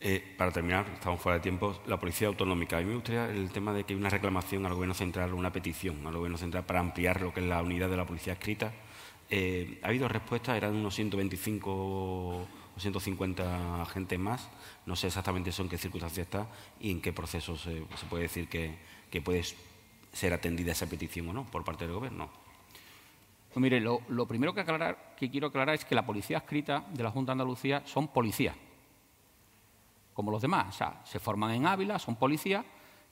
Eh, 0.00 0.34
para 0.36 0.52
terminar, 0.52 0.86
estamos 0.94 1.20
fuera 1.20 1.38
de 1.38 1.42
tiempo, 1.42 1.80
la 1.86 1.98
Policía 1.98 2.28
Autonómica. 2.28 2.78
A 2.78 2.80
mí 2.80 2.86
me 2.86 2.94
gustaría 2.94 3.28
el 3.30 3.50
tema 3.50 3.72
de 3.72 3.84
que 3.84 3.94
hay 3.94 3.98
una 3.98 4.10
reclamación 4.10 4.64
al 4.64 4.74
Gobierno 4.74 4.94
Central, 4.94 5.34
una 5.34 5.52
petición 5.52 6.06
al 6.06 6.14
Gobierno 6.14 6.38
Central 6.38 6.64
para 6.64 6.80
ampliar 6.80 7.20
lo 7.20 7.34
que 7.34 7.40
es 7.40 7.46
la 7.46 7.62
unidad 7.62 7.88
de 7.88 7.96
la 7.96 8.06
Policía 8.06 8.34
escrita. 8.34 8.72
Eh, 9.28 9.80
¿Ha 9.82 9.88
habido 9.88 10.08
respuesta? 10.08 10.56
¿Eran 10.56 10.76
unos 10.76 10.94
125 10.94 12.48
150 12.80 13.82
agentes 13.82 14.18
más. 14.18 14.48
No 14.86 14.96
sé 14.96 15.08
exactamente 15.08 15.50
eso 15.50 15.62
en 15.62 15.68
qué 15.68 15.78
circunstancias 15.78 16.26
está 16.26 16.46
y 16.80 16.90
en 16.90 17.00
qué 17.00 17.12
proceso 17.12 17.56
se, 17.56 17.82
puede 18.08 18.24
decir 18.24 18.48
que, 18.48 19.20
puede 19.20 19.42
ser 20.12 20.32
atendida 20.32 20.72
esa 20.72 20.86
petición 20.86 21.28
o 21.28 21.32
no 21.32 21.44
por 21.44 21.64
parte 21.64 21.84
del 21.84 21.94
Gobierno. 21.94 22.28
Pues 23.52 23.62
mire, 23.62 23.80
lo, 23.80 24.00
primero 24.26 24.52
que, 24.52 24.60
aclarar, 24.60 25.14
que 25.16 25.30
quiero 25.30 25.48
aclarar 25.48 25.74
es 25.74 25.84
que 25.84 25.94
la 25.94 26.04
policía 26.04 26.38
escrita 26.38 26.84
de 26.92 27.02
la 27.02 27.10
Junta 27.10 27.30
de 27.30 27.34
Andalucía 27.34 27.82
son 27.86 28.08
policías, 28.08 28.54
como 30.14 30.30
los 30.30 30.42
demás. 30.42 30.66
O 30.68 30.72
sea, 30.78 31.00
se 31.04 31.18
forman 31.18 31.52
en 31.52 31.66
Ávila, 31.66 31.98
son 31.98 32.16
policías, 32.16 32.64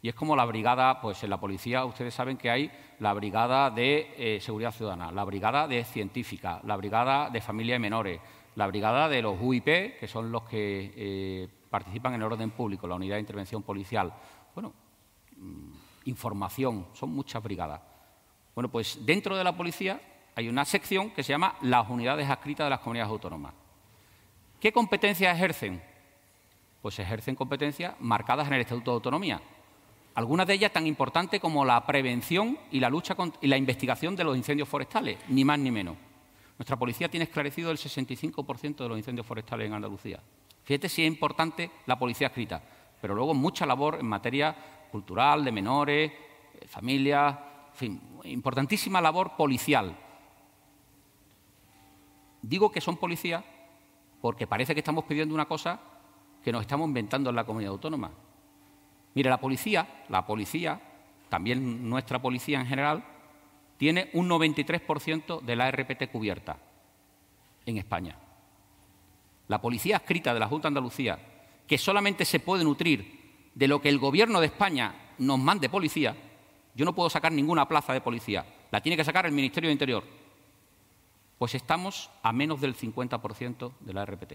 y 0.03 0.09
es 0.09 0.15
como 0.15 0.37
la 0.37 0.45
brigada, 0.45 1.01
pues 1.01 1.23
en 1.25 1.31
la 1.31 1.41
policía 1.41 1.85
ustedes 1.85 2.15
saben 2.15 2.37
que 2.37 2.51
hay 2.51 2.71
la 3.01 3.13
brigada 3.15 3.71
de 3.71 4.15
eh, 4.17 4.41
seguridad 4.41 4.73
ciudadana, 4.73 5.11
la 5.11 5.25
brigada 5.25 5.67
de 5.67 5.85
científica, 5.85 6.61
la 6.65 6.77
brigada 6.77 7.31
de 7.31 7.41
familia 7.41 7.77
y 7.77 7.81
menores, 7.81 8.21
la 8.57 8.67
brigada 8.67 9.09
de 9.09 9.23
los 9.23 9.37
UIP, 9.41 9.99
que 9.99 10.09
son 10.09 10.33
los 10.33 10.43
que 10.45 10.93
eh, 10.97 11.49
participan 11.71 12.15
en 12.15 12.23
el 12.23 12.33
orden 12.33 12.51
público, 12.51 12.89
la 12.89 12.97
unidad 12.97 13.17
de 13.17 13.21
intervención 13.21 13.63
policial. 13.63 14.13
Bueno, 14.55 14.73
mm, 15.37 15.73
información, 16.07 16.87
son 16.95 17.11
muchas 17.11 17.43
brigadas. 17.43 17.81
Bueno, 18.55 18.71
pues 18.71 18.99
dentro 19.05 19.37
de 19.37 19.45
la 19.45 19.55
policía 19.55 20.01
hay 20.35 20.49
una 20.49 20.65
sección 20.65 21.11
que 21.11 21.23
se 21.23 21.33
llama 21.33 21.57
las 21.63 21.89
unidades 21.89 22.29
adscritas 22.29 22.67
de 22.67 22.71
las 22.71 22.81
comunidades 22.81 23.11
autónomas. 23.11 23.53
¿Qué 24.59 24.73
competencias 24.73 25.37
ejercen? 25.37 25.83
Pues 26.81 26.99
ejercen 26.99 27.35
competencias 27.35 27.95
marcadas 28.01 28.47
en 28.47 28.55
el 28.55 28.63
Estatuto 28.63 28.93
de 28.93 28.95
Autonomía. 28.95 29.43
Algunas 30.15 30.47
de 30.47 30.55
ellas 30.55 30.73
tan 30.73 30.87
importantes 30.87 31.41
como 31.41 31.63
la 31.67 31.85
prevención 31.85 32.59
y 32.71 32.81
la 32.81 32.89
lucha 32.89 33.15
y 33.43 33.49
la 33.49 33.59
investigación 33.59 34.17
de 34.17 34.25
los 34.25 34.35
incendios 34.35 34.67
forestales, 34.67 35.19
ni 35.29 35.45
más 35.45 35.59
ni 35.59 35.71
menos. 35.71 35.97
Nuestra 36.59 36.77
policía 36.77 37.09
tiene 37.11 37.25
esclarecido 37.25 37.71
el 37.71 37.77
65% 37.77 38.77
de 38.77 38.89
los 38.89 38.99
incendios 38.99 39.27
forestales 39.27 39.67
en 39.67 39.75
Andalucía. 39.75 40.21
Fíjate 40.65 40.89
si 40.89 41.03
es 41.03 41.09
importante 41.09 41.71
la 41.87 41.99
policía 41.99 42.29
escrita, 42.29 42.63
pero 43.01 43.15
luego 43.15 43.35
mucha 43.35 43.67
labor 43.67 43.99
en 44.01 44.07
materia 44.07 44.57
cultural, 44.91 45.45
de 45.45 45.53
menores, 45.53 46.13
eh, 46.13 46.67
familias, 46.67 47.37
en 47.73 47.75
fin, 47.75 48.01
importantísima 48.25 49.01
labor 49.01 49.37
policial. 49.37 49.97
Digo 52.43 52.73
que 52.73 52.81
son 52.81 52.97
policías 52.97 53.45
porque 54.21 54.47
parece 54.47 54.75
que 54.75 54.81
estamos 54.81 55.05
pidiendo 55.05 55.35
una 55.35 55.47
cosa 55.47 55.79
que 56.43 56.53
nos 56.53 56.63
estamos 56.63 56.89
inventando 56.89 57.31
en 57.31 57.37
la 57.37 57.45
comunidad 57.45 57.73
autónoma. 57.73 58.11
Mire, 59.15 59.31
la 59.31 59.41
policía, 59.41 60.05
la 60.09 60.25
policía, 60.27 60.81
también 61.29 61.89
nuestra 61.89 62.21
policía 62.21 62.61
en 62.61 62.67
general, 62.67 63.05
tiene 63.77 64.11
un 64.15 64.29
93% 64.29 65.41
de 65.41 65.57
la 65.57 65.71
RPT 65.71 66.11
cubierta 66.11 66.57
en 67.65 67.79
España. 67.79 68.17
La 69.49 69.61
policía 69.61 69.97
escrita 69.97 70.35
de 70.35 70.41
la 70.41 70.49
Junta 70.49 70.67
de 70.67 70.71
Andalucía, 70.71 71.19
que 71.67 71.79
solamente 71.79 72.25
se 72.25 72.41
puede 72.41 72.65
nutrir 72.65 73.51
de 73.55 73.69
lo 73.69 73.81
que 73.81 73.89
el 73.89 73.99
Gobierno 73.99 74.41
de 74.41 74.47
España 74.47 75.13
nos 75.19 75.39
mande 75.39 75.69
policía, 75.69 76.17
yo 76.75 76.85
no 76.85 76.95
puedo 76.95 77.09
sacar 77.09 77.33
ninguna 77.33 77.67
plaza 77.69 77.93
de 77.93 78.01
policía, 78.01 78.45
la 78.71 78.81
tiene 78.81 78.97
que 78.97 79.05
sacar 79.05 79.27
el 79.27 79.33
Ministerio 79.33 79.69
de 79.69 79.73
Interior. 79.73 80.05
Pues 81.39 81.55
estamos 81.55 82.11
a 82.23 82.33
menos 82.33 82.61
del 82.61 82.77
50% 82.77 83.73
de 83.81 83.93
la 83.93 84.05
RPT. 84.05 84.33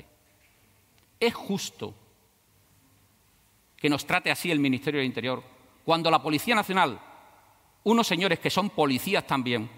¿Es 1.19 1.33
justo 1.33 1.93
que 3.77 3.89
nos 3.89 4.05
trate 4.05 4.31
así 4.31 4.51
el 4.51 4.59
Ministerio 4.59 4.99
de 4.99 5.05
Interior 5.05 5.43
cuando 5.83 6.11
la 6.11 6.21
Policía 6.21 6.55
Nacional 6.55 6.99
unos 7.83 8.07
señores 8.07 8.39
que 8.39 8.49
son 8.49 8.69
policías 8.69 9.25
también. 9.25 9.69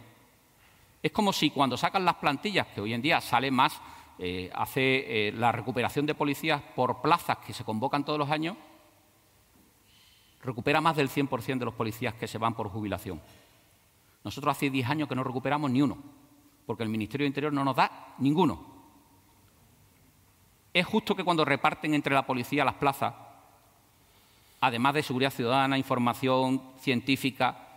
Es 1.01 1.11
como 1.11 1.33
si 1.33 1.49
cuando 1.49 1.77
sacan 1.77 2.05
las 2.05 2.15
plantillas, 2.15 2.67
que 2.67 2.81
hoy 2.81 2.93
en 2.93 3.01
día 3.01 3.21
sale 3.21 3.51
más, 3.51 3.81
eh, 4.19 4.49
hace 4.53 5.27
eh, 5.27 5.31
la 5.31 5.51
recuperación 5.51 6.05
de 6.05 6.15
policías 6.15 6.61
por 6.75 7.01
plazas 7.01 7.37
que 7.39 7.53
se 7.53 7.63
convocan 7.63 8.05
todos 8.05 8.19
los 8.19 8.29
años, 8.29 8.55
recupera 10.41 10.81
más 10.81 10.95
del 10.95 11.09
100% 11.09 11.59
de 11.59 11.65
los 11.65 11.73
policías 11.73 12.13
que 12.13 12.27
se 12.27 12.37
van 12.37 12.53
por 12.53 12.69
jubilación. 12.69 13.21
Nosotros 14.23 14.55
hace 14.55 14.69
10 14.69 14.89
años 14.89 15.09
que 15.09 15.15
no 15.15 15.23
recuperamos 15.23 15.69
ni 15.71 15.81
uno, 15.81 15.97
porque 16.65 16.83
el 16.83 16.89
Ministerio 16.89 17.25
de 17.25 17.29
Interior 17.29 17.51
no 17.53 17.63
nos 17.63 17.75
da 17.75 18.15
ninguno. 18.19 18.73
Es 20.73 20.85
justo 20.85 21.15
que 21.15 21.23
cuando 21.23 21.45
reparten 21.45 21.93
entre 21.93 22.15
la 22.15 22.25
policía 22.25 22.65
las 22.65 22.75
plazas, 22.75 23.13
además 24.61 24.93
de 24.93 25.03
seguridad 25.03 25.31
ciudadana, 25.31 25.77
información 25.77 26.61
científica, 26.79 27.72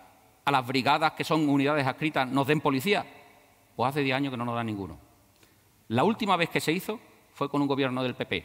a 0.47 0.53
las 0.53 0.67
brigadas 0.67 1.13
que 1.13 1.25
son 1.25 1.49
unidades 1.49 1.87
adscritas 1.87 2.29
nos 2.29 2.47
den 2.47 2.61
policía? 2.61 3.05
Pues 3.75 3.91
hace 3.91 4.01
10 4.01 4.17
años 4.17 4.31
que 4.31 4.37
no 4.37 4.45
nos 4.45 4.55
dan 4.55 4.67
ninguno. 4.67 4.97
La 5.89 6.05
última 6.05 6.37
vez 6.37 6.49
que 6.49 6.61
se 6.61 6.73
hizo 6.73 7.01
fue 7.35 7.51
con 7.51 7.61
un 7.61 7.69
gobierno 7.69 8.03
del 8.03 8.15
PP. 8.15 8.45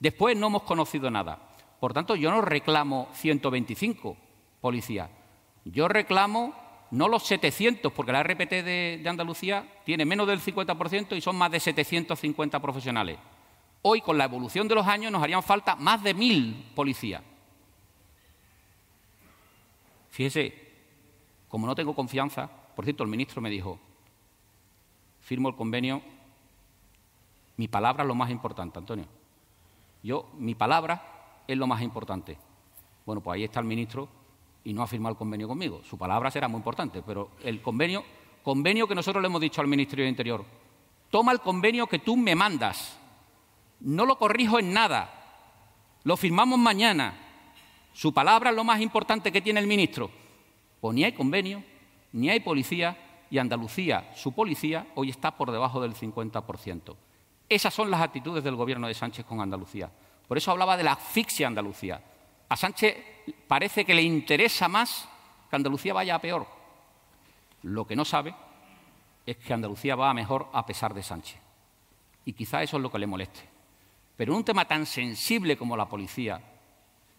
Después 0.00 0.36
no 0.36 0.48
hemos 0.48 0.64
conocido 0.64 1.10
nada. 1.10 1.38
Por 1.78 1.94
tanto, 1.94 2.16
yo 2.16 2.30
no 2.32 2.40
reclamo 2.40 3.08
125 3.12 4.16
policías. 4.60 5.08
Yo 5.64 5.86
reclamo 5.86 6.54
no 6.90 7.06
los 7.06 7.22
700, 7.24 7.92
porque 7.92 8.12
la 8.12 8.22
RPT 8.24 8.50
de, 8.50 9.00
de, 9.02 9.08
Andalucía 9.08 9.64
tiene 9.84 10.04
menos 10.04 10.26
del 10.26 10.40
50% 10.40 11.16
y 11.16 11.20
son 11.20 11.36
más 11.36 11.52
de 11.52 11.60
750 11.60 12.60
profesionales. 12.60 13.18
Hoy, 13.82 14.00
con 14.00 14.18
la 14.18 14.24
evolución 14.24 14.66
de 14.66 14.74
los 14.74 14.86
años, 14.86 15.12
nos 15.12 15.22
harían 15.22 15.42
falta 15.42 15.76
más 15.76 16.02
de 16.02 16.14
mil 16.14 16.72
policías. 16.74 17.22
Fíjese, 20.18 20.52
como 21.46 21.68
no 21.68 21.76
tengo 21.76 21.94
confianza, 21.94 22.50
por 22.74 22.84
cierto, 22.84 23.04
el 23.04 23.08
ministro 23.08 23.40
me 23.40 23.48
dijo, 23.48 23.78
firmo 25.20 25.48
el 25.48 25.54
convenio, 25.54 26.02
mi 27.56 27.68
palabra 27.68 28.02
es 28.02 28.08
lo 28.08 28.16
más 28.16 28.28
importante, 28.28 28.80
Antonio. 28.80 29.06
Yo, 30.02 30.28
mi 30.36 30.56
palabra 30.56 31.44
es 31.46 31.56
lo 31.56 31.68
más 31.68 31.82
importante. 31.82 32.36
Bueno, 33.06 33.20
pues 33.20 33.36
ahí 33.36 33.44
está 33.44 33.60
el 33.60 33.66
ministro 33.66 34.08
y 34.64 34.72
no 34.72 34.82
ha 34.82 34.88
firmado 34.88 35.12
el 35.12 35.18
convenio 35.18 35.46
conmigo. 35.46 35.84
Su 35.84 35.96
palabra 35.96 36.32
será 36.32 36.48
muy 36.48 36.58
importante, 36.58 37.00
pero 37.00 37.30
el 37.44 37.62
convenio, 37.62 38.02
convenio 38.42 38.88
que 38.88 38.96
nosotros 38.96 39.22
le 39.22 39.28
hemos 39.28 39.40
dicho 39.40 39.60
al 39.60 39.68
Ministerio 39.68 40.04
de 40.04 40.10
Interior, 40.10 40.44
toma 41.10 41.30
el 41.30 41.38
convenio 41.38 41.86
que 41.86 42.00
tú 42.00 42.16
me 42.16 42.34
mandas, 42.34 42.98
no 43.78 44.04
lo 44.04 44.18
corrijo 44.18 44.58
en 44.58 44.72
nada, 44.72 46.00
lo 46.02 46.16
firmamos 46.16 46.58
mañana, 46.58 47.27
su 47.98 48.14
palabra 48.14 48.50
es 48.50 48.54
lo 48.54 48.62
más 48.62 48.80
importante 48.80 49.32
que 49.32 49.40
tiene 49.40 49.58
el 49.58 49.66
ministro. 49.66 50.08
Pues 50.80 50.94
ni 50.94 51.02
hay 51.02 51.10
convenio, 51.10 51.64
ni 52.12 52.30
hay 52.30 52.38
policía, 52.38 52.96
y 53.28 53.38
Andalucía, 53.38 54.12
su 54.14 54.30
policía, 54.30 54.86
hoy 54.94 55.10
está 55.10 55.36
por 55.36 55.50
debajo 55.50 55.80
del 55.80 55.96
50%. 55.96 56.94
Esas 57.48 57.74
son 57.74 57.90
las 57.90 58.00
actitudes 58.00 58.44
del 58.44 58.54
gobierno 58.54 58.86
de 58.86 58.94
Sánchez 58.94 59.26
con 59.26 59.40
Andalucía. 59.40 59.90
Por 60.28 60.38
eso 60.38 60.52
hablaba 60.52 60.76
de 60.76 60.84
la 60.84 60.92
asfixia 60.92 61.48
Andalucía. 61.48 62.00
A 62.48 62.56
Sánchez 62.56 62.96
parece 63.48 63.84
que 63.84 63.96
le 63.96 64.02
interesa 64.02 64.68
más 64.68 65.08
que 65.50 65.56
Andalucía 65.56 65.92
vaya 65.92 66.14
a 66.14 66.20
peor. 66.20 66.46
Lo 67.62 67.84
que 67.84 67.96
no 67.96 68.04
sabe 68.04 68.32
es 69.26 69.38
que 69.38 69.52
Andalucía 69.52 69.96
va 69.96 70.10
a 70.10 70.14
mejor 70.14 70.48
a 70.52 70.64
pesar 70.64 70.94
de 70.94 71.02
Sánchez. 71.02 71.40
Y 72.26 72.32
quizá 72.32 72.62
eso 72.62 72.76
es 72.76 72.82
lo 72.84 72.92
que 72.92 73.00
le 73.00 73.08
moleste. 73.08 73.40
Pero 74.16 74.34
en 74.34 74.38
un 74.38 74.44
tema 74.44 74.66
tan 74.66 74.86
sensible 74.86 75.56
como 75.56 75.76
la 75.76 75.88
policía, 75.88 76.40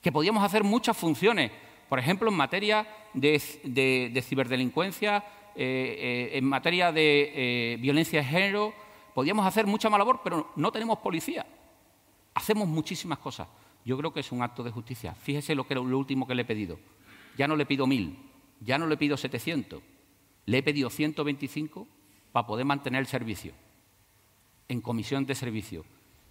que 0.01 0.11
podíamos 0.11 0.43
hacer 0.43 0.63
muchas 0.63 0.95
funciones, 0.95 1.51
por 1.87 1.99
ejemplo, 1.99 2.29
en 2.29 2.35
materia 2.35 2.87
de, 3.13 4.23
ciberdelincuencia, 4.23 5.23
eh, 5.55 6.31
eh, 6.33 6.37
en 6.37 6.45
materia 6.45 6.91
de 6.91 7.31
eh, 7.33 7.77
violencia 7.77 8.19
de 8.19 8.25
género, 8.25 8.73
podíamos 9.13 9.45
hacer 9.45 9.65
mucha 9.65 9.89
más 9.89 9.97
labor, 9.97 10.21
pero 10.23 10.51
no 10.55 10.71
tenemos 10.71 10.99
policía. 10.99 11.45
Hacemos 12.33 12.67
muchísimas 12.67 13.17
cosas. 13.19 13.47
Yo 13.83 13.97
creo 13.97 14.13
que 14.13 14.19
es 14.19 14.31
un 14.31 14.41
acto 14.41 14.63
de 14.63 14.71
justicia. 14.71 15.13
Fíjese 15.15 15.55
lo, 15.55 15.67
que, 15.67 15.75
lo 15.75 15.97
último 15.97 16.27
que 16.27 16.35
le 16.35 16.43
he 16.43 16.45
pedido. 16.45 16.79
Ya 17.37 17.47
no 17.47 17.55
le 17.55 17.65
pido 17.65 17.87
mil, 17.87 18.17
ya 18.59 18.77
no 18.77 18.85
le 18.85 18.97
pido 18.97 19.17
700, 19.17 19.81
le 20.45 20.57
he 20.57 20.63
pedido 20.63 20.89
125 20.89 21.87
para 22.31 22.45
poder 22.45 22.65
mantener 22.65 22.99
el 22.99 23.07
servicio 23.07 23.53
en 24.67 24.81
comisión 24.81 25.25
de 25.25 25.35
servicio. 25.35 25.83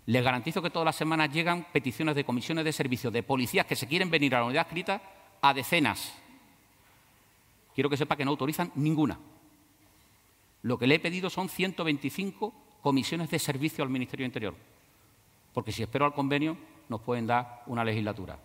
Les 0.09 0.24
garantizo 0.24 0.62
que 0.62 0.70
todas 0.70 0.86
las 0.86 0.97
semanas 0.97 1.30
llegan 1.30 1.66
peticiones 1.70 2.14
de 2.14 2.24
comisiones 2.24 2.64
de 2.64 2.72
servicio 2.72 3.10
de 3.10 3.22
policías 3.22 3.66
que 3.66 3.76
se 3.76 3.86
quieren 3.86 4.09
venir 4.10 4.35
a 4.35 4.39
la 4.39 4.47
unidad 4.47 4.66
escrita 4.66 5.02
a 5.43 5.52
decenas. 5.52 6.14
Quiero 7.74 7.90
que 7.90 7.97
sepa 7.98 8.16
que 8.16 8.24
no 8.24 8.30
autorizan 8.30 8.72
ninguna. 8.76 9.18
Lo 10.62 10.78
que 10.78 10.86
le 10.86 10.94
he 10.94 10.98
pedido 10.98 11.28
son 11.28 11.51
125 11.51 12.55
comisiones 12.80 13.28
de 13.28 13.39
servicio 13.39 13.85
al 13.85 13.90
Ministerio 13.90 14.24
Interior. 14.24 14.55
Porque 15.52 15.72
si 15.72 15.82
espero 15.82 16.06
al 16.06 16.14
convenio, 16.14 16.56
nos 16.89 17.02
pueden 17.02 17.26
dar 17.26 17.64
una 17.66 17.85
legislatura. 17.85 18.39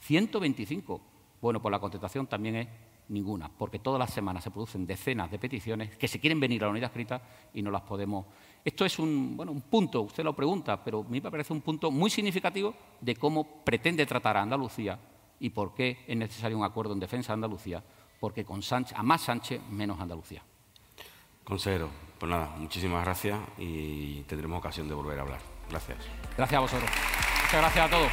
125. 0.00 0.98
Bueno, 1.42 1.60
pues 1.60 1.72
la 1.72 1.78
contestación 1.78 2.26
también 2.26 2.56
es 2.56 2.68
ninguna, 3.08 3.50
porque 3.50 3.80
todas 3.80 3.98
las 3.98 4.14
semanas 4.14 4.44
se 4.44 4.50
producen 4.50 4.86
decenas 4.86 5.30
de 5.30 5.38
peticiones 5.38 5.94
que 5.98 6.08
se 6.08 6.18
quieren 6.18 6.40
venir 6.40 6.62
a 6.62 6.66
la 6.68 6.70
unidad 6.70 6.88
escrita 6.88 7.20
y 7.52 7.60
no 7.60 7.70
las 7.70 7.82
podemos 7.82 8.24
esto 8.64 8.84
es 8.84 8.98
un, 8.98 9.36
bueno, 9.36 9.52
un 9.52 9.62
punto, 9.62 10.02
usted 10.02 10.22
lo 10.22 10.34
pregunta, 10.34 10.82
pero 10.82 11.00
a 11.00 11.10
mí 11.10 11.20
me 11.20 11.30
parece 11.30 11.52
un 11.52 11.60
punto 11.60 11.90
muy 11.90 12.10
significativo 12.10 12.74
de 13.00 13.16
cómo 13.16 13.64
pretende 13.64 14.06
tratar 14.06 14.36
a 14.36 14.42
Andalucía 14.42 14.98
y 15.40 15.50
por 15.50 15.74
qué 15.74 16.04
es 16.06 16.16
necesario 16.16 16.56
un 16.56 16.64
acuerdo 16.64 16.92
en 16.92 17.00
defensa 17.00 17.32
de 17.32 17.34
Andalucía, 17.34 17.82
porque 18.20 18.44
con 18.44 18.62
Sánchez, 18.62 18.96
a 18.96 19.02
más 19.02 19.22
Sánchez, 19.22 19.60
menos 19.70 20.00
Andalucía. 20.00 20.42
Consejero, 21.42 21.88
pues 22.18 22.30
nada, 22.30 22.54
muchísimas 22.56 23.04
gracias 23.04 23.40
y 23.58 24.20
tendremos 24.22 24.58
ocasión 24.58 24.88
de 24.88 24.94
volver 24.94 25.18
a 25.18 25.22
hablar. 25.22 25.40
Gracias. 25.68 25.98
Gracias 26.36 26.58
a 26.58 26.60
vosotros. 26.60 26.90
Muchas 27.42 27.60
gracias 27.60 27.86
a 27.86 27.90
todos. 27.90 28.12